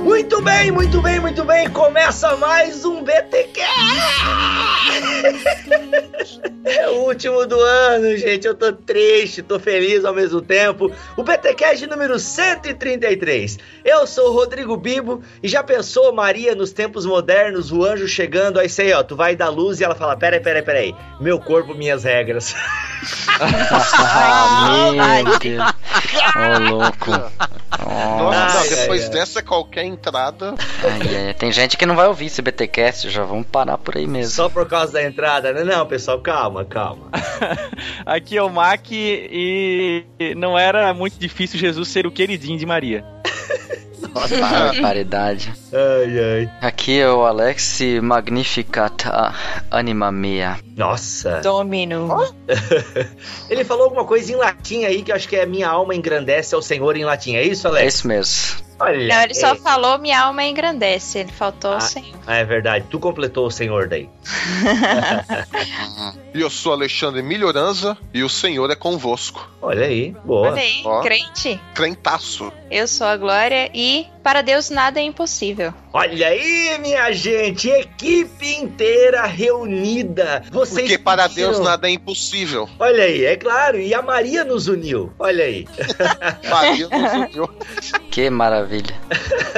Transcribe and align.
Muito 0.00 0.42
bem, 0.42 0.72
muito 0.72 1.00
bem, 1.00 1.20
muito 1.20 1.44
bem. 1.44 1.70
Começa 1.70 2.36
mais 2.36 2.84
um 2.84 3.04
BTcast. 3.04 3.66
É 6.64 6.88
o 6.88 7.06
último 7.06 7.46
do 7.46 7.60
ano, 7.60 8.16
gente. 8.16 8.46
Eu 8.46 8.54
tô 8.54 8.72
triste, 8.72 9.42
tô 9.42 9.60
feliz 9.60 10.04
ao 10.04 10.12
mesmo 10.12 10.40
tempo. 10.40 10.90
O 11.16 11.22
BTcast 11.22 11.86
número 11.86 12.18
133. 12.18 13.58
Eu 13.84 14.04
sou 14.06 14.30
o 14.30 14.32
Rodrigo 14.32 14.76
Bibo 14.76 15.22
e 15.42 15.48
já 15.48 15.62
pensou 15.62 16.12
Maria 16.12 16.56
nos 16.56 16.72
tempos 16.72 17.06
modernos, 17.06 17.70
o 17.70 17.84
anjo 17.84 18.08
chegando, 18.08 18.58
aí 18.58 18.68
sei, 18.68 18.92
ó, 18.92 19.04
tu 19.04 19.14
vai 19.14 19.36
dar 19.36 19.50
luz 19.50 19.80
e 19.80 19.84
ela 19.84 19.94
fala: 19.94 20.16
"Peraí, 20.16 20.40
peraí, 20.40 20.62
peraí. 20.62 20.94
Meu 21.20 21.38
corpo, 21.38 21.74
minhas 21.74 22.02
regras." 22.02 22.56
Ai, 23.38 25.22
meu 25.24 25.38
Deus. 25.38 25.74
Louco. 26.58 27.10
Nossa, 27.78 28.58
Ai, 28.60 28.68
depois 28.68 29.02
ai, 29.02 29.06
ai. 29.08 29.12
dessa 29.12 29.42
qualquer 29.42 29.84
entrada. 29.84 30.54
Ai, 30.82 31.26
ai, 31.26 31.34
Tem 31.34 31.52
gente 31.52 31.76
que 31.76 31.84
não 31.86 31.94
vai 31.94 32.06
ouvir 32.06 32.26
esse 32.26 32.40
BTcast, 32.42 33.10
já 33.10 33.22
vamos 33.24 33.46
parar 33.46 33.78
por 33.78 33.96
aí 33.96 34.06
mesmo. 34.06 34.32
Só 34.32 34.48
por 34.48 34.66
causa 34.66 34.92
da 34.94 35.02
entrada, 35.02 35.52
né? 35.52 35.62
Não, 35.64 35.86
pessoal, 35.86 36.20
calma, 36.20 36.64
calma. 36.64 37.10
Aqui 38.04 38.36
é 38.36 38.42
o 38.42 38.48
Mac 38.48 38.86
e 38.90 40.04
não 40.36 40.58
era 40.58 40.92
muito 40.94 41.18
difícil 41.18 41.58
Jesus 41.58 41.88
ser 41.88 42.06
o 42.06 42.10
queridinho 42.10 42.58
de 42.58 42.66
Maria. 42.66 43.04
Barbaridade. 44.40 45.52
Ai, 45.72 46.18
ai. 46.18 46.50
Aqui 46.60 46.98
é 46.98 47.10
o 47.10 47.24
Alex 47.24 47.80
Magnificat 48.02 49.04
Anima 49.70 50.10
Mea. 50.10 50.58
Nossa. 50.76 51.40
Domino. 51.40 52.08
Ele 53.50 53.64
falou 53.64 53.84
alguma 53.84 54.04
coisa 54.04 54.32
em 54.32 54.36
latim 54.36 54.84
aí 54.84 55.02
que 55.02 55.10
eu 55.12 55.16
acho 55.16 55.28
que 55.28 55.36
é 55.36 55.46
minha 55.46 55.68
alma 55.68 55.94
engrandece 55.94 56.54
ao 56.54 56.62
Senhor 56.62 56.96
em 56.96 57.04
latim. 57.04 57.34
É 57.36 57.42
isso, 57.44 57.66
É 57.66 57.70
Alex? 57.70 57.94
isso 57.94 58.08
mesmo. 58.08 58.65
Olha. 58.78 59.08
Não, 59.14 59.22
ele 59.22 59.34
só 59.34 59.52
é... 59.52 59.56
falou 59.56 59.98
minha 59.98 60.20
alma 60.20 60.44
engrandece. 60.44 61.18
Ele 61.18 61.32
faltou 61.32 61.72
Ah. 61.72 61.76
o 61.78 61.80
Senhor. 61.80 62.18
Ah, 62.26 62.36
é 62.36 62.44
verdade. 62.44 62.84
Tu 62.90 62.98
completou 62.98 63.46
o 63.46 63.50
Senhor 63.50 63.88
daí. 63.88 64.08
E 66.34 66.40
eu 66.42 66.50
sou 66.50 66.72
Alexandre 66.72 67.22
Melhoranza 67.22 67.96
e 68.12 68.22
o 68.22 68.28
Senhor 68.28 68.70
é 68.70 68.74
convosco. 68.74 69.48
Olha 69.62 69.86
aí. 69.86 70.14
Boa. 70.22 70.50
Olha 70.50 70.60
aí, 70.60 70.82
Ó. 70.84 71.00
crente. 71.00 71.58
Crentaço. 71.74 72.52
Eu 72.70 72.86
sou 72.86 73.06
a 73.06 73.16
Glória 73.16 73.70
e 73.72 74.06
para 74.26 74.42
Deus 74.42 74.70
nada 74.70 74.98
é 74.98 75.04
impossível. 75.04 75.72
Olha 75.92 76.26
aí, 76.26 76.76
minha 76.80 77.12
gente. 77.12 77.68
Equipe 77.68 78.56
inteira 78.56 79.24
reunida. 79.24 80.42
Vocês 80.50 80.80
Porque 80.88 80.98
para 80.98 81.28
pediram- 81.28 81.52
Deus 81.52 81.64
nada 81.64 81.86
é 81.88 81.92
impossível. 81.92 82.68
Olha 82.76 83.04
aí, 83.04 83.24
é 83.24 83.36
claro. 83.36 83.78
E 83.78 83.94
a 83.94 84.02
Maria 84.02 84.42
nos 84.42 84.66
uniu. 84.66 85.12
Olha 85.16 85.44
aí. 85.44 85.64
Maria 86.50 86.88
nos 86.88 87.12
uniu. 87.12 87.48
Que 88.16 88.30
maravilha. 88.30 88.94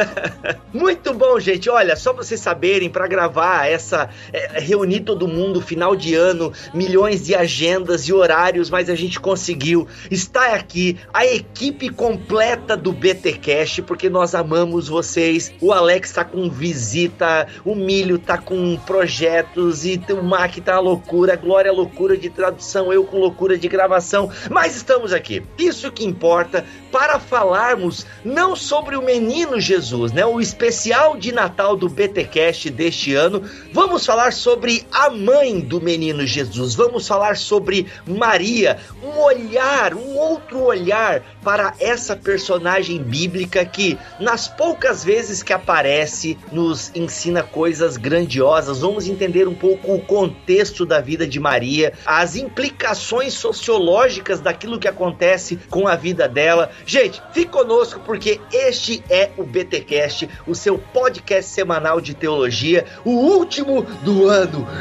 Muito 0.75 1.15
bom, 1.15 1.39
gente. 1.39 1.71
Olha, 1.71 1.95
só 1.95 2.13
pra 2.13 2.25
vocês 2.25 2.41
saberem, 2.41 2.91
pra 2.91 3.07
gravar 3.07 3.69
essa. 3.71 4.11
é, 4.33 4.59
reunir 4.59 5.01
todo 5.01 5.29
mundo, 5.29 5.61
final 5.61 5.95
de 5.95 6.17
ano, 6.17 6.53
milhões 6.75 7.25
de 7.25 7.37
agendas 7.37 8.09
e 8.09 8.13
horários, 8.13 8.69
mas 8.69 8.91
a 8.91 8.97
gente 8.97 9.21
conseguiu. 9.21 9.87
Está 10.11 10.55
aqui 10.57 10.99
a 11.15 11.25
equipe 11.25 11.89
completa 11.89 12.77
do 12.77 12.93
BTCast, 12.93 13.83
porque 13.83 14.11
nós 14.11 14.35
amamos 14.35 14.58
vocês. 14.67 15.53
O 15.61 15.73
Alex 15.73 16.13
tá 16.13 16.25
com 16.25 16.49
visita, 16.49 17.47
o 17.65 17.75
Milho 17.75 18.19
tá 18.19 18.39
com 18.39 18.77
projetos, 18.79 19.85
e 19.85 20.01
o 20.11 20.23
Mac 20.23 20.57
tá 20.59 20.79
loucura, 20.79 21.37
Glória 21.37 21.73
loucura 21.73 22.17
de 22.17 22.31
tradução, 22.31 22.93
eu 22.93 23.05
com 23.05 23.19
loucura 23.19 23.57
de 23.57 23.69
gravação. 23.69 24.31
Mas 24.51 24.77
estamos 24.77 25.13
aqui. 25.13 25.43
Isso 25.59 25.91
que 25.93 26.05
importa 26.05 26.65
para 26.91 27.19
falarmos 27.19 28.07
não 28.25 28.57
sobre 28.57 28.97
o 28.97 29.03
menino 29.03 29.61
Jesus, 29.61 30.13
né? 30.13 30.25
O 30.25 30.41
especial 30.41 31.17
de 31.17 31.33
Natal 31.33 31.77
do 31.77 31.89
BTcast 31.89 32.71
deste 32.71 33.15
ano. 33.15 33.43
Vamos 33.73 34.05
falar 34.05 34.33
sobre 34.33 34.87
a 34.93 35.11
mãe 35.11 35.61
do 35.61 35.81
menino 35.81 36.27
Jesus. 36.27 36.75
Vamos 36.75 37.07
falar 37.07 37.37
sobre 37.37 37.87
Maria, 38.07 38.79
um 39.03 39.19
olhar, 39.21 39.95
um 39.95 40.17
outro 40.17 40.63
olhar 40.63 41.23
para 41.49 41.73
essa 41.81 42.15
personagem 42.15 43.03
bíblica 43.03 43.65
que 43.65 43.99
nas 44.21 44.47
poucas 44.47 45.03
vezes 45.03 45.43
que 45.43 45.55
aparece 45.55 46.37
nos 46.53 46.95
ensina 46.95 47.43
coisas 47.43 47.97
grandiosas. 47.97 48.81
Vamos 48.81 49.09
entender 49.09 49.49
um 49.49 49.55
pouco 49.55 49.95
o 49.95 49.99
contexto 49.99 50.85
da 50.85 51.01
vida 51.01 51.27
de 51.27 51.41
Maria, 51.41 51.95
as 52.05 52.37
implicações 52.37 53.33
sociológicas 53.33 54.41
daquilo 54.41 54.79
que 54.79 54.87
acontece 54.87 55.59
com 55.71 55.89
a 55.89 55.97
vida 55.97 56.29
dela. 56.29 56.71
Gente, 56.85 57.23
fique 57.33 57.51
conosco 57.51 57.99
porque 58.05 58.39
este 58.53 59.03
é 59.09 59.31
o 59.39 59.43
BTcast, 59.43 60.29
o 60.47 60.55
seu 60.55 60.77
podcast 60.77 61.51
semanal 61.51 61.99
de 61.99 62.13
teologia, 62.13 62.85
o 63.07 63.13
último 63.13 63.87
do 64.03 64.29
ano. 64.29 64.69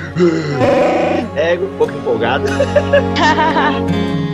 É, 1.38 1.53
um 1.53 1.77
pouco 1.77 1.94
empolgado. 1.94 2.45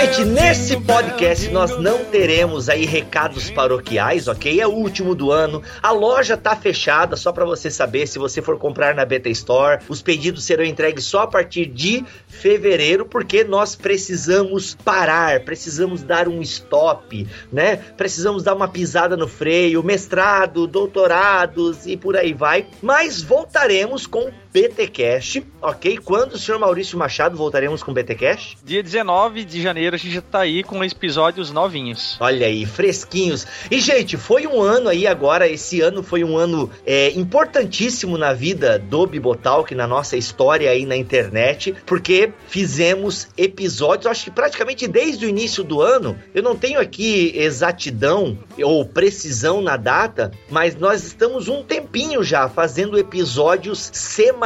gente, 0.00 0.24
nesse 0.24 0.76
podcast 0.80 1.48
nós 1.48 1.76
não 1.76 2.04
teremos 2.04 2.68
aí 2.68 2.84
recados 2.84 3.50
paroquiais, 3.50 4.28
ok? 4.28 4.60
É 4.60 4.66
o 4.66 4.70
último 4.70 5.12
do 5.12 5.32
ano. 5.32 5.60
A 5.82 5.90
loja 5.90 6.36
tá 6.36 6.54
fechada, 6.54 7.16
só 7.16 7.32
para 7.32 7.44
você 7.44 7.68
saber, 7.68 8.06
se 8.06 8.16
você 8.16 8.40
for 8.40 8.58
comprar 8.58 8.94
na 8.94 9.04
Beta 9.04 9.28
Store, 9.30 9.82
os 9.88 10.00
pedidos 10.00 10.44
serão 10.44 10.64
entregues 10.64 11.04
só 11.04 11.22
a 11.22 11.26
partir 11.26 11.66
de 11.66 12.04
fevereiro, 12.28 13.06
porque 13.06 13.42
nós 13.42 13.74
precisamos 13.74 14.72
parar, 14.72 15.40
precisamos 15.40 16.00
dar 16.04 16.28
um 16.28 16.40
stop, 16.42 17.26
né? 17.52 17.76
Precisamos 17.96 18.44
dar 18.44 18.54
uma 18.54 18.68
pisada 18.68 19.16
no 19.16 19.26
freio, 19.26 19.82
mestrado, 19.82 20.68
doutorados 20.68 21.86
e 21.86 21.96
por 21.96 22.16
aí 22.16 22.32
vai. 22.32 22.68
Mas 22.80 23.20
voltaremos 23.20 24.06
com 24.06 24.30
BTcast, 24.52 25.44
ok? 25.60 25.98
Quando 25.98 26.32
o 26.32 26.38
senhor 26.38 26.58
Maurício 26.58 26.98
Machado 26.98 27.36
voltaremos 27.36 27.82
com 27.82 27.92
BTcast? 27.92 28.58
Dia 28.64 28.82
19 28.82 29.44
de 29.44 29.60
janeiro 29.62 29.94
a 29.94 29.98
gente 29.98 30.14
já 30.14 30.22
tá 30.22 30.40
aí 30.40 30.62
com 30.62 30.82
episódios 30.82 31.50
novinhos. 31.50 32.16
Olha 32.18 32.46
aí, 32.46 32.64
fresquinhos. 32.64 33.46
E, 33.70 33.80
gente, 33.80 34.16
foi 34.16 34.46
um 34.46 34.60
ano 34.60 34.88
aí 34.88 35.06
agora. 35.06 35.48
Esse 35.48 35.80
ano 35.80 36.02
foi 36.02 36.24
um 36.24 36.36
ano 36.36 36.70
é, 36.86 37.10
importantíssimo 37.10 38.16
na 38.16 38.32
vida 38.32 38.78
do 38.78 39.06
Bibotalk, 39.06 39.74
na 39.74 39.86
nossa 39.86 40.16
história 40.16 40.70
aí 40.70 40.86
na 40.86 40.96
internet, 40.96 41.74
porque 41.84 42.32
fizemos 42.48 43.28
episódios, 43.36 44.06
acho 44.06 44.24
que 44.24 44.30
praticamente 44.30 44.88
desde 44.88 45.26
o 45.26 45.28
início 45.28 45.62
do 45.62 45.82
ano. 45.82 46.18
Eu 46.34 46.42
não 46.42 46.56
tenho 46.56 46.80
aqui 46.80 47.32
exatidão 47.36 48.38
ou 48.62 48.84
precisão 48.84 49.60
na 49.60 49.76
data, 49.76 50.32
mas 50.50 50.74
nós 50.74 51.04
estamos 51.04 51.48
um 51.48 51.62
tempinho 51.62 52.22
já 52.22 52.48
fazendo 52.48 52.98
episódios 52.98 53.90
semanais, 53.92 54.38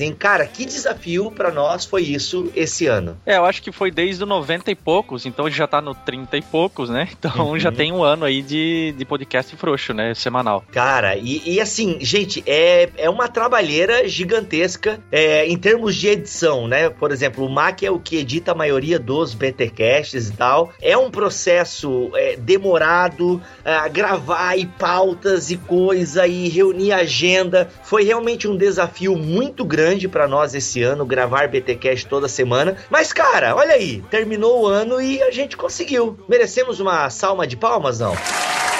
hein? 0.00 0.14
Cara, 0.18 0.46
que 0.46 0.64
desafio 0.64 1.30
pra 1.30 1.50
nós 1.50 1.84
foi 1.84 2.02
isso 2.02 2.50
esse 2.54 2.86
ano. 2.86 3.16
É, 3.26 3.36
eu 3.36 3.44
acho 3.44 3.62
que 3.62 3.72
foi 3.72 3.90
desde 3.90 4.22
o 4.22 4.26
90 4.26 4.70
e 4.70 4.74
poucos, 4.74 5.26
então 5.26 5.48
já 5.50 5.66
tá 5.66 5.80
no 5.80 5.94
30 5.94 6.36
e 6.36 6.42
poucos, 6.42 6.88
né? 6.90 7.08
Então 7.20 7.50
Uhum. 7.50 7.58
já 7.58 7.70
tem 7.70 7.92
um 7.92 8.02
ano 8.02 8.24
aí 8.24 8.40
de, 8.42 8.94
de 8.96 9.04
podcast 9.04 9.54
frouxo, 9.56 9.92
né? 9.92 10.14
Semanal. 10.14 10.64
Cara, 10.72 11.16
e, 11.16 11.42
e 11.44 11.60
assim, 11.60 11.98
gente, 12.00 12.42
é, 12.46 12.88
é 12.96 13.10
uma 13.10 13.28
trabalheira 13.28 14.08
gigantesca 14.08 15.00
é, 15.12 15.46
em 15.46 15.56
termos 15.56 15.94
de 15.96 16.08
edição, 16.08 16.66
né? 16.66 16.88
Por 16.88 17.12
exemplo, 17.12 17.44
o 17.44 17.50
Mac 17.50 17.82
é 17.82 17.90
o 17.90 17.98
que 17.98 18.16
edita 18.16 18.52
a 18.52 18.54
maioria 18.54 18.98
dos 18.98 19.34
BTcasts 19.34 20.28
e 20.28 20.32
tal. 20.32 20.72
É 20.80 20.96
um 20.96 21.10
processo 21.10 22.10
é, 22.14 22.36
demorado, 22.36 23.40
a 23.64 23.88
gravar 23.88 24.56
e 24.56 24.66
pautas 24.66 25.50
e 25.50 25.56
coisa 25.56 26.26
e 26.26 26.48
reunir 26.48 26.92
agenda. 26.92 27.68
Foi 27.82 28.02
realmente 28.04 28.48
um 28.48 28.56
desafio 28.56 29.16
muito 29.16 29.29
grande 29.64 30.08
pra 30.08 30.26
nós 30.26 30.54
esse 30.54 30.82
ano, 30.82 31.06
gravar 31.06 31.48
BTcast 31.48 32.06
toda 32.06 32.28
semana. 32.28 32.76
Mas, 32.88 33.12
cara, 33.12 33.54
olha 33.54 33.74
aí, 33.74 34.02
terminou 34.10 34.62
o 34.62 34.66
ano 34.66 35.00
e 35.00 35.22
a 35.22 35.30
gente 35.30 35.56
conseguiu. 35.56 36.18
Merecemos 36.28 36.80
uma 36.80 37.08
salva 37.10 37.46
de 37.46 37.56
palmas, 37.56 38.00
não? 38.00 38.14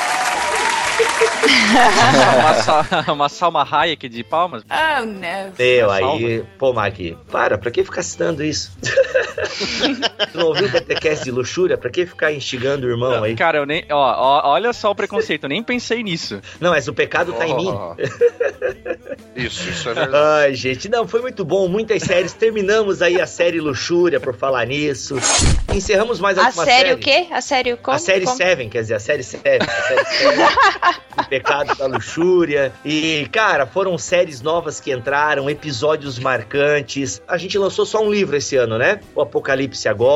uma, 3.07 3.13
uma 3.13 3.29
Salma 3.29 3.67
Hayek 3.71 4.09
de 4.09 4.25
palmas. 4.25 4.63
Oh. 4.69 5.07
Meu, 5.59 5.89
Salva. 5.89 6.17
aí, 6.17 6.45
pô, 6.59 6.73
Mac, 6.73 6.95
para, 7.31 7.59
pra 7.59 7.71
que 7.71 7.85
ficar 7.85 8.03
citando 8.03 8.45
isso? 8.45 8.73
tu 10.27 10.39
não 10.39 10.47
ouviu 10.47 10.67
o 10.67 10.71
BTcast 10.71 11.25
de 11.25 11.31
luxúria? 11.31 11.77
Pra 11.79 11.91
que 11.91 12.07
ficar 12.07 12.33
instigando 12.33 12.87
o 12.87 12.91
irmão 12.91 13.23
aí? 13.23 13.35
Cara, 13.35 13.59
eu 13.59 13.67
nem. 13.67 13.85
Ó, 13.91 13.97
ó, 13.97 14.51
olha 14.53 14.73
só 14.73 14.91
o 14.91 14.95
preconceito, 14.95 15.45
eu 15.45 15.49
nem 15.49 15.63
pensei 15.63 16.03
nisso. 16.03 16.41
Não, 16.61 16.71
mas 16.71 16.89
o 16.89 16.95
pecado 16.95 17.33
tá 17.33 17.47
em 17.47 17.57
mim. 17.57 17.69
Oh. 17.69 17.95
Isso, 19.37 19.71
isso 19.71 19.89
é 19.89 19.95
verdade. 19.95 20.17
Ai, 20.17 20.55
gente, 20.55 20.89
não, 20.89 21.07
foi 21.07 21.23
muito 21.23 21.45
bom, 21.45 21.69
muitas 21.69 22.03
séries. 22.03 22.33
Terminamos 22.33 23.01
aí 23.01 23.21
a 23.21 23.27
série 23.27 23.61
Luxúria 23.61 24.19
por 24.19 24.35
falar 24.35 24.67
nisso. 24.67 25.17
Encerramos 25.73 26.19
mais 26.21 26.37
A 26.37 26.47
alguma 26.47 26.65
série 26.65 26.89
série. 26.89 26.93
o 26.95 26.99
quê? 26.99 27.27
A 27.31 27.41
série 27.41 27.77
como? 27.77 27.97
a 27.97 27.99
série 27.99 28.25
como? 28.25 28.37
Seven, 28.37 28.69
quer 28.69 28.81
dizer, 28.81 28.95
a 28.95 29.01
série 29.01 29.23
Seven. 29.23 29.59
A 29.63 29.83
série 29.83 30.05
Seven 30.05 30.47
o 31.17 31.25
pecado 31.29 31.75
da 31.77 31.87
luxúria. 31.87 32.73
E, 32.85 33.29
cara, 33.31 33.67
foram 33.67 33.97
séries 33.97 34.41
novas 34.43 34.81
que 34.81 34.93
entraram, 34.93 35.49
episódios 35.49 36.19
marcantes. 36.19 37.23
A 37.27 37.37
gente 37.37 37.57
lançou 37.57 37.87
só 37.87 38.03
um 38.03 38.11
livro 38.11 38.37
esse 38.37 38.57
ano, 38.57 38.79
né? 38.79 39.01
O 39.15 39.23
Apocalipse 39.23 39.89
Agora. 39.89 40.10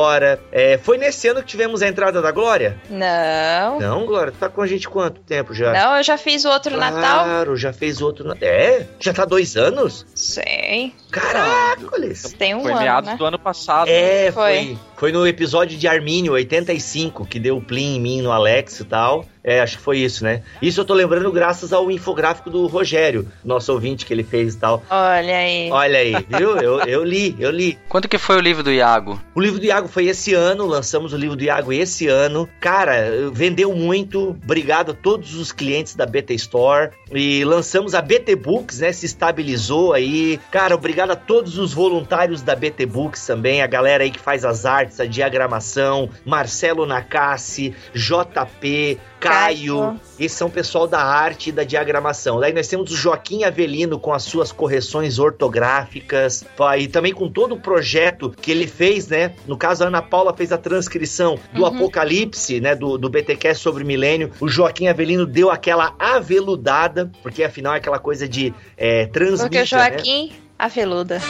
É, 0.51 0.77
foi 0.77 0.97
nesse 0.97 1.27
ano 1.27 1.41
que 1.41 1.47
tivemos 1.47 1.81
a 1.81 1.87
entrada 1.87 2.21
da 2.21 2.31
Glória? 2.31 2.77
Não. 2.89 3.79
Não, 3.79 4.05
Glória, 4.05 4.31
tu 4.31 4.37
tá 4.37 4.49
com 4.49 4.61
a 4.61 4.67
gente 4.67 4.87
quanto 4.89 5.21
tempo 5.21 5.53
já? 5.53 5.71
Não, 5.73 5.97
eu 5.97 6.03
já 6.03 6.17
fiz 6.17 6.43
o 6.45 6.49
outro 6.49 6.77
Natal. 6.77 7.23
Claro, 7.25 7.55
já 7.55 7.71
fez 7.73 8.01
outro. 8.01 8.25
na- 8.27 8.35
É? 8.41 8.85
Já 8.99 9.13
tá 9.13 9.25
dois 9.25 9.55
anos? 9.55 10.05
Sei. 10.13 10.93
Caracoles! 11.11 12.33
Tem 12.37 12.53
um 12.55 12.61
Foi 12.61 12.71
ano, 12.71 12.81
meados 12.81 13.09
né? 13.11 13.15
do 13.17 13.25
ano 13.25 13.39
passado. 13.39 13.87
É, 13.89 14.31
foi. 14.31 14.43
Foi. 14.43 14.77
foi. 14.97 15.11
no 15.11 15.25
episódio 15.27 15.77
de 15.77 15.87
Armínio, 15.87 16.33
85, 16.33 17.25
que 17.25 17.39
deu 17.39 17.57
o 17.57 17.61
plim 17.61 17.95
em 17.95 17.99
mim 17.99 18.21
no 18.21 18.31
Alex 18.31 18.79
e 18.79 18.85
tal. 18.85 19.25
É, 19.47 19.61
acho 19.61 19.77
que 19.77 19.83
foi 19.83 19.99
isso, 19.99 20.23
né? 20.23 20.41
Isso 20.59 20.81
eu 20.81 20.85
tô 20.85 20.95
lembrando 20.95 21.31
graças 21.31 21.71
ao 21.71 21.91
infográfico 21.91 22.49
do 22.49 22.65
Rogério, 22.65 23.27
nosso 23.43 23.71
ouvinte 23.71 24.03
que 24.03 24.11
ele 24.11 24.23
fez 24.23 24.55
e 24.55 24.57
tal. 24.57 24.83
Olha 24.89 25.37
aí. 25.37 25.69
Olha 25.71 25.99
aí, 25.99 26.15
viu? 26.27 26.57
Eu, 26.57 26.79
eu 26.79 27.03
li, 27.03 27.35
eu 27.37 27.51
li. 27.51 27.77
Quanto 27.87 28.09
que 28.09 28.17
foi 28.17 28.37
o 28.37 28.39
livro 28.39 28.63
do 28.63 28.71
Iago? 28.71 29.21
O 29.35 29.39
livro 29.39 29.59
do 29.59 29.65
Iago 29.65 29.87
foi 29.87 30.07
esse 30.07 30.33
ano, 30.33 30.65
lançamos 30.65 31.13
o 31.13 31.17
livro 31.17 31.35
do 31.35 31.43
Iago 31.43 31.71
esse 31.71 32.07
ano. 32.07 32.49
Cara, 32.59 33.29
vendeu 33.31 33.71
muito. 33.75 34.35
Obrigado 34.43 34.91
a 34.91 34.95
todos 34.95 35.35
os 35.35 35.51
clientes 35.51 35.93
da 35.93 36.07
BT 36.07 36.33
Store. 36.33 36.89
E 37.11 37.45
lançamos 37.45 37.93
a 37.93 38.01
BT 38.01 38.35
Books, 38.37 38.79
né? 38.79 38.91
Se 38.91 39.05
estabilizou 39.05 39.93
aí. 39.93 40.39
Cara, 40.49 40.73
obrigado 40.73 41.11
a 41.11 41.15
todos 41.15 41.59
os 41.59 41.71
voluntários 41.71 42.41
da 42.41 42.55
BT 42.55 42.87
Books 42.87 43.23
também. 43.27 43.61
A 43.61 43.67
galera 43.67 44.03
aí 44.03 44.09
que 44.09 44.19
faz 44.19 44.43
as 44.43 44.65
artes, 44.65 44.99
a 44.99 45.05
diagramação. 45.05 46.09
Marcelo 46.25 46.87
Nakassi, 46.87 47.75
JP, 47.93 48.99
Caio. 49.19 49.34
Caio. 49.35 49.99
Esses 50.19 50.37
são 50.37 50.47
o 50.47 50.51
pessoal 50.51 50.87
da 50.87 51.01
arte 51.01 51.49
e 51.49 51.51
da 51.51 51.63
diagramação. 51.63 52.39
Daí 52.39 52.53
nós 52.53 52.67
temos 52.67 52.91
o 52.91 52.95
Joaquim 52.95 53.43
Avelino 53.43 53.99
com 53.99 54.13
as 54.13 54.23
suas 54.23 54.51
correções 54.51 55.19
ortográficas. 55.19 56.45
E 56.79 56.87
também 56.87 57.13
com 57.13 57.29
todo 57.29 57.55
o 57.55 57.59
projeto 57.59 58.33
que 58.41 58.51
ele 58.51 58.67
fez, 58.67 59.07
né? 59.07 59.33
No 59.45 59.57
caso, 59.57 59.83
a 59.83 59.87
Ana 59.87 60.01
Paula 60.01 60.33
fez 60.33 60.51
a 60.51 60.57
transcrição 60.57 61.37
do 61.53 61.61
Uhum. 61.61 61.67
Apocalipse, 61.67 62.59
né? 62.61 62.75
Do, 62.75 62.97
do 62.97 63.09
BTcast 63.09 63.61
sobre 63.61 63.83
milênio. 63.83 64.31
O 64.39 64.47
Joaquim 64.47 64.87
Avelino 64.87 65.25
deu 65.25 65.51
aquela 65.51 65.93
aveludada, 65.99 67.11
porque 67.21 67.43
afinal 67.43 67.73
é 67.73 67.77
aquela 67.77 67.99
coisa 67.99 68.27
de 68.27 68.53
é, 68.77 69.05
transmídia, 69.07 69.63
Porque 69.63 69.75
o 69.75 69.79
né? 69.79 69.89
Joaquim, 69.89 70.31
a 70.57 70.67
veluda. 70.67 71.21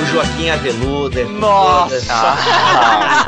O 0.00 0.04
Joaquim 0.12 0.50
Aveluda. 0.50 1.24
Nossa! 1.24 2.12
Ah, 2.12 3.26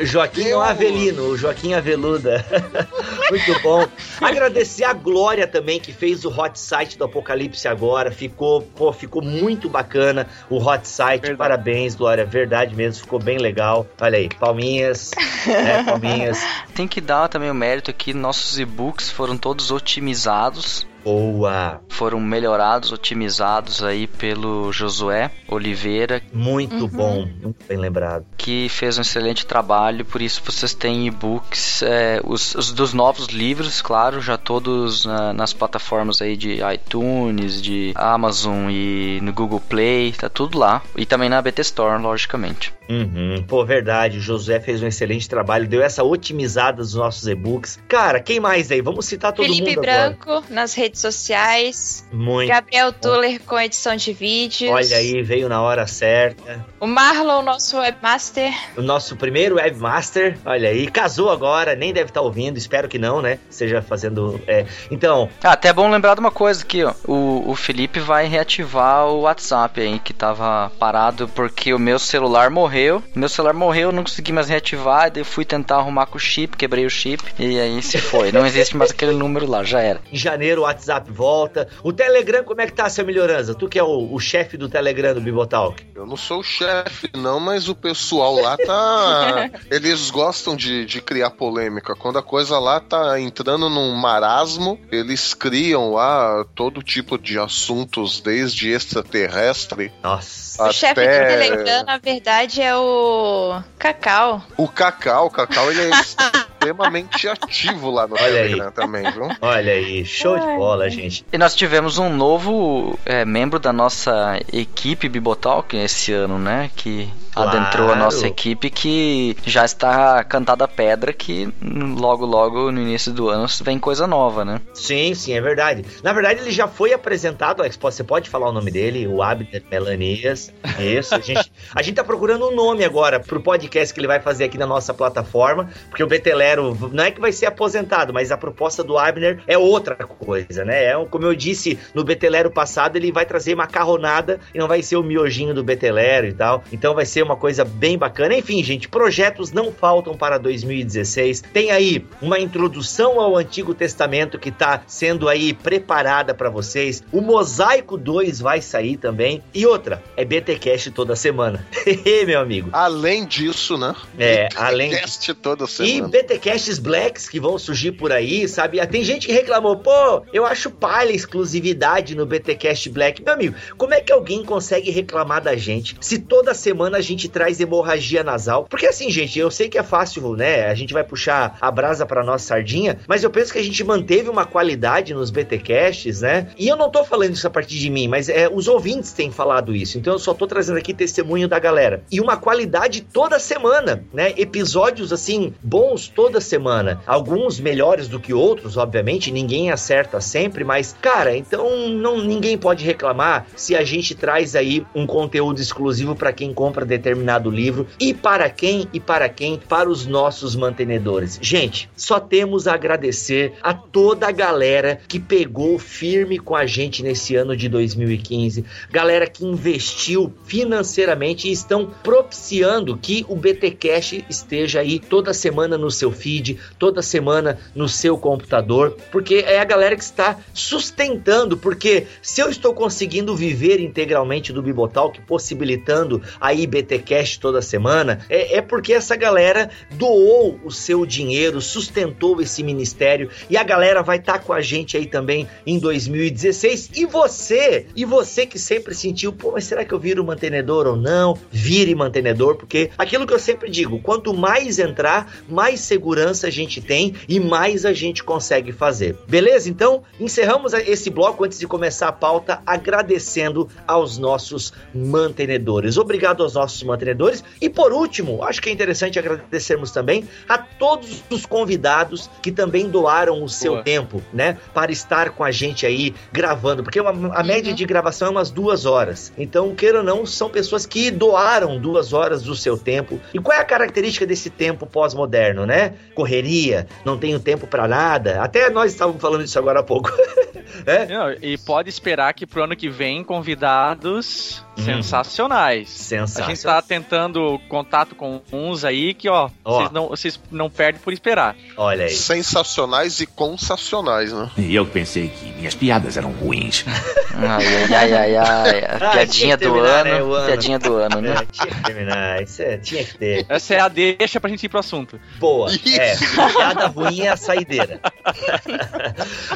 Joaquim 0.04 0.44
Deus. 0.44 0.62
Avelino, 0.62 1.22
o 1.24 1.36
Joaquim 1.36 1.74
Aveluda. 1.74 2.44
Muito 3.30 3.62
bom. 3.62 3.86
Agradecer 4.20 4.84
a 4.84 4.92
Glória 4.92 5.46
também, 5.46 5.80
que 5.80 5.92
fez 5.92 6.24
o 6.24 6.28
hot 6.28 6.58
site 6.58 6.96
do 6.96 7.04
Apocalipse 7.04 7.66
agora. 7.66 8.10
Ficou, 8.12 8.62
pô, 8.62 8.92
ficou 8.92 9.22
muito 9.22 9.68
bacana 9.68 10.28
o 10.48 10.58
hot 10.58 10.86
site. 10.86 11.22
Verdade. 11.22 11.38
Parabéns, 11.38 11.94
Glória. 11.94 12.24
Verdade 12.24 12.74
mesmo, 12.74 13.02
ficou 13.02 13.18
bem 13.18 13.38
legal. 13.38 13.86
Olha 14.00 14.18
aí, 14.18 14.28
palminhas, 14.28 15.10
né, 15.46 15.82
palminhas. 15.82 16.38
Tem 16.74 16.86
que 16.86 17.00
dar 17.00 17.28
também 17.28 17.50
o 17.50 17.54
mérito 17.54 17.90
aqui, 17.90 18.14
nossos 18.14 18.58
e-books 18.58 19.10
foram 19.10 19.36
todos 19.36 19.70
otimizados, 19.70 20.86
Boa. 21.10 21.80
foram 21.88 22.18
melhorados, 22.18 22.90
otimizados 22.90 23.80
aí 23.82 24.08
pelo 24.08 24.72
Josué 24.72 25.30
Oliveira, 25.48 26.20
Muito 26.32 26.74
Uhum. 26.82 26.88
bom, 26.88 27.28
muito 27.42 27.64
bem 27.68 27.78
lembrado. 27.78 28.26
que 28.36 28.68
fez 28.68 28.98
um 28.98 29.02
excelente 29.02 29.46
trabalho, 29.46 30.04
por 30.04 30.20
isso 30.20 30.42
vocês 30.44 30.74
têm 30.74 31.06
e-books, 31.06 31.82
é, 31.82 32.20
os, 32.24 32.54
os 32.56 32.72
dos 32.72 32.92
novos 32.92 33.28
livros, 33.28 33.80
claro, 33.80 34.20
já 34.20 34.36
todos 34.36 35.04
na- 35.04 35.32
nas 35.32 35.52
plataformas 35.52 36.20
aí 36.20 36.36
de 36.36 36.58
iTunes, 36.74 37.62
de 37.62 37.92
Amazon 37.94 38.68
e 38.70 39.20
no 39.22 39.32
Google 39.32 39.60
Play, 39.60 40.12
tá 40.12 40.28
tudo 40.28 40.58
lá. 40.58 40.82
E 40.96 41.06
também 41.06 41.28
na 41.28 41.40
BT 41.40 41.62
Store, 41.62 42.02
logicamente. 42.02 42.74
Uhum. 42.88 43.44
Pô, 43.46 43.64
verdade, 43.64 44.18
o 44.18 44.20
José 44.20 44.60
fez 44.60 44.82
um 44.82 44.86
excelente 44.86 45.28
trabalho, 45.28 45.66
deu 45.66 45.82
essa 45.82 46.02
otimizada 46.04 46.78
dos 46.78 46.94
nossos 46.94 47.26
e-books. 47.26 47.78
Cara, 47.88 48.20
quem 48.20 48.38
mais 48.40 48.70
aí? 48.70 48.80
Vamos 48.80 49.06
citar 49.06 49.32
todo 49.32 49.44
Felipe 49.46 49.76
mundo 49.76 49.80
agora. 49.88 50.10
Branco 50.10 50.44
nas 50.50 50.74
redes 50.74 51.00
sociais. 51.00 52.06
Muito. 52.12 52.48
Gabriel 52.48 52.92
Tuller 52.92 53.40
com 53.42 53.58
edição 53.58 53.96
de 53.96 54.12
vídeos. 54.12 54.70
Olha 54.72 54.96
aí, 54.96 55.22
veio 55.22 55.48
na 55.48 55.60
hora 55.60 55.86
certa. 55.86 56.64
O 56.80 56.86
Marlon, 56.86 57.42
nosso 57.42 57.78
webmaster. 57.78 58.52
O 58.76 58.82
nosso 58.82 59.16
primeiro 59.16 59.56
webmaster, 59.56 60.38
olha 60.44 60.68
aí, 60.68 60.86
casou 60.88 61.30
agora, 61.30 61.74
nem 61.74 61.92
deve 61.92 62.10
estar 62.10 62.20
ouvindo, 62.20 62.56
espero 62.56 62.88
que 62.88 62.98
não, 62.98 63.20
né? 63.20 63.38
Seja 63.50 63.82
fazendo. 63.82 64.40
é. 64.46 64.64
Então, 64.90 65.28
Ah, 65.42 65.52
até 65.52 65.68
é 65.68 65.72
bom 65.72 65.90
lembrar 65.90 66.14
de 66.14 66.20
uma 66.20 66.30
coisa 66.30 66.62
aqui, 66.62 66.84
ó. 66.84 66.94
O, 67.06 67.50
o 67.50 67.54
Felipe 67.54 67.98
vai 68.00 68.26
reativar 68.26 69.06
o 69.06 69.22
WhatsApp 69.22 69.80
aí, 69.80 69.98
que 69.98 70.12
tava 70.12 70.70
parado 70.78 71.28
porque 71.28 71.74
o 71.74 71.78
meu 71.78 71.98
celular 71.98 72.50
morreu. 72.50 72.75
Meu 73.14 73.28
celular 73.28 73.54
morreu, 73.54 73.88
eu 73.88 73.92
não 73.92 74.02
consegui 74.02 74.32
mais 74.32 74.48
reativar, 74.48 75.10
daí 75.10 75.22
eu 75.22 75.24
fui 75.24 75.46
tentar 75.46 75.76
arrumar 75.76 76.06
com 76.06 76.18
o 76.18 76.20
chip, 76.20 76.56
quebrei 76.56 76.84
o 76.84 76.90
chip, 76.90 77.24
e 77.38 77.58
aí 77.58 77.82
se 77.82 77.96
foi. 77.96 78.30
Não 78.30 78.44
existe 78.44 78.76
mais 78.76 78.90
aquele 78.90 79.12
número 79.12 79.46
lá, 79.46 79.64
já 79.64 79.80
era. 79.80 80.00
em 80.12 80.16
janeiro 80.16 80.60
o 80.60 80.64
WhatsApp 80.64 81.10
volta. 81.10 81.68
O 81.82 81.92
Telegram, 81.92 82.44
como 82.44 82.60
é 82.60 82.66
que 82.66 82.72
tá, 82.72 82.88
seu 82.90 83.06
Melhorança? 83.06 83.54
Tu 83.54 83.66
que 83.66 83.78
é 83.78 83.82
o, 83.82 84.12
o 84.12 84.20
chefe 84.20 84.58
do 84.58 84.68
Telegram 84.68 85.14
do 85.14 85.20
Bibotalk. 85.20 85.82
Eu 85.94 86.04
não 86.04 86.16
sou 86.16 86.40
o 86.40 86.42
chefe, 86.42 87.10
não, 87.16 87.40
mas 87.40 87.68
o 87.68 87.74
pessoal 87.74 88.34
lá 88.34 88.56
tá. 88.58 89.50
Eles 89.70 90.10
gostam 90.10 90.54
de, 90.54 90.84
de 90.84 91.00
criar 91.00 91.30
polêmica. 91.30 91.94
Quando 91.94 92.18
a 92.18 92.22
coisa 92.22 92.58
lá 92.58 92.78
tá 92.78 93.18
entrando 93.18 93.70
num 93.70 93.94
marasmo, 93.94 94.78
eles 94.92 95.32
criam 95.32 95.92
lá 95.92 96.44
todo 96.54 96.82
tipo 96.82 97.16
de 97.16 97.38
assuntos, 97.38 98.20
desde 98.20 98.70
extraterrestre 98.70 99.92
Nossa. 100.02 100.62
O 100.62 100.64
até. 100.64 100.72
chefe 100.72 100.94
do 100.94 101.26
Telegram, 101.26 101.84
na 101.84 101.98
verdade, 101.98 102.62
é 102.62 102.65
o 102.74 103.62
Cacau. 103.78 104.42
O 104.56 104.68
Cacau, 104.68 105.26
o 105.26 105.30
Cacau 105.30 105.70
ele 105.70 105.82
é 105.82 105.90
extremamente 106.00 107.28
ativo 107.28 107.90
lá 107.90 108.06
no 108.06 108.14
Olha 108.14 108.24
aí. 108.24 108.48
Telegram 108.48 108.72
também, 108.72 109.10
viu? 109.10 109.28
Olha 109.40 109.72
aí, 109.72 110.04
show 110.04 110.38
de 110.38 110.46
bola, 110.46 110.88
gente. 110.90 111.24
E 111.32 111.38
nós 111.38 111.54
tivemos 111.54 111.98
um 111.98 112.08
novo 112.08 112.98
é, 113.04 113.24
membro 113.24 113.58
da 113.58 113.72
nossa 113.72 114.40
equipe 114.52 115.08
Bibotalk 115.08 115.76
esse 115.76 116.12
ano, 116.12 116.38
né? 116.38 116.70
Que 116.74 117.12
Claro. 117.36 117.58
adentrou 117.58 117.92
a 117.92 117.96
nossa 117.96 118.26
equipe, 118.26 118.70
que 118.70 119.36
já 119.44 119.64
está 119.64 120.24
cantada 120.24 120.64
a 120.64 120.68
pedra, 120.68 121.12
que 121.12 121.52
logo, 121.62 122.24
logo 122.24 122.72
no 122.72 122.80
início 122.80 123.12
do 123.12 123.28
ano 123.28 123.46
vem 123.62 123.78
coisa 123.78 124.06
nova, 124.06 124.42
né? 124.44 124.60
Sim, 124.72 125.14
sim, 125.14 125.34
é 125.34 125.40
verdade. 125.40 125.84
Na 126.02 126.14
verdade, 126.14 126.40
ele 126.40 126.50
já 126.50 126.66
foi 126.66 126.94
apresentado, 126.94 127.60
Alex, 127.60 127.76
você 127.76 128.02
pode 128.02 128.30
falar 128.30 128.48
o 128.48 128.52
nome 128.52 128.70
dele, 128.70 129.06
o 129.06 129.22
Abner 129.22 129.62
Melanias. 129.70 130.50
Isso, 130.78 131.14
a 131.14 131.20
gente, 131.20 131.52
a 131.74 131.82
gente 131.82 131.96
tá 131.96 132.04
procurando 132.04 132.48
um 132.48 132.54
nome 132.54 132.84
agora 132.84 133.20
pro 133.20 133.40
podcast 133.40 133.92
que 133.92 134.00
ele 134.00 134.06
vai 134.06 134.20
fazer 134.20 134.44
aqui 134.44 134.56
na 134.56 134.66
nossa 134.66 134.94
plataforma, 134.94 135.68
porque 135.90 136.02
o 136.02 136.06
Betelero 136.06 136.76
não 136.90 137.04
é 137.04 137.10
que 137.10 137.20
vai 137.20 137.32
ser 137.32 137.46
aposentado, 137.46 138.14
mas 138.14 138.32
a 138.32 138.38
proposta 138.38 138.82
do 138.82 138.96
Abner 138.96 139.42
é 139.46 139.58
outra 139.58 139.94
coisa, 139.94 140.64
né? 140.64 140.84
É, 140.84 141.04
como 141.04 141.26
eu 141.26 141.34
disse 141.34 141.78
no 141.94 142.02
Betelero 142.02 142.50
passado, 142.50 142.96
ele 142.96 143.12
vai 143.12 143.26
trazer 143.26 143.54
macarronada 143.54 144.40
e 144.54 144.58
não 144.58 144.66
vai 144.66 144.82
ser 144.82 144.96
o 144.96 145.02
miojinho 145.02 145.52
do 145.52 145.62
Betelero 145.62 146.26
e 146.26 146.32
tal. 146.32 146.64
Então 146.72 146.94
vai 146.94 147.04
ser 147.04 147.25
uma 147.26 147.36
coisa 147.36 147.64
bem 147.64 147.98
bacana. 147.98 148.34
Enfim, 148.34 148.62
gente, 148.62 148.88
projetos 148.88 149.52
não 149.52 149.70
faltam 149.72 150.16
para 150.16 150.38
2016. 150.38 151.42
Tem 151.52 151.70
aí 151.70 152.04
uma 152.22 152.38
introdução 152.38 153.20
ao 153.20 153.36
Antigo 153.36 153.74
Testamento 153.74 154.38
que 154.38 154.50
tá 154.50 154.82
sendo 154.86 155.28
aí 155.28 155.52
preparada 155.52 156.32
para 156.32 156.48
vocês. 156.48 157.02
O 157.12 157.20
Mosaico 157.20 157.98
2 157.98 158.40
vai 158.40 158.62
sair 158.62 158.96
também. 158.96 159.42
E 159.52 159.66
outra, 159.66 160.02
é 160.16 160.24
BTcast 160.24 160.90
toda 160.92 161.14
semana. 161.16 161.66
Meu 162.26 162.40
amigo. 162.40 162.70
Além 162.72 163.26
disso, 163.26 163.76
né? 163.76 163.94
É, 164.18 164.48
além 164.56 164.90
Cast 164.90 165.34
toda 165.34 165.64
e 165.64 165.68
semana. 165.68 166.08
BTcasts 166.08 166.78
Blacks 166.78 167.28
que 167.28 167.40
vão 167.40 167.58
surgir 167.58 167.92
por 167.92 168.12
aí, 168.12 168.48
sabe? 168.48 168.84
Tem 168.86 169.02
gente 169.02 169.26
que 169.26 169.32
reclamou, 169.32 169.76
pô, 169.76 170.22
eu 170.32 170.46
acho 170.46 170.70
palha 170.70 171.12
exclusividade 171.12 172.14
no 172.14 172.24
BTcast 172.24 172.88
Black. 172.90 173.22
Meu 173.22 173.34
amigo, 173.34 173.56
como 173.76 173.94
é 173.94 174.00
que 174.00 174.12
alguém 174.12 174.44
consegue 174.44 174.90
reclamar 174.90 175.42
da 175.42 175.56
gente 175.56 175.96
se 176.00 176.18
toda 176.18 176.54
semana 176.54 176.98
a 176.98 177.00
gente 177.00 177.15
traz 177.28 177.58
hemorragia 177.60 178.22
nasal. 178.22 178.64
Porque 178.68 178.86
assim, 178.86 179.10
gente, 179.10 179.38
eu 179.38 179.50
sei 179.50 179.68
que 179.68 179.78
é 179.78 179.82
fácil, 179.82 180.36
né? 180.36 180.66
A 180.66 180.74
gente 180.74 180.92
vai 180.92 181.02
puxar 181.02 181.56
a 181.60 181.70
brasa 181.70 182.04
pra 182.04 182.24
nossa 182.24 182.46
sardinha, 182.46 182.98
mas 183.08 183.24
eu 183.24 183.30
penso 183.30 183.52
que 183.52 183.58
a 183.58 183.64
gente 183.64 183.82
manteve 183.82 184.28
uma 184.28 184.44
qualidade 184.44 185.14
nos 185.14 185.30
BTcasts, 185.30 186.20
né? 186.20 186.48
E 186.58 186.68
eu 186.68 186.76
não 186.76 186.90
tô 186.90 187.04
falando 187.04 187.34
isso 187.34 187.46
a 187.46 187.50
partir 187.50 187.78
de 187.78 187.90
mim, 187.90 188.08
mas 188.08 188.28
é, 188.28 188.48
os 188.52 188.68
ouvintes 188.68 189.12
têm 189.12 189.30
falado 189.30 189.74
isso. 189.74 189.98
Então 189.98 190.12
eu 190.12 190.18
só 190.18 190.34
tô 190.34 190.46
trazendo 190.46 190.78
aqui 190.78 190.92
testemunho 190.92 191.48
da 191.48 191.58
galera. 191.58 192.02
E 192.10 192.20
uma 192.20 192.36
qualidade 192.36 193.00
toda 193.00 193.38
semana, 193.38 194.04
né? 194.12 194.34
Episódios 194.36 195.12
assim 195.12 195.54
bons 195.62 196.08
toda 196.08 196.40
semana. 196.40 197.00
Alguns 197.06 197.60
melhores 197.60 198.08
do 198.08 198.20
que 198.20 198.32
outros, 198.32 198.76
obviamente, 198.76 199.30
ninguém 199.30 199.70
acerta 199.70 200.20
sempre, 200.20 200.64
mas 200.64 200.96
cara, 201.00 201.36
então 201.36 201.88
não 201.88 202.22
ninguém 202.22 202.56
pode 202.56 202.84
reclamar 202.84 203.46
se 203.54 203.74
a 203.74 203.84
gente 203.84 204.14
traz 204.14 204.54
aí 204.54 204.84
um 204.94 205.06
conteúdo 205.06 205.60
exclusivo 205.60 206.14
para 206.14 206.32
quem 206.32 206.52
compra 206.52 206.84
determinado 206.96 207.50
livro 207.50 207.86
e 208.00 208.14
para 208.14 208.48
quem 208.48 208.88
e 208.92 209.00
para 209.00 209.28
quem 209.28 209.58
para 209.58 209.88
os 209.88 210.06
nossos 210.06 210.56
mantenedores. 210.56 211.38
Gente, 211.40 211.88
só 211.96 212.18
temos 212.18 212.66
a 212.66 212.74
agradecer 212.74 213.54
a 213.62 213.74
toda 213.74 214.28
a 214.28 214.32
galera 214.32 215.00
que 215.08 215.18
pegou 215.18 215.78
firme 215.78 216.38
com 216.38 216.54
a 216.54 216.66
gente 216.66 217.02
nesse 217.02 217.36
ano 217.36 217.56
de 217.56 217.68
2015, 217.68 218.64
galera 218.90 219.26
que 219.26 219.44
investiu 219.44 220.32
financeiramente 220.44 221.48
e 221.48 221.52
estão 221.52 221.90
propiciando 222.02 222.96
que 222.96 223.24
o 223.28 223.36
BT 223.36 223.72
Cash 223.72 224.24
esteja 224.28 224.80
aí 224.80 224.98
toda 224.98 225.34
semana 225.34 225.76
no 225.76 225.90
seu 225.90 226.10
feed, 226.10 226.58
toda 226.78 227.02
semana 227.02 227.58
no 227.74 227.88
seu 227.88 228.16
computador, 228.16 228.96
porque 229.10 229.44
é 229.46 229.58
a 229.58 229.64
galera 229.64 229.96
que 229.96 230.02
está 230.02 230.38
sustentando, 230.54 231.56
porque 231.56 232.06
se 232.22 232.40
eu 232.40 232.48
estou 232.48 232.74
conseguindo 232.74 233.34
viver 233.34 233.80
integralmente 233.80 234.52
do 234.52 234.62
Bibotalk, 234.62 235.20
possibilitando 235.22 236.22
aí 236.40 236.66
BT 236.66 236.85
Cash 236.86 237.36
toda 237.38 237.60
semana, 237.60 238.20
é, 238.28 238.56
é 238.56 238.62
porque 238.62 238.92
essa 238.92 239.16
galera 239.16 239.70
doou 239.92 240.58
o 240.64 240.70
seu 240.70 241.04
dinheiro, 241.04 241.60
sustentou 241.60 242.40
esse 242.40 242.62
ministério 242.62 243.30
e 243.48 243.56
a 243.56 243.62
galera 243.62 244.02
vai 244.02 244.18
estar 244.18 244.34
tá 244.34 244.38
com 244.38 244.52
a 244.52 244.60
gente 244.60 244.96
aí 244.96 245.06
também 245.06 245.48
em 245.66 245.78
2016. 245.78 246.90
E 246.94 247.06
você, 247.06 247.86
e 247.94 248.04
você 248.04 248.46
que 248.46 248.58
sempre 248.58 248.94
sentiu, 248.94 249.32
pô, 249.32 249.52
mas 249.52 249.64
será 249.64 249.84
que 249.84 249.92
eu 249.92 249.98
viro 249.98 250.24
mantenedor 250.24 250.86
ou 250.86 250.96
não? 250.96 251.38
Vire 251.50 251.94
mantenedor, 251.94 252.56
porque 252.56 252.90
aquilo 252.96 253.26
que 253.26 253.34
eu 253.34 253.38
sempre 253.38 253.70
digo, 253.70 254.00
quanto 254.00 254.34
mais 254.34 254.78
entrar, 254.78 255.32
mais 255.48 255.80
segurança 255.80 256.46
a 256.46 256.50
gente 256.50 256.80
tem 256.80 257.14
e 257.28 257.40
mais 257.40 257.84
a 257.84 257.92
gente 257.92 258.22
consegue 258.22 258.72
fazer. 258.72 259.16
Beleza? 259.28 259.68
Então, 259.68 260.02
encerramos 260.18 260.72
esse 260.72 261.10
bloco 261.10 261.44
antes 261.44 261.58
de 261.58 261.66
começar 261.66 262.08
a 262.08 262.12
pauta 262.12 262.60
agradecendo 262.66 263.68
aos 263.86 264.18
nossos 264.18 264.72
mantenedores. 264.94 265.96
Obrigado 265.96 266.42
aos 266.42 266.54
nossos 266.54 266.75
mantenedores 266.82 267.44
e 267.60 267.68
por 267.68 267.92
último, 267.92 268.42
acho 268.42 268.60
que 268.60 268.68
é 268.68 268.72
interessante 268.72 269.18
agradecermos 269.18 269.90
também 269.90 270.28
a 270.48 270.58
todos 270.58 271.22
os 271.30 271.46
convidados 271.46 272.30
que 272.42 272.50
também 272.50 272.88
doaram 272.88 273.42
o 273.42 273.48
seu 273.48 273.72
Boa. 273.72 273.84
tempo, 273.84 274.22
né, 274.32 274.58
para 274.72 274.92
estar 274.92 275.30
com 275.30 275.44
a 275.44 275.50
gente 275.50 275.86
aí 275.86 276.14
gravando, 276.32 276.82
porque 276.82 277.00
uma, 277.00 277.34
a 277.34 277.42
média 277.42 277.70
uhum. 277.70 277.76
de 277.76 277.84
gravação 277.84 278.28
é 278.28 278.30
umas 278.30 278.50
duas 278.50 278.86
horas. 278.86 279.32
Então, 279.36 279.74
queira 279.74 279.98
ou 279.98 280.04
não, 280.04 280.26
são 280.26 280.48
pessoas 280.48 280.86
que 280.86 281.10
doaram 281.10 281.78
duas 281.78 282.12
horas 282.12 282.42
do 282.42 282.54
seu 282.54 282.76
tempo. 282.76 283.20
E 283.32 283.38
qual 283.38 283.56
é 283.56 283.60
a 283.60 283.64
característica 283.64 284.26
desse 284.26 284.50
tempo 284.50 284.86
pós-moderno, 284.86 285.66
né? 285.66 285.94
Correria, 286.14 286.86
não 287.04 287.18
tenho 287.18 287.38
tempo 287.38 287.66
para 287.66 287.86
nada. 287.86 288.42
Até 288.42 288.70
nós 288.70 288.92
estávamos 288.92 289.20
falando 289.20 289.44
disso 289.44 289.58
agora 289.58 289.80
há 289.80 289.82
pouco. 289.82 290.10
é? 290.86 291.06
Não, 291.06 291.32
e 291.32 291.56
pode 291.58 291.88
esperar 291.88 292.32
que 292.34 292.46
pro 292.46 292.64
ano 292.64 292.76
que 292.76 292.88
vem 292.88 293.22
convidados 293.22 294.64
hum. 294.78 294.82
sensacionais. 294.82 295.88
Sensacional. 295.88 296.50
Tá 296.66 296.82
tentando 296.82 297.60
contato 297.68 298.14
com 298.14 298.42
uns 298.52 298.84
aí 298.84 299.14
que, 299.14 299.28
ó. 299.28 299.48
Vocês, 299.64 299.90
não, 299.92 300.08
vocês 300.08 300.40
não 300.50 300.68
perdem 300.68 301.00
por 301.00 301.12
esperar. 301.12 301.56
Olha 301.76 302.06
aí. 302.06 302.10
Sensacionais 302.10 303.20
e 303.20 303.26
consacionais, 303.26 304.32
né? 304.32 304.50
E 304.58 304.74
eu 304.74 304.84
pensei 304.84 305.28
que 305.28 305.52
minhas 305.52 305.74
piadas 305.74 306.16
eram 306.16 306.32
ruins. 306.32 306.84
ai, 307.34 307.94
ai, 307.94 308.12
ai, 308.12 308.36
ai, 308.36 308.36
ai. 308.36 308.86
Ah, 309.06 309.10
piadinha 309.10 309.56
do 309.56 309.78
ano, 309.78 310.04
né, 310.04 310.18
ano. 310.18 310.46
Piadinha 310.46 310.78
do 310.78 310.96
ano, 310.96 311.20
né? 311.20 311.36
É, 311.46 311.46
tinha 311.52 311.66
que 311.66 311.82
terminar. 311.82 312.42
Isso 312.42 312.62
é, 312.62 312.78
tinha 312.78 313.04
que 313.04 313.18
ter. 313.18 313.46
Essa 313.48 313.74
é 313.74 313.80
a 313.80 313.88
deixa 313.88 314.40
pra 314.40 314.50
gente 314.50 314.64
ir 314.64 314.68
pro 314.68 314.80
assunto. 314.80 315.20
Boa. 315.38 315.70
Isso. 315.70 316.00
É, 316.00 316.16
piada 316.52 316.86
ruim 316.86 317.20
é 317.20 317.28
a 317.28 317.36
saideira. 317.36 318.00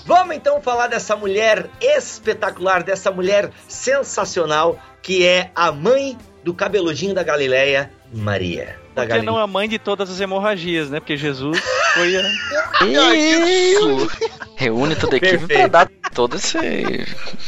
Vamos 0.05 0.37
então 0.37 0.61
falar 0.61 0.87
dessa 0.87 1.17
mulher 1.17 1.69
espetacular, 1.81 2.83
dessa 2.83 3.11
mulher 3.11 3.50
sensacional 3.67 4.79
que 5.02 5.26
é 5.26 5.50
a 5.55 5.73
mãe 5.73 6.17
do 6.42 6.54
cabeludinho 6.54 7.14
da 7.14 7.23
Galileia, 7.23 7.90
Maria. 8.12 8.76
Da 8.94 9.06
Porque 9.06 9.23
não 9.23 9.38
é 9.38 9.42
a 9.42 9.47
mãe 9.47 9.68
de 9.68 9.78
todas 9.78 10.11
as 10.11 10.20
hemorragias, 10.20 10.90
né? 10.90 11.00
Porque 11.00 11.16
Jesus 11.16 11.61
foi 11.94 12.16
a... 12.16 12.23
Isso! 12.85 14.11
Reúne 14.56 14.94
toda 14.97 15.14
a 15.14 15.18
equipe 15.18 15.47
pra 15.47 15.66
dar 15.66 15.90
todo 16.12 16.37
esse 16.37 16.59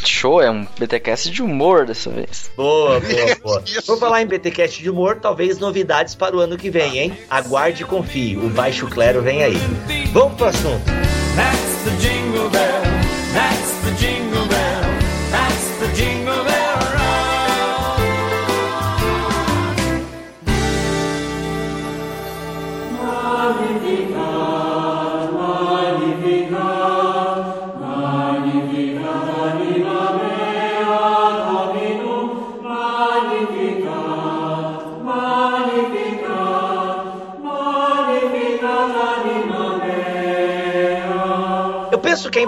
show. 0.04 0.40
É 0.40 0.50
um 0.50 0.66
BTcast 0.78 1.30
de 1.30 1.42
humor 1.42 1.84
dessa 1.86 2.10
vez. 2.10 2.50
Boa, 2.56 3.00
boa, 3.00 3.36
boa. 3.42 3.64
Vou 3.86 3.96
falar 3.98 4.22
em 4.22 4.26
BTcast 4.26 4.82
de 4.82 4.88
humor, 4.88 5.18
talvez 5.20 5.58
novidades 5.58 6.14
para 6.14 6.36
o 6.36 6.40
ano 6.40 6.56
que 6.56 6.70
vem, 6.70 6.98
hein? 6.98 7.18
Aguarde 7.28 7.82
e 7.82 7.86
confie. 7.86 8.36
O 8.36 8.48
Baixo 8.48 8.86
Clero 8.86 9.20
vem 9.20 9.42
aí. 9.42 9.58
Vamos 10.12 10.34
pro 10.36 10.46
assunto. 10.46 10.84
That's 11.36 11.84
the 11.84 11.90
jingle 11.98 12.48
bell. 12.50 12.82
That's 13.34 13.72
the 13.84 13.90
jingle 13.98 14.46
bell. 14.46 14.91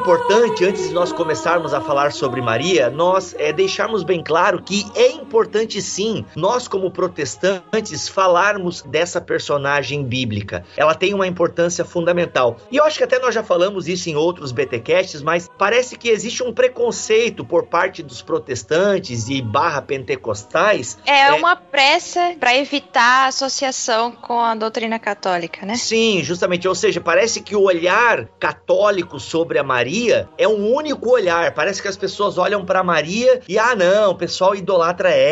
Importante, 0.04 0.62
antes 0.66 0.88
de 0.88 0.92
nós 0.92 1.10
começarmos 1.10 1.72
a 1.72 1.80
falar 1.80 2.12
sobre 2.12 2.42
Maria, 2.42 2.90
nós 2.90 3.34
é, 3.38 3.54
deixarmos 3.54 4.02
bem 4.02 4.22
claro 4.22 4.62
que 4.62 4.84
é 4.94 5.10
importante 5.34 5.82
sim, 5.82 6.24
nós 6.36 6.68
como 6.68 6.92
protestantes, 6.92 8.08
falarmos 8.08 8.82
dessa 8.82 9.20
personagem 9.20 10.04
bíblica. 10.04 10.64
Ela 10.76 10.94
tem 10.94 11.12
uma 11.12 11.26
importância 11.26 11.84
fundamental. 11.84 12.56
E 12.70 12.76
eu 12.76 12.84
acho 12.84 12.98
que 12.98 13.02
até 13.02 13.18
nós 13.18 13.34
já 13.34 13.42
falamos 13.42 13.88
isso 13.88 14.08
em 14.08 14.14
outros 14.14 14.52
BTcasts, 14.52 15.22
mas 15.22 15.50
parece 15.58 15.98
que 15.98 16.08
existe 16.08 16.44
um 16.44 16.52
preconceito 16.52 17.44
por 17.44 17.66
parte 17.66 18.00
dos 18.00 18.22
protestantes 18.22 19.28
e 19.28 19.42
barra 19.42 19.82
pentecostais. 19.82 20.98
É, 21.04 21.22
é... 21.22 21.32
uma 21.32 21.56
pressa 21.56 22.36
para 22.38 22.56
evitar 22.56 23.24
a 23.24 23.26
associação 23.26 24.12
com 24.12 24.38
a 24.38 24.54
doutrina 24.54 25.00
católica, 25.00 25.66
né? 25.66 25.74
Sim, 25.74 26.22
justamente. 26.22 26.68
Ou 26.68 26.76
seja, 26.76 27.00
parece 27.00 27.40
que 27.40 27.56
o 27.56 27.62
olhar 27.62 28.28
católico 28.38 29.18
sobre 29.18 29.58
a 29.58 29.64
Maria 29.64 30.28
é 30.38 30.46
um 30.46 30.72
único 30.72 31.10
olhar. 31.10 31.52
Parece 31.54 31.82
que 31.82 31.88
as 31.88 31.96
pessoas 31.96 32.38
olham 32.38 32.64
para 32.64 32.84
Maria 32.84 33.40
e 33.48 33.58
ah, 33.58 33.74
não, 33.74 34.12
o 34.12 34.14
pessoal 34.14 34.54
idolatra 34.54 35.10
ela, 35.10 35.23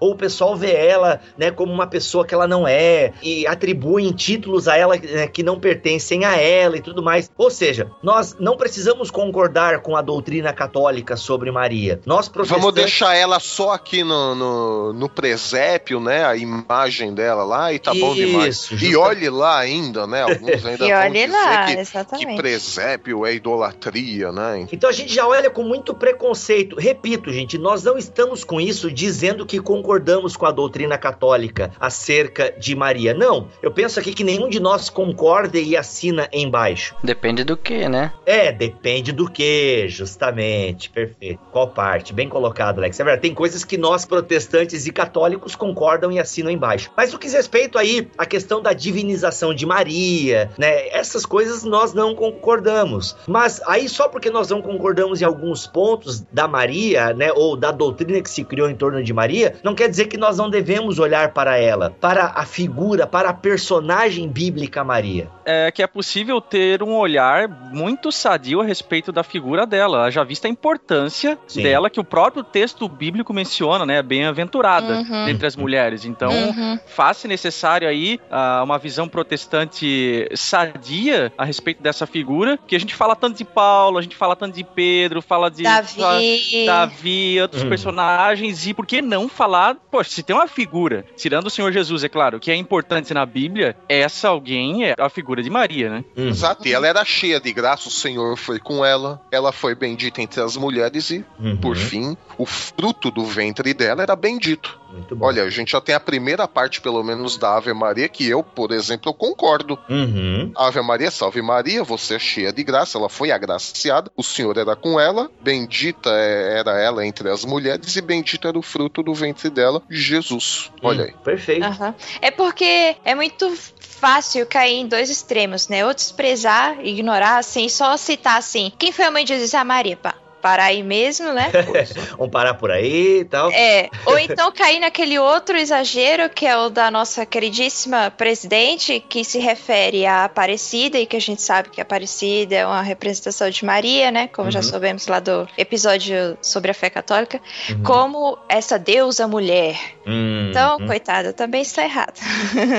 ou 0.00 0.12
o 0.12 0.16
pessoal 0.16 0.56
vê 0.56 0.72
ela, 0.72 1.20
né, 1.36 1.50
como 1.50 1.72
uma 1.72 1.86
pessoa 1.86 2.24
que 2.26 2.34
ela 2.34 2.46
não 2.46 2.66
é 2.66 3.12
e 3.22 3.46
atribuem 3.46 4.12
títulos 4.12 4.68
a 4.68 4.76
ela 4.76 4.96
né, 4.96 5.26
que 5.26 5.42
não 5.42 5.58
pertencem 5.58 6.24
a 6.24 6.36
ela 6.36 6.76
e 6.76 6.80
tudo 6.80 7.02
mais. 7.02 7.30
Ou 7.36 7.50
seja, 7.50 7.90
nós 8.02 8.36
não 8.38 8.56
precisamos 8.56 9.10
concordar 9.10 9.80
com 9.80 9.96
a 9.96 10.02
doutrina 10.02 10.52
católica 10.52 11.16
sobre 11.16 11.50
Maria. 11.50 12.00
Nós 12.06 12.28
protestantes... 12.28 12.62
Vamos 12.62 12.74
deixar 12.74 13.14
ela 13.14 13.40
só 13.40 13.72
aqui 13.72 14.02
no, 14.04 14.34
no, 14.34 14.92
no 14.92 15.08
presépio, 15.08 16.00
né, 16.00 16.24
a 16.24 16.36
imagem 16.36 17.14
dela 17.14 17.44
lá 17.44 17.72
e 17.72 17.78
tá 17.78 17.92
Isso, 17.92 18.00
bom 18.00 18.14
demais. 18.14 18.66
Justa... 18.70 18.86
E 18.86 18.96
olhe 18.96 19.28
lá 19.28 19.58
ainda, 19.58 20.06
né, 20.06 20.22
alguns 20.22 20.64
ainda 20.64 20.84
e 20.86 20.92
vão 20.92 21.10
dizer 21.10 21.30
lá, 21.30 21.66
que, 21.66 22.26
que 22.26 22.36
presépio 22.36 23.26
é 23.26 23.34
idolatria 23.34 23.58
idolatria, 23.58 24.32
né? 24.32 24.66
Então 24.72 24.88
a 24.88 24.92
gente 24.92 25.12
já 25.12 25.26
olha 25.26 25.50
com 25.50 25.62
muito 25.62 25.94
preconceito. 25.94 26.76
Repito, 26.76 27.32
gente, 27.32 27.58
nós 27.58 27.82
não 27.82 27.98
estamos 27.98 28.44
com 28.44 28.60
isso 28.60 28.90
dizendo 28.90 29.17
que 29.46 29.60
concordamos 29.60 30.36
com 30.36 30.46
a 30.46 30.50
doutrina 30.50 30.96
católica 30.96 31.70
acerca 31.80 32.52
de 32.52 32.76
Maria. 32.76 33.14
Não. 33.14 33.48
Eu 33.62 33.70
penso 33.70 33.98
aqui 33.98 34.12
que 34.12 34.22
nenhum 34.22 34.48
de 34.48 34.60
nós 34.60 34.88
concorda 34.88 35.58
e 35.58 35.76
assina 35.76 36.28
embaixo. 36.32 36.94
Depende 37.02 37.42
do 37.42 37.56
que, 37.56 37.88
né? 37.88 38.12
É, 38.24 38.52
depende 38.52 39.10
do 39.12 39.28
que, 39.28 39.88
justamente. 39.88 40.90
Perfeito. 40.90 41.40
Qual 41.50 41.68
parte? 41.68 42.12
Bem 42.12 42.28
colocado, 42.28 42.78
Alex. 42.78 42.98
É 43.00 43.04
verdade, 43.04 43.22
tem 43.22 43.34
coisas 43.34 43.64
que 43.64 43.76
nós, 43.76 44.04
protestantes 44.04 44.86
e 44.86 44.92
católicos, 44.92 45.56
concordam 45.56 46.12
e 46.12 46.18
assinam 46.18 46.50
embaixo. 46.50 46.90
Mas 46.96 47.12
o 47.12 47.18
que 47.18 47.26
diz 47.26 47.34
respeito 47.34 47.78
aí 47.78 48.08
à 48.16 48.24
questão 48.24 48.62
da 48.62 48.72
divinização 48.72 49.52
de 49.52 49.66
Maria, 49.66 50.50
né? 50.56 50.88
Essas 50.88 51.26
coisas 51.26 51.64
nós 51.64 51.92
não 51.92 52.14
concordamos. 52.14 53.16
Mas 53.26 53.48
Mas 53.48 53.62
aí 53.66 53.88
só 53.88 54.08
porque 54.08 54.30
nós 54.30 54.50
não 54.50 54.60
concordamos 54.60 55.22
em 55.22 55.24
alguns 55.24 55.66
pontos 55.66 56.20
da 56.32 56.46
Maria, 56.46 57.14
né, 57.14 57.32
ou 57.32 57.56
da 57.56 57.72
doutrina 57.72 58.20
que 58.20 58.28
se 58.28 58.44
criou 58.44 58.68
em 58.68 58.74
torno 58.74 59.02
de 59.02 59.07
Maria, 59.12 59.54
não 59.62 59.74
quer 59.74 59.88
dizer 59.88 60.06
que 60.06 60.16
nós 60.16 60.36
não 60.38 60.48
devemos 60.50 60.98
olhar 60.98 61.32
para 61.32 61.58
ela, 61.58 61.94
para 62.00 62.32
a 62.34 62.44
figura, 62.44 63.06
para 63.06 63.30
a 63.30 63.34
personagem 63.34 64.28
bíblica 64.28 64.82
Maria. 64.84 65.28
É 65.44 65.70
que 65.70 65.82
é 65.82 65.86
possível 65.86 66.40
ter 66.40 66.82
um 66.82 66.94
olhar 66.96 67.48
muito 67.72 68.10
sadio 68.12 68.60
a 68.60 68.64
respeito 68.64 69.10
da 69.12 69.22
figura 69.22 69.66
dela, 69.66 70.10
já 70.10 70.22
vista 70.24 70.46
a 70.46 70.50
importância 70.50 71.38
Sim. 71.46 71.62
dela 71.62 71.88
que 71.90 72.00
o 72.00 72.04
próprio 72.04 72.42
texto 72.42 72.88
bíblico 72.88 73.32
menciona, 73.32 73.84
né, 73.86 74.02
bem-aventurada 74.02 74.98
Uhum. 74.98 75.28
entre 75.28 75.46
as 75.46 75.56
mulheres. 75.56 76.04
Então, 76.04 76.30
Uhum. 76.32 76.78
faz-se 76.86 77.26
necessário 77.28 77.88
aí 77.88 78.20
ah, 78.30 78.62
uma 78.64 78.78
visão 78.78 79.08
protestante 79.08 80.28
sadia 80.34 81.32
a 81.36 81.44
respeito 81.44 81.82
dessa 81.82 82.06
figura, 82.06 82.58
que 82.66 82.76
a 82.76 82.80
gente 82.80 82.94
fala 82.94 83.14
tanto 83.16 83.36
de 83.38 83.44
Paulo, 83.44 83.98
a 83.98 84.02
gente 84.02 84.16
fala 84.16 84.36
tanto 84.36 84.54
de 84.54 84.64
Pedro, 84.64 85.20
fala 85.22 85.50
de 85.50 85.62
Davi. 85.62 86.64
Davi, 86.66 87.40
outros 87.40 87.62
Hum. 87.64 87.68
personagens, 87.68 88.66
e 88.66 88.74
por 88.74 88.86
que 89.00 89.06
não 89.06 89.28
falar, 89.28 89.76
poxa, 89.90 90.10
se 90.10 90.22
tem 90.22 90.34
uma 90.34 90.46
figura, 90.48 91.04
tirando 91.16 91.46
o 91.46 91.50
Senhor 91.50 91.72
Jesus, 91.72 92.04
é 92.04 92.08
claro, 92.08 92.38
que 92.40 92.50
é 92.50 92.56
importante 92.56 93.12
na 93.14 93.24
Bíblia, 93.26 93.76
essa 93.88 94.28
alguém 94.28 94.84
é 94.86 94.94
a 94.98 95.08
figura 95.08 95.42
de 95.42 95.50
Maria, 95.50 95.90
né? 95.90 96.04
Uhum. 96.16 96.28
Exato, 96.28 96.66
e 96.66 96.72
ela 96.72 96.86
era 96.86 97.04
cheia 97.04 97.40
de 97.40 97.52
graça, 97.52 97.88
o 97.88 97.92
Senhor 97.92 98.36
foi 98.36 98.58
com 98.58 98.84
ela, 98.84 99.20
ela 99.30 99.52
foi 99.52 99.74
bendita 99.74 100.20
entre 100.22 100.40
as 100.40 100.56
mulheres 100.56 101.10
e, 101.10 101.24
Uhum. 101.38 101.56
por 101.56 101.76
fim, 101.76 102.16
o 102.36 102.44
fruto 102.46 103.10
do 103.10 103.24
ventre 103.24 103.72
dela 103.74 104.02
era 104.02 104.14
bendito. 104.16 104.78
Olha, 105.20 105.42
a 105.42 105.50
gente 105.50 105.72
já 105.72 105.82
tem 105.82 105.94
a 105.94 106.00
primeira 106.00 106.48
parte, 106.48 106.80
pelo 106.80 107.02
menos, 107.04 107.36
da 107.36 107.56
Ave 107.58 107.74
Maria, 107.74 108.08
que 108.08 108.26
eu, 108.26 108.42
por 108.42 108.72
exemplo, 108.72 109.10
eu 109.10 109.14
concordo. 109.14 109.78
Uhum. 109.88 110.50
Ave 110.56 110.80
Maria, 110.80 111.10
salve 111.10 111.42
Maria, 111.42 111.84
você 111.84 112.14
é 112.14 112.18
cheia 112.18 112.50
de 112.50 112.64
graça, 112.64 112.96
ela 112.96 113.10
foi 113.10 113.30
agraciada, 113.30 114.10
o 114.16 114.22
Senhor 114.22 114.56
era 114.56 114.74
com 114.74 114.98
ela, 114.98 115.30
bendita 115.42 116.08
é- 116.10 116.58
era 116.60 116.80
ela 116.80 117.06
entre 117.06 117.28
as 117.28 117.44
mulheres 117.44 117.96
e 117.96 118.00
bendito 118.00 118.48
era 118.48 118.58
o 118.58 118.62
fruto 118.62 118.87
do 118.88 119.14
ventre 119.14 119.50
dela, 119.50 119.82
Jesus. 119.88 120.70
Olha 120.82 121.04
aí. 121.04 121.10
Hum, 121.10 121.18
Perfeito. 121.24 121.64
Aham. 121.64 121.94
É 122.20 122.30
porque 122.30 122.96
é 123.04 123.14
muito 123.14 123.56
fácil 123.80 124.46
cair 124.46 124.74
em 124.76 124.86
dois 124.86 125.10
extremos, 125.10 125.68
né? 125.68 125.84
Ou 125.84 125.92
desprezar, 125.92 126.78
ignorar, 126.84 127.38
assim, 127.38 127.68
só 127.68 127.96
citar 127.96 128.38
assim. 128.38 128.72
Quem 128.78 128.92
foi 128.92 129.04
a 129.04 129.10
mãe 129.10 129.24
de 129.24 129.34
Jesus? 129.34 129.54
A 129.54 129.64
Maria, 129.64 129.96
pá. 129.96 130.14
Parar 130.48 130.64
aí 130.64 130.82
mesmo, 130.82 131.30
né? 131.34 131.50
Vamos 132.16 132.30
parar 132.32 132.54
por 132.54 132.70
aí 132.70 133.20
e 133.20 133.24
tal. 133.26 133.50
É, 133.52 133.90
ou 134.06 134.18
então 134.18 134.50
cair 134.50 134.78
naquele 134.80 135.18
outro 135.18 135.56
exagero 135.58 136.30
que 136.30 136.46
é 136.46 136.56
o 136.56 136.70
da 136.70 136.90
nossa 136.90 137.26
queridíssima 137.26 138.10
presidente, 138.10 138.98
que 139.08 139.24
se 139.24 139.38
refere 139.38 140.06
à 140.06 140.24
Aparecida, 140.24 140.98
e 140.98 141.04
que 141.04 141.16
a 141.16 141.20
gente 141.20 141.42
sabe 141.42 141.68
que 141.68 141.80
a 141.80 141.82
Aparecida 141.82 142.54
é 142.54 142.66
uma 142.66 142.80
representação 142.80 143.50
de 143.50 143.62
Maria, 143.64 144.10
né? 144.10 144.26
Como 144.28 144.50
já 144.50 144.60
Uhum. 144.60 144.62
soubemos 144.64 145.06
lá 145.06 145.20
do 145.20 145.46
episódio 145.58 146.38
sobre 146.40 146.70
a 146.70 146.74
fé 146.74 146.88
católica, 146.88 147.40
Uhum. 147.68 147.82
como 147.82 148.38
essa 148.48 148.78
deusa 148.78 149.28
mulher. 149.28 149.76
Hum, 150.06 150.48
Então, 150.50 150.78
hum. 150.80 150.86
coitada, 150.86 151.34
também 151.34 151.60
está 151.60 151.84
errado. 151.84 152.18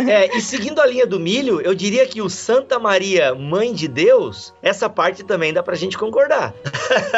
É, 0.09 0.29
e 0.35 0.41
seguindo 0.41 0.81
a 0.81 0.85
linha 0.87 1.05
do 1.05 1.19
milho, 1.19 1.61
eu 1.61 1.75
diria 1.75 2.07
que 2.07 2.19
o 2.21 2.29
Santa 2.29 2.79
Maria, 2.79 3.35
Mãe 3.35 3.71
de 3.73 3.87
Deus, 3.87 4.53
essa 4.63 4.89
parte 4.89 5.23
também 5.23 5.53
dá 5.53 5.61
pra 5.61 5.75
gente 5.75 5.97
concordar. 5.97 6.53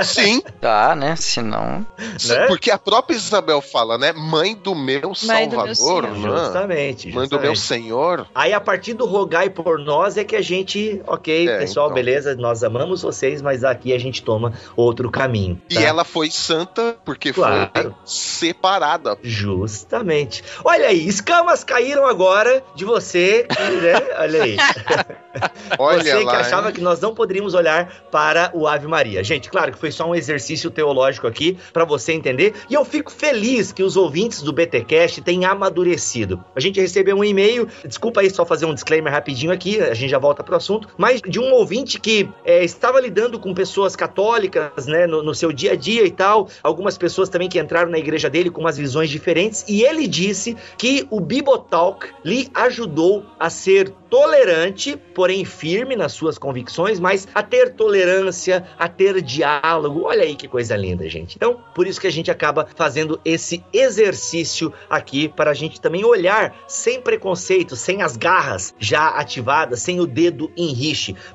Sim, 0.04 0.41
Tá, 0.60 0.96
né? 0.96 1.16
Senão. 1.16 1.86
Né? 2.28 2.48
porque 2.48 2.70
a 2.72 2.78
própria 2.78 3.16
Isabel 3.16 3.62
fala, 3.62 3.98
né? 3.98 4.12
Mãe 4.14 4.56
do 4.56 4.76
meu 4.76 5.14
Mãe 5.24 5.48
do 5.48 5.64
meu 5.64 5.76
Salvador, 5.76 6.12
né? 6.12 6.30
Justamente. 6.30 7.08
Mãe 7.12 7.28
do 7.28 7.40
meu 7.40 7.56
justamente. 7.56 7.84
Senhor. 7.86 8.28
Aí 8.34 8.54
a 8.54 8.60
partir 8.62 8.94
do 8.94 9.06
rogai 9.06 9.50
por 9.50 9.80
nós 9.80 10.18
é 10.18 10.24
que 10.24 10.36
a 10.36 10.42
gente, 10.42 11.02
ok, 11.08 11.48
É, 11.48 11.60
pessoal, 11.60 11.88
então. 11.88 11.96
beleza, 11.96 12.36
nós 12.36 12.64
amamos 12.64 13.02
vocês, 13.02 13.42
mas 13.42 13.64
aqui 13.64 13.94
a 13.94 14.00
gente 14.00 14.22
toma 14.24 14.54
outro 14.76 15.10
caminho. 15.10 15.62
E 15.70 15.76
tá? 15.76 15.82
ela 15.82 16.04
foi 16.04 16.30
santa 16.30 16.96
porque 17.06 17.34
Claro. 17.34 17.70
foi 17.74 17.92
separada. 18.06 19.18
Justamente. 19.24 20.44
Olha 20.64 20.88
aí, 20.88 21.08
escamas 21.08 21.64
caíram 21.64 22.06
agora 22.06 22.64
de 22.76 22.86
você, 22.86 23.48
né? 23.50 24.16
Olha 24.20 24.44
aí. 24.44 24.58
Olha 25.78 26.04
você 26.04 26.18
que 26.20 26.24
lá. 26.24 26.40
achava 26.40 26.68
hein? 26.68 26.74
que 26.74 26.82
nós 26.82 27.00
não 27.00 27.14
poderíamos 27.14 27.54
olhar 27.54 27.92
para 28.12 28.52
o 28.54 28.68
Ave 28.68 28.88
Maria. 28.88 29.24
Gente, 29.24 29.50
claro 29.50 29.72
que 29.72 29.78
foi 29.78 29.92
só 29.92 30.10
um 30.10 30.16
exercício 30.16 30.70
teológico 30.70 31.28
aqui 31.28 31.58
para 31.72 31.86
você 31.86 32.14
entender. 32.14 32.54
E 32.70 32.74
eu 32.74 32.84
fico 32.84 33.12
feliz 33.12 33.72
que 33.72 33.84
os 33.84 33.96
ouvintes 33.98 34.42
do 34.42 34.52
BTcast 34.52 35.22
tenham 35.22 35.52
amadurecido. 35.52 36.44
A 36.56 36.60
gente 36.60 36.80
recebeu 36.80 37.18
um 37.18 37.24
e-mail, 37.24 37.68
desculpa 37.86 38.22
aí 38.22 38.30
só 38.30 38.46
fazer 38.46 38.66
um 38.66 38.74
disclaimer 38.74 39.12
rapidinho 39.12 39.52
aqui, 39.52 39.80
a 39.80 39.94
gente 39.94 40.10
já 40.10 40.20
volta 40.20 40.44
pro 40.44 40.56
assunto, 40.56 40.88
mas 40.98 41.22
de 41.22 41.40
um 41.40 41.52
ouvinte 41.52 42.00
que 42.00 42.30
é, 42.44 42.64
estava 42.64 43.00
lidando 43.00 43.40
com 43.40 43.54
pessoas 43.54 43.96
católicas, 43.96 44.88
né, 44.88 45.08
no, 45.08 45.24
no 45.24 45.34
seu 45.34 45.52
dia 45.52 45.74
a 45.74 45.76
dia 45.76 46.06
e 46.06 46.12
tal, 46.12 46.48
algumas 46.64 46.98
pessoas 46.98 47.30
também 47.30 47.50
que 47.50 47.60
entraram 47.60 47.90
na 47.90 47.98
igreja 47.98 48.30
dele 48.30 48.50
com 48.50 48.62
umas 48.62 48.78
visões 48.78 49.10
diferentes, 49.10 49.66
e 49.68 49.84
ele 49.84 50.08
disse 50.08 50.56
que 50.78 51.08
o 51.10 51.20
Bibotalk 51.20 52.08
lhe 52.24 52.50
ajudou 52.54 53.26
a 53.40 53.50
ser 53.50 53.94
tolerante, 54.12 54.98
porém 55.16 55.46
firme 55.46 55.96
nas 55.96 56.12
suas 56.12 56.38
convicções, 56.38 57.00
mas 57.00 57.28
a 57.34 57.42
ter 57.42 57.74
tolerância, 57.74 58.66
a 58.78 58.90
ter 58.90 59.22
diálogo. 59.22 60.04
Olha 60.04 60.24
aí 60.24 60.36
que 60.36 60.50
coisa 60.50 60.76
linda, 60.76 61.08
gente. 61.08 61.38
Então, 61.38 61.64
por 61.74 61.88
isso 61.88 62.02
que 62.02 62.08
a 62.08 62.12
gente 62.12 62.30
acaba 62.30 62.68
fazendo 62.76 63.20
esse 63.24 63.64
exercício 63.72 64.74
aqui 64.90 65.30
para 65.30 65.52
a 65.52 65.54
gente 65.54 65.80
também 65.80 66.04
olhar 66.04 66.54
sem 66.68 67.02
preconceito, 67.02 67.78
sem 67.78 68.02
as 68.02 68.18
garras 68.18 68.76
já 68.78 69.08
ativadas, 69.08 69.82
sem 69.82 70.02
o 70.02 70.06
dedo 70.06 70.52
em 70.58 70.82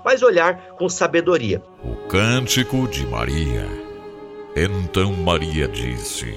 mas 0.05 0.23
olhar 0.23 0.75
com 0.77 0.89
sabedoria. 0.89 1.63
O 1.83 2.09
Cântico 2.09 2.87
de 2.89 3.07
Maria. 3.07 3.67
Então 4.55 5.13
Maria 5.13 5.67
disse: 5.67 6.35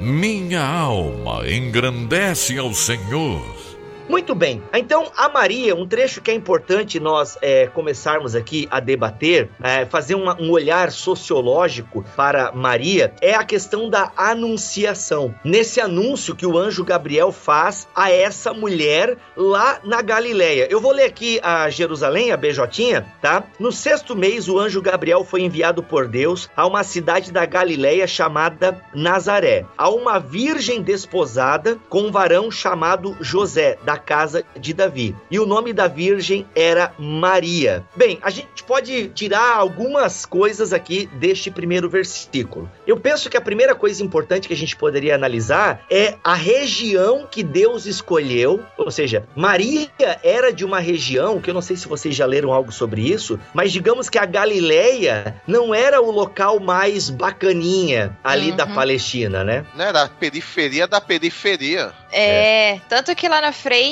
Minha 0.00 0.66
alma 0.66 1.48
engrandece 1.48 2.58
ao 2.58 2.74
Senhor. 2.74 3.67
Muito 4.08 4.34
bem, 4.34 4.62
então 4.72 5.12
a 5.16 5.28
Maria, 5.28 5.76
um 5.76 5.86
trecho 5.86 6.22
que 6.22 6.30
é 6.30 6.34
importante 6.34 6.98
nós 6.98 7.36
é, 7.42 7.66
começarmos 7.66 8.34
aqui 8.34 8.66
a 8.70 8.80
debater, 8.80 9.50
é, 9.62 9.84
fazer 9.84 10.14
uma- 10.14 10.40
um 10.40 10.50
olhar 10.50 10.90
sociológico 10.90 12.04
para 12.16 12.50
Maria, 12.52 13.12
é 13.20 13.34
a 13.34 13.44
questão 13.44 13.90
da 13.90 14.10
anunciação. 14.16 15.34
Nesse 15.44 15.78
anúncio 15.80 16.34
que 16.34 16.46
o 16.46 16.56
anjo 16.56 16.84
Gabriel 16.84 17.30
faz 17.30 17.86
a 17.94 18.10
essa 18.10 18.54
mulher 18.54 19.16
lá 19.36 19.78
na 19.84 20.00
Galileia. 20.00 20.66
Eu 20.70 20.80
vou 20.80 20.92
ler 20.92 21.04
aqui 21.04 21.38
a 21.42 21.68
Jerusalém, 21.68 22.32
a 22.32 22.36
BJ, 22.36 23.04
tá? 23.20 23.44
No 23.60 23.70
sexto 23.70 24.16
mês, 24.16 24.48
o 24.48 24.58
anjo 24.58 24.80
Gabriel 24.80 25.22
foi 25.22 25.42
enviado 25.42 25.82
por 25.82 26.08
Deus 26.08 26.48
a 26.56 26.66
uma 26.66 26.82
cidade 26.82 27.30
da 27.30 27.44
Galileia 27.44 28.06
chamada 28.06 28.80
Nazaré, 28.94 29.66
a 29.76 29.90
uma 29.90 30.18
virgem 30.18 30.80
desposada 30.80 31.76
com 31.90 32.02
um 32.04 32.10
varão 32.10 32.50
chamado 32.50 33.14
José, 33.20 33.76
da 33.84 33.97
casa 33.98 34.44
de 34.58 34.72
Davi. 34.72 35.14
E 35.30 35.38
o 35.38 35.46
nome 35.46 35.72
da 35.72 35.86
virgem 35.86 36.46
era 36.54 36.92
Maria. 36.98 37.84
Bem, 37.96 38.18
a 38.22 38.30
gente 38.30 38.62
pode 38.64 39.08
tirar 39.08 39.54
algumas 39.56 40.24
coisas 40.26 40.72
aqui 40.72 41.08
deste 41.14 41.50
primeiro 41.50 41.88
versículo. 41.88 42.70
Eu 42.86 42.98
penso 42.98 43.28
que 43.30 43.36
a 43.36 43.40
primeira 43.40 43.74
coisa 43.74 44.02
importante 44.04 44.48
que 44.48 44.54
a 44.54 44.56
gente 44.56 44.76
poderia 44.76 45.14
analisar 45.14 45.82
é 45.90 46.14
a 46.22 46.34
região 46.34 47.26
que 47.30 47.42
Deus 47.42 47.86
escolheu, 47.86 48.62
ou 48.76 48.90
seja, 48.90 49.24
Maria 49.34 49.88
era 50.22 50.52
de 50.52 50.64
uma 50.64 50.78
região 50.80 51.40
que 51.40 51.50
eu 51.50 51.54
não 51.54 51.62
sei 51.62 51.76
se 51.76 51.88
vocês 51.88 52.14
já 52.14 52.26
leram 52.26 52.52
algo 52.52 52.70
sobre 52.72 53.02
isso, 53.02 53.38
mas 53.54 53.72
digamos 53.72 54.08
que 54.08 54.18
a 54.18 54.24
Galileia 54.26 55.36
não 55.46 55.74
era 55.74 56.00
o 56.00 56.10
local 56.10 56.60
mais 56.60 57.10
bacaninha 57.10 58.16
ali 58.22 58.52
da 58.52 58.66
Uhum. 58.66 58.74
Palestina, 58.74 59.42
né? 59.44 59.64
Né, 59.74 59.88
Era 59.88 60.02
a 60.02 60.08
periferia 60.08 60.86
da 60.86 61.00
periferia. 61.00 61.92
É, 62.12 62.80
tanto 62.88 63.14
que 63.14 63.28
lá 63.28 63.40
na 63.40 63.52
frente 63.52 63.87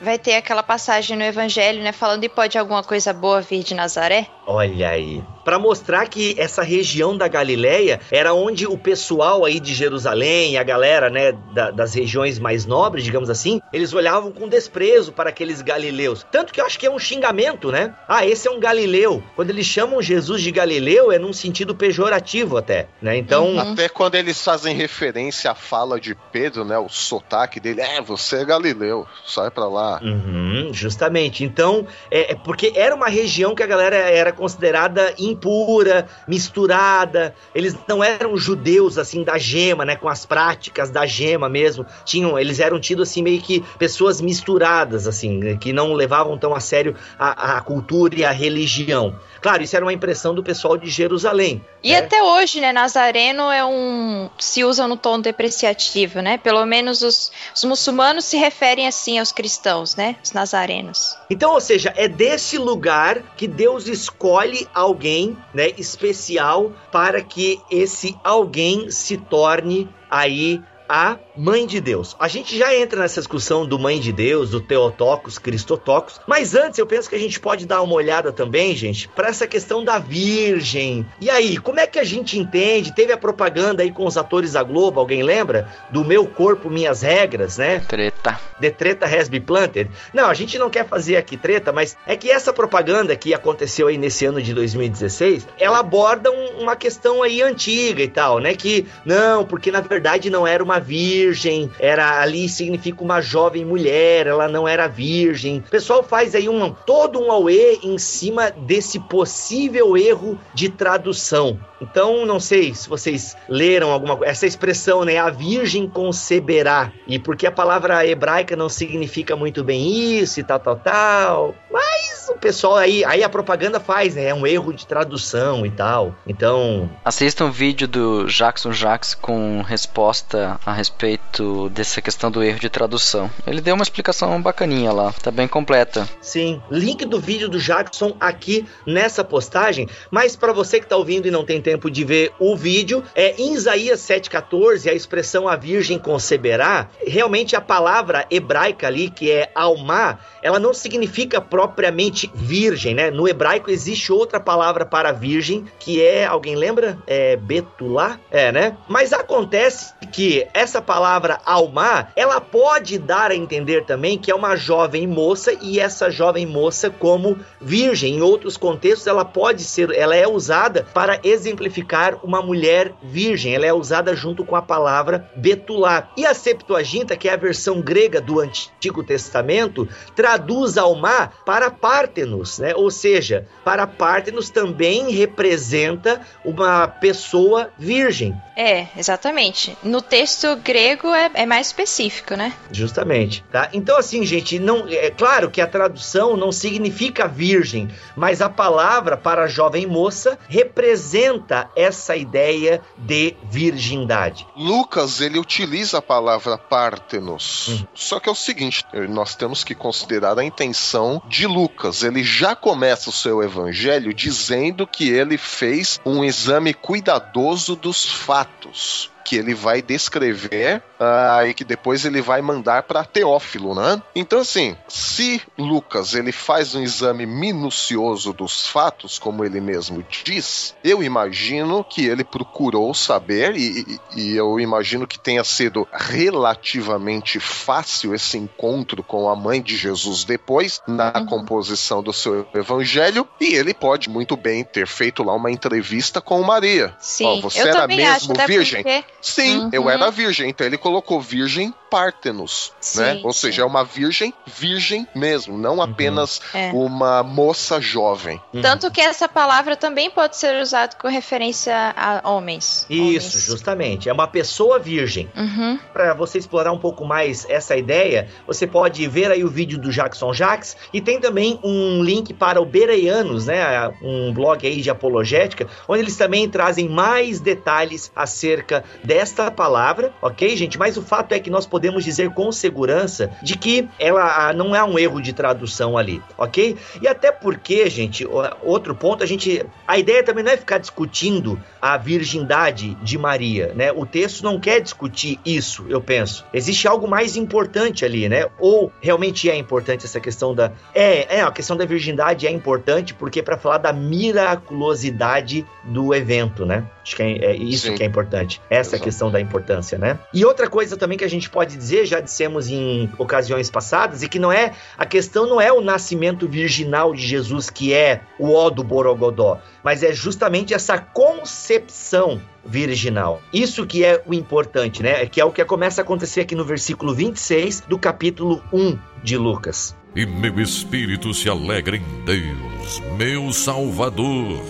vai 0.00 0.18
ter 0.18 0.34
aquela 0.34 0.62
passagem 0.62 1.16
no 1.16 1.22
Evangelho, 1.24 1.82
né, 1.82 1.92
falando 1.92 2.24
e 2.24 2.28
pode 2.28 2.58
alguma 2.58 2.82
coisa 2.82 3.12
boa 3.12 3.40
vir 3.40 3.62
de 3.62 3.74
Nazaré? 3.74 4.26
Olha 4.46 4.88
aí. 4.88 5.22
Para 5.44 5.58
mostrar 5.58 6.06
que 6.08 6.34
essa 6.38 6.62
região 6.62 7.16
da 7.16 7.26
Galileia 7.26 8.00
era 8.10 8.34
onde 8.34 8.66
o 8.66 8.76
pessoal 8.76 9.44
aí 9.44 9.58
de 9.58 9.72
Jerusalém, 9.74 10.58
a 10.58 10.62
galera, 10.62 11.08
né, 11.08 11.32
da- 11.52 11.70
das 11.70 11.94
regiões 11.94 12.38
mais 12.38 12.66
nobres, 12.66 13.04
digamos 13.04 13.30
assim, 13.30 13.60
eles 13.72 13.92
olhavam 13.94 14.30
com 14.32 14.48
desprezo 14.48 15.12
para 15.12 15.30
aqueles 15.30 15.62
galileus. 15.62 16.26
Tanto 16.30 16.52
que 16.52 16.60
eu 16.60 16.66
acho 16.66 16.78
que 16.78 16.86
é 16.86 16.90
um 16.90 16.98
xingamento, 16.98 17.70
né? 17.70 17.94
Ah, 18.08 18.26
esse 18.26 18.46
é 18.48 18.50
um 18.50 18.60
galileu. 18.60 19.22
Quando 19.34 19.50
eles 19.50 19.66
chamam 19.66 20.02
Jesus 20.02 20.42
de 20.42 20.50
galileu 20.50 21.10
é 21.10 21.18
num 21.18 21.32
sentido 21.32 21.74
pejorativo 21.74 22.56
até, 22.56 22.88
né? 23.00 23.16
Então, 23.16 23.40
Uhum. 23.50 23.60
Até 23.60 23.88
quando 23.88 24.14
eles 24.16 24.42
fazem 24.44 24.74
referência 24.76 25.50
à 25.50 25.54
fala 25.54 25.98
de 26.00 26.14
Pedro, 26.32 26.64
né? 26.64 26.78
O 26.78 26.88
sotaque 26.88 27.58
dele, 27.60 27.80
é, 27.80 28.00
você 28.00 28.36
é 28.42 28.44
galileu. 28.44 29.06
Sai 29.30 29.50
pra 29.50 29.66
lá. 29.66 30.00
Uhum, 30.02 30.70
justamente. 30.72 31.44
Então, 31.44 31.86
é, 32.10 32.32
é 32.32 32.34
porque 32.34 32.72
era 32.74 32.94
uma 32.94 33.08
região 33.08 33.54
que 33.54 33.62
a 33.62 33.66
galera 33.66 33.96
era 33.96 34.32
considerada 34.32 35.14
impura, 35.18 36.06
misturada. 36.26 37.34
Eles 37.54 37.76
não 37.88 38.02
eram 38.02 38.36
judeus 38.36 38.98
assim 38.98 39.22
da 39.22 39.38
gema, 39.38 39.84
né, 39.84 39.96
com 39.96 40.08
as 40.08 40.26
práticas 40.26 40.90
da 40.90 41.06
gema 41.06 41.48
mesmo. 41.48 41.86
Tinham, 42.04 42.38
eles 42.38 42.60
eram 42.60 42.80
tidos 42.80 43.08
assim 43.08 43.22
meio 43.22 43.40
que 43.40 43.60
pessoas 43.78 44.20
misturadas 44.20 45.06
assim, 45.06 45.56
que 45.58 45.72
não 45.72 45.92
levavam 45.92 46.36
tão 46.36 46.54
a 46.54 46.60
sério 46.60 46.94
a, 47.18 47.56
a 47.56 47.60
cultura 47.60 48.14
e 48.14 48.24
a 48.24 48.30
religião. 48.30 49.16
Claro, 49.40 49.62
isso 49.62 49.74
era 49.74 49.84
uma 49.84 49.92
impressão 49.92 50.34
do 50.34 50.42
pessoal 50.42 50.76
de 50.76 50.90
Jerusalém. 50.90 51.64
E 51.82 51.92
né? 51.92 51.98
até 51.98 52.22
hoje, 52.22 52.60
né, 52.60 52.72
Nazareno 52.72 53.50
é 53.50 53.64
um. 53.64 54.28
se 54.38 54.64
usa 54.64 54.86
no 54.86 54.96
tom 54.96 55.20
depreciativo, 55.20 56.20
né? 56.20 56.38
Pelo 56.38 56.64
menos 56.66 57.02
os, 57.02 57.32
os 57.54 57.64
muçulmanos 57.64 58.24
se 58.26 58.36
referem 58.36 58.86
assim 58.86 59.18
aos 59.18 59.32
cristãos, 59.32 59.96
né? 59.96 60.16
Os 60.22 60.32
nazarenos. 60.32 61.16
Então, 61.30 61.52
ou 61.52 61.60
seja, 61.60 61.92
é 61.96 62.06
desse 62.06 62.58
lugar 62.58 63.22
que 63.36 63.48
Deus 63.48 63.86
escolhe 63.86 64.68
alguém, 64.74 65.36
né, 65.54 65.70
especial 65.78 66.72
para 66.92 67.22
que 67.22 67.60
esse 67.70 68.16
alguém 68.22 68.90
se 68.90 69.16
torne 69.16 69.88
aí 70.10 70.60
a 70.88 71.16
mãe 71.40 71.66
de 71.66 71.80
Deus. 71.80 72.14
A 72.18 72.28
gente 72.28 72.56
já 72.58 72.76
entra 72.76 73.00
nessa 73.00 73.18
discussão 73.18 73.64
do 73.64 73.78
mãe 73.78 73.98
de 73.98 74.12
Deus, 74.12 74.50
do 74.50 74.60
Teotocos, 74.60 75.38
Cristotocos, 75.38 76.20
mas 76.26 76.54
antes 76.54 76.78
eu 76.78 76.86
penso 76.86 77.08
que 77.08 77.16
a 77.16 77.18
gente 77.18 77.40
pode 77.40 77.64
dar 77.64 77.80
uma 77.80 77.94
olhada 77.94 78.30
também, 78.30 78.76
gente, 78.76 79.08
para 79.08 79.28
essa 79.28 79.46
questão 79.46 79.82
da 79.82 79.98
virgem. 79.98 81.06
E 81.18 81.30
aí, 81.30 81.56
como 81.56 81.80
é 81.80 81.86
que 81.86 81.98
a 81.98 82.04
gente 82.04 82.38
entende? 82.38 82.94
Teve 82.94 83.14
a 83.14 83.16
propaganda 83.16 83.82
aí 83.82 83.90
com 83.90 84.04
os 84.04 84.18
atores 84.18 84.52
da 84.52 84.62
Globo, 84.62 85.00
alguém 85.00 85.22
lembra? 85.22 85.66
Do 85.90 86.04
meu 86.04 86.26
corpo, 86.26 86.68
minhas 86.68 87.00
regras, 87.00 87.56
né? 87.56 87.80
Treta. 87.88 88.38
The 88.60 88.70
Treta 88.70 89.06
Has 89.06 89.30
Been 89.30 89.40
Planted. 89.40 89.90
Não, 90.12 90.28
a 90.28 90.34
gente 90.34 90.58
não 90.58 90.68
quer 90.68 90.86
fazer 90.86 91.16
aqui 91.16 91.38
treta, 91.38 91.72
mas 91.72 91.96
é 92.06 92.16
que 92.16 92.30
essa 92.30 92.52
propaganda 92.52 93.16
que 93.16 93.32
aconteceu 93.32 93.88
aí 93.88 93.96
nesse 93.96 94.26
ano 94.26 94.42
de 94.42 94.52
2016, 94.52 95.48
ela 95.58 95.78
aborda 95.78 96.30
um, 96.30 96.60
uma 96.60 96.76
questão 96.76 97.22
aí 97.22 97.40
antiga 97.40 98.02
e 98.02 98.08
tal, 98.08 98.40
né? 98.40 98.54
Que 98.54 98.86
não, 99.06 99.46
porque 99.46 99.72
na 99.72 99.80
verdade 99.80 100.28
não 100.28 100.46
era 100.46 100.62
uma 100.62 100.78
virgem, 100.78 101.29
era 101.78 102.20
ali 102.20 102.48
significa 102.48 103.02
uma 103.02 103.20
jovem 103.20 103.64
mulher, 103.64 104.26
ela 104.26 104.48
não 104.48 104.66
era 104.66 104.86
virgem. 104.86 105.58
O 105.58 105.70
pessoal 105.70 106.02
faz 106.02 106.34
aí 106.34 106.48
um 106.48 106.72
todo 106.72 107.20
um 107.20 107.30
auê 107.30 107.78
em 107.82 107.98
cima 107.98 108.50
desse 108.50 108.98
possível 108.98 109.96
erro 109.96 110.38
de 110.54 110.68
tradução. 110.68 111.58
Então, 111.80 112.26
não 112.26 112.38
sei 112.38 112.74
se 112.74 112.88
vocês 112.88 113.36
leram 113.48 113.90
alguma 113.90 114.16
coisa. 114.16 114.30
Essa 114.30 114.46
expressão, 114.46 115.04
né? 115.04 115.16
A 115.16 115.30
virgem 115.30 115.88
conceberá. 115.88 116.92
E 117.06 117.18
porque 117.18 117.46
a 117.46 117.52
palavra 117.52 118.06
hebraica 118.06 118.54
não 118.54 118.68
significa 118.68 119.34
muito 119.34 119.64
bem 119.64 120.18
isso 120.18 120.40
e 120.40 120.44
tal, 120.44 120.60
tal, 120.60 120.76
tal. 120.76 121.54
Mas 121.70 122.09
o 122.30 122.38
pessoal 122.38 122.76
aí, 122.76 123.04
aí 123.04 123.22
a 123.22 123.28
propaganda 123.28 123.80
faz, 123.80 124.14
né? 124.14 124.26
É 124.26 124.34
um 124.34 124.46
erro 124.46 124.72
de 124.72 124.86
tradução 124.86 125.64
e 125.66 125.70
tal. 125.70 126.14
Então. 126.26 126.90
Assista 127.04 127.44
um 127.44 127.50
vídeo 127.50 127.86
do 127.86 128.26
Jackson 128.26 128.72
Jax 128.72 129.14
com 129.14 129.62
resposta 129.62 130.58
a 130.64 130.72
respeito 130.72 131.68
dessa 131.70 132.00
questão 132.00 132.30
do 132.30 132.42
erro 132.42 132.58
de 132.58 132.68
tradução. 132.68 133.30
Ele 133.46 133.60
deu 133.60 133.74
uma 133.74 133.82
explicação 133.82 134.40
bacaninha 134.40 134.92
lá, 134.92 135.12
tá 135.12 135.30
bem 135.30 135.48
completa. 135.48 136.08
Sim, 136.20 136.60
link 136.70 137.04
do 137.04 137.20
vídeo 137.20 137.48
do 137.48 137.58
Jackson 137.58 138.16
aqui 138.20 138.66
nessa 138.86 139.24
postagem. 139.24 139.88
Mas 140.10 140.36
para 140.36 140.52
você 140.52 140.80
que 140.80 140.86
tá 140.86 140.96
ouvindo 140.96 141.26
e 141.26 141.30
não 141.30 141.44
tem 141.44 141.60
tempo 141.60 141.90
de 141.90 142.04
ver 142.04 142.32
o 142.38 142.56
vídeo, 142.56 143.02
é 143.14 143.40
em 143.40 143.54
Isaías 143.54 144.00
7,14, 144.00 144.90
a 144.90 144.94
expressão 144.94 145.48
a 145.48 145.56
virgem 145.56 145.98
conceberá, 145.98 146.88
realmente 147.06 147.56
a 147.56 147.60
palavra 147.60 148.26
hebraica 148.30 148.86
ali, 148.86 149.10
que 149.10 149.30
é 149.30 149.50
alma, 149.54 150.18
ela 150.42 150.58
não 150.58 150.72
significa 150.72 151.40
propriamente 151.40 152.19
virgem, 152.34 152.94
né? 152.94 153.10
No 153.10 153.28
hebraico 153.28 153.70
existe 153.70 154.12
outra 154.12 154.40
palavra 154.40 154.84
para 154.84 155.12
virgem, 155.12 155.64
que 155.78 156.02
é, 156.02 156.26
alguém 156.26 156.56
lembra? 156.56 156.98
É 157.06 157.36
betulá? 157.36 158.18
É, 158.30 158.50
né? 158.50 158.76
Mas 158.88 159.12
acontece 159.12 159.94
que 160.12 160.46
essa 160.52 160.82
palavra 160.82 161.40
alma, 161.44 162.08
ela 162.16 162.40
pode 162.40 162.98
dar 162.98 163.30
a 163.30 163.36
entender 163.36 163.84
também 163.84 164.18
que 164.18 164.30
é 164.30 164.34
uma 164.34 164.56
jovem 164.56 165.06
moça 165.06 165.52
e 165.60 165.78
essa 165.78 166.10
jovem 166.10 166.46
moça 166.46 166.90
como 166.90 167.38
virgem. 167.60 168.16
Em 168.16 168.22
outros 168.22 168.56
contextos, 168.56 169.06
ela 169.06 169.24
pode 169.24 169.62
ser, 169.64 169.90
ela 169.92 170.16
é 170.16 170.26
usada 170.26 170.86
para 170.92 171.20
exemplificar 171.22 172.18
uma 172.24 172.42
mulher 172.42 172.92
virgem. 173.02 173.54
Ela 173.54 173.66
é 173.66 173.72
usada 173.72 174.14
junto 174.14 174.44
com 174.44 174.56
a 174.56 174.62
palavra 174.62 175.30
betulá. 175.36 176.10
E 176.16 176.26
a 176.26 176.34
Septuaginta, 176.34 177.16
que 177.16 177.28
é 177.28 177.32
a 177.32 177.36
versão 177.36 177.80
grega 177.80 178.20
do 178.20 178.40
Antigo 178.40 179.02
Testamento, 179.04 179.88
traduz 180.14 180.76
alma 180.76 181.30
para 181.44 181.70
Pártenos, 182.10 182.58
né? 182.58 182.74
Ou 182.74 182.90
seja, 182.90 183.46
para 183.64 183.86
Pártenos 183.86 184.50
também 184.50 185.10
representa 185.12 186.20
uma 186.44 186.88
pessoa 186.88 187.70
virgem. 187.78 188.34
É, 188.56 188.88
exatamente. 188.96 189.76
No 189.82 190.02
texto 190.02 190.56
grego 190.56 191.08
é, 191.08 191.30
é 191.34 191.46
mais 191.46 191.68
específico, 191.68 192.34
né? 192.34 192.52
Justamente, 192.70 193.44
tá? 193.50 193.70
Então 193.72 193.96
assim, 193.96 194.24
gente, 194.26 194.58
não 194.58 194.86
é 194.88 195.10
claro 195.10 195.50
que 195.50 195.60
a 195.60 195.66
tradução 195.66 196.36
não 196.36 196.52
significa 196.52 197.28
virgem, 197.28 197.88
mas 198.16 198.42
a 198.42 198.50
palavra 198.50 199.16
para 199.16 199.46
jovem 199.46 199.86
moça 199.86 200.38
representa 200.48 201.70
essa 201.76 202.16
ideia 202.16 202.82
de 202.98 203.36
virgindade. 203.44 204.46
Lucas, 204.56 205.20
ele 205.20 205.38
utiliza 205.38 205.98
a 205.98 206.02
palavra 206.02 206.58
Pártenos. 206.58 207.68
Hum. 207.68 207.86
Só 207.94 208.20
que 208.20 208.28
é 208.28 208.32
o 208.32 208.34
seguinte, 208.34 208.84
nós 209.08 209.34
temos 209.34 209.64
que 209.64 209.74
considerar 209.74 210.38
a 210.38 210.44
intenção 210.44 211.22
de 211.26 211.46
Lucas. 211.46 211.99
Ele 212.02 212.22
já 212.22 212.54
começa 212.54 213.10
o 213.10 213.12
seu 213.12 213.42
evangelho 213.42 214.12
dizendo 214.12 214.86
que 214.86 215.08
ele 215.08 215.36
fez 215.36 216.00
um 216.04 216.24
exame 216.24 216.74
cuidadoso 216.74 217.76
dos 217.76 218.04
fatos 218.04 219.10
que 219.24 219.36
ele 219.36 219.54
vai 219.54 219.80
descrever 219.82 220.82
ah, 220.98 221.44
e 221.46 221.54
que 221.54 221.64
depois 221.64 222.04
ele 222.04 222.20
vai 222.20 222.40
mandar 222.42 222.82
para 222.84 223.04
Teófilo, 223.04 223.74
né? 223.74 224.02
Então 224.14 224.40
assim, 224.40 224.76
se 224.88 225.40
Lucas 225.56 226.14
ele 226.14 226.32
faz 226.32 226.74
um 226.74 226.82
exame 226.82 227.26
minucioso 227.26 228.32
dos 228.32 228.66
fatos, 228.66 229.18
como 229.18 229.44
ele 229.44 229.60
mesmo 229.60 230.04
diz, 230.24 230.74
eu 230.82 231.02
imagino 231.02 231.84
que 231.84 232.04
ele 232.06 232.24
procurou 232.24 232.92
saber 232.94 233.54
e, 233.56 233.98
e- 234.16 234.20
e 234.22 234.36
eu 234.36 234.58
imagino 234.60 235.06
que 235.06 235.18
tenha 235.18 235.44
sido 235.44 235.86
relativamente 235.92 237.38
fácil 237.40 238.14
esse 238.14 238.36
encontro 238.38 239.02
com 239.02 239.28
a 239.28 239.36
mãe 239.36 239.60
de 239.62 239.76
Jesus 239.76 240.24
depois 240.24 240.80
na 240.86 241.12
Uhum. 241.20 241.26
composição 241.26 242.02
do 242.02 242.12
seu 242.12 242.46
evangelho 242.54 243.26
e 243.40 243.54
ele 243.54 243.74
pode 243.74 244.08
muito 244.08 244.36
bem 244.36 244.64
ter 244.64 244.86
feito 244.86 245.22
lá 245.22 245.34
uma 245.34 245.50
entrevista 245.50 246.20
com 246.20 246.42
Maria. 246.42 246.94
Sim, 246.98 247.26
Ó, 247.26 247.40
você 247.40 247.62
eu 247.62 247.66
era 247.68 247.86
mesmo 247.86 248.32
acho, 248.34 248.46
virgem? 248.46 248.82
porque 248.82 249.04
Sim, 249.20 249.58
Uhum. 249.58 249.70
eu 249.72 249.90
era 249.90 250.10
virgem, 250.10 250.48
então 250.50 250.66
ele 250.66 250.78
colocou 250.78 251.20
virgem 251.20 251.74
Pártenos, 251.90 252.72
Sim, 252.80 253.00
né? 253.00 253.20
Ou 253.24 253.32
sim. 253.32 253.40
seja, 253.48 253.62
é 253.62 253.64
uma 253.64 253.84
virgem 253.84 254.32
virgem 254.46 255.06
mesmo, 255.14 255.58
não 255.58 255.82
apenas 255.82 256.40
É. 256.54 256.70
uma 256.72 257.22
moça 257.22 257.80
jovem. 257.80 258.40
Uhum. 258.54 258.62
Tanto 258.62 258.90
que 258.90 259.00
essa 259.00 259.28
palavra 259.28 259.76
também 259.76 260.10
pode 260.10 260.36
ser 260.36 260.60
usada 260.62 260.94
com 260.96 261.08
referência 261.08 261.74
a 261.96 262.28
homens. 262.30 262.86
Isso, 262.88 263.28
Homens. 263.30 263.46
justamente. 263.46 264.08
É 264.08 264.12
uma 264.12 264.28
pessoa 264.28 264.78
virgem. 264.78 265.28
Uhum. 265.36 265.78
Para 265.92 266.14
você 266.14 266.38
explorar 266.38 266.72
um 266.72 266.78
pouco 266.78 267.04
mais 267.04 267.44
essa 267.48 267.76
ideia, 267.76 268.28
você 268.46 268.66
pode 268.66 269.06
ver 269.08 269.30
aí 269.30 269.42
o 269.42 269.48
vídeo 269.48 269.78
do 269.78 269.90
Jackson 269.90 270.32
Jax 270.32 270.76
e 270.92 271.00
tem 271.00 271.20
também 271.20 271.58
um 271.64 272.02
link 272.02 272.32
para 272.32 272.60
o 272.60 272.64
Bereianos, 272.64 273.46
né, 273.46 273.90
um 274.02 274.32
blog 274.32 274.64
aí 274.66 274.80
de 274.80 274.90
apologética, 274.90 275.66
onde 275.88 276.02
eles 276.02 276.16
também 276.16 276.48
trazem 276.48 276.88
mais 276.88 277.40
detalhes 277.40 278.12
acerca 278.14 278.84
desta 279.02 279.50
palavra, 279.50 280.12
ok, 280.22 280.56
gente? 280.56 280.78
Mas 280.78 280.96
o 280.96 281.02
fato 281.02 281.32
é 281.32 281.40
que 281.40 281.50
nós 281.50 281.66
podemos 281.66 281.79
dizer 281.80 282.30
com 282.30 282.50
segurança 282.52 283.30
de 283.42 283.56
que 283.56 283.88
ela 283.98 284.52
não 284.52 284.74
é 284.74 284.82
um 284.82 284.98
erro 284.98 285.20
de 285.20 285.32
tradução 285.32 285.96
ali, 285.96 286.22
ok? 286.36 286.76
E 287.00 287.08
até 287.08 287.32
porque, 287.32 287.88
gente, 287.88 288.26
outro 288.62 288.94
ponto, 288.94 289.22
a 289.22 289.26
gente, 289.26 289.64
a 289.86 289.98
ideia 289.98 290.22
também 290.22 290.44
não 290.44 290.52
é 290.52 290.56
ficar 290.56 290.78
discutindo 290.78 291.60
a 291.80 291.96
virgindade 291.96 292.94
de 293.02 293.18
Maria, 293.18 293.72
né? 293.74 293.92
O 293.92 294.04
texto 294.04 294.42
não 294.42 294.60
quer 294.60 294.80
discutir 294.80 295.38
isso, 295.44 295.86
eu 295.88 296.00
penso. 296.00 296.44
Existe 296.52 296.86
algo 296.86 297.08
mais 297.08 297.36
importante 297.36 298.04
ali, 298.04 298.28
né? 298.28 298.46
Ou 298.58 298.92
realmente 299.00 299.50
é 299.50 299.56
importante 299.56 300.04
essa 300.04 300.20
questão 300.20 300.54
da 300.54 300.72
é, 300.94 301.38
é 301.38 301.40
a 301.42 301.50
questão 301.50 301.76
da 301.76 301.84
virgindade 301.84 302.46
é 302.46 302.50
importante 302.50 303.14
porque 303.14 303.42
para 303.42 303.56
falar 303.56 303.78
da 303.78 303.92
miraculosidade 303.92 305.66
do 305.84 306.14
evento, 306.14 306.66
né? 306.66 306.84
Acho 307.02 307.16
que 307.16 307.22
é, 307.22 307.44
é 307.46 307.56
isso 307.56 307.86
Sim. 307.86 307.94
que 307.94 308.02
é 308.02 308.06
importante. 308.06 308.60
Essa 308.68 308.90
é 308.90 308.96
Exato. 308.96 309.04
questão 309.04 309.30
da 309.30 309.40
importância, 309.40 309.98
né? 309.98 310.18
E 310.32 310.44
outra 310.44 310.68
coisa 310.68 310.96
também 310.96 311.16
que 311.16 311.24
a 311.24 311.30
gente 311.30 311.48
pode 311.48 311.69
pode 311.70 311.76
dizer, 311.76 312.06
já 312.06 312.20
dissemos 312.20 312.68
em 312.68 313.08
ocasiões 313.16 313.70
passadas, 313.70 314.22
e 314.22 314.28
que 314.28 314.38
não 314.38 314.52
é 314.52 314.72
a 314.98 315.06
questão 315.06 315.46
não 315.46 315.60
é 315.60 315.72
o 315.72 315.80
nascimento 315.80 316.48
virginal 316.48 317.14
de 317.14 317.26
Jesus 317.26 317.70
que 317.70 317.94
é 317.94 318.22
o 318.38 318.52
ó 318.52 318.70
do 318.70 318.82
Borogodó, 318.82 319.60
mas 319.84 320.02
é 320.02 320.12
justamente 320.12 320.74
essa 320.74 320.98
concepção 320.98 322.40
virginal. 322.64 323.40
Isso 323.52 323.86
que 323.86 324.04
é 324.04 324.22
o 324.26 324.34
importante, 324.34 325.02
né? 325.02 325.26
Que 325.26 325.40
é 325.40 325.44
o 325.44 325.52
que 325.52 325.64
começa 325.64 326.00
a 326.00 326.04
acontecer 326.04 326.40
aqui 326.40 326.54
no 326.54 326.64
versículo 326.64 327.14
26 327.14 327.82
do 327.82 327.98
capítulo 327.98 328.62
1 328.72 328.98
de 329.22 329.36
Lucas. 329.36 329.96
E 330.14 330.26
meu 330.26 330.60
espírito 330.60 331.32
se 331.32 331.48
alegra 331.48 331.96
em 331.96 332.24
Deus, 332.24 333.00
meu 333.16 333.52
Salvador, 333.52 334.60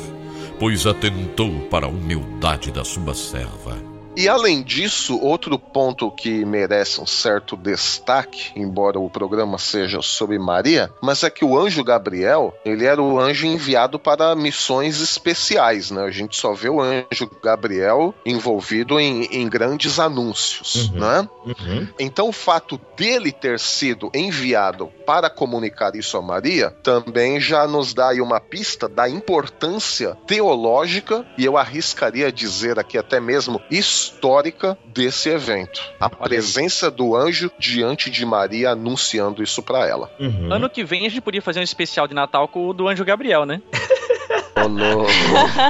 pois 0.59 0.87
atentou 0.87 1.61
para 1.71 1.87
a 1.87 1.89
humildade 1.89 2.71
da 2.71 2.85
sua 2.85 3.15
serva. 3.15 3.90
E 4.17 4.29
além 4.29 4.63
disso, 4.63 5.19
outro 5.21 5.59
ponto 5.59 6.11
que 6.11 6.45
merece 6.45 7.01
um 7.01 7.07
certo 7.07 7.57
destaque, 7.57 8.51
embora 8.57 8.99
o 8.99 9.09
programa 9.09 9.57
seja 9.59 10.03
sobre 10.03 10.39
Maria, 10.39 10.91
mas 11.01 11.23
é 11.23 11.31
que 11.31 11.45
o 11.45 11.59
anjo 11.59 11.83
Gabriel, 11.85 12.53
ele 12.65 12.85
era 12.85 13.01
o 13.01 13.19
anjo 13.19 13.47
enviado 13.47 13.99
para 13.99 14.35
missões 14.35 15.01
especiais, 15.01 15.91
né? 15.91 16.03
A 16.03 16.11
gente 16.11 16.37
só 16.37 16.53
vê 16.53 16.69
o 16.69 16.81
anjo 16.81 17.31
Gabriel 17.43 18.15
envolvido 18.27 18.99
em, 18.99 19.25
em 19.31 19.49
grandes 19.49 19.99
anúncios, 19.99 20.91
Uhum. 20.91 20.99
né? 21.01 21.29
Uhum. 21.45 21.89
Então 21.99 22.29
o 22.29 22.33
fato 22.33 22.81
dele 22.97 23.33
ter 23.33 23.59
sido 23.59 24.11
enviado 24.15 24.89
para 25.07 25.31
comunicar 25.31 25.95
isso 25.95 26.17
a 26.17 26.23
Maria 26.23 26.71
também 26.83 27.41
já 27.41 27.67
nos 27.67 27.95
dá 27.95 28.09
aí 28.11 28.21
uma 28.21 28.41
pista 28.41 28.89
da 28.89 29.09
importância 29.09 30.17
teológica 30.27 31.25
e 31.39 31.45
eu 31.45 31.57
arriscaria 31.57 32.31
dizer 32.33 32.79
aqui 32.79 32.99
até 32.99 33.21
mesmo 33.21 33.61
histórica 34.11 34.77
desse 34.87 35.29
evento. 35.29 35.81
A 35.99 36.11
presença 36.11 36.91
do 36.91 37.15
anjo 37.15 37.51
diante 37.59 38.11
de 38.11 38.27
Maria 38.27 38.71
anunciando 38.71 39.43
isso 39.43 39.63
para 39.63 39.87
ela. 39.87 40.11
Uhum. 40.19 40.53
Ano 40.53 40.69
que 40.69 40.85
vem 40.85 41.07
a 41.07 41.09
gente 41.09 41.21
podia 41.21 41.41
fazer 41.41 41.61
um 41.61 41.65
especial 41.65 42.07
de 42.09 42.15
Natal 42.15 42.49
com 42.49 42.69
o 42.69 42.75
do 42.75 42.89
Anjo 42.89 43.05
Gabriel, 43.05 43.47
né? 43.47 43.63
Louco. 44.67 45.11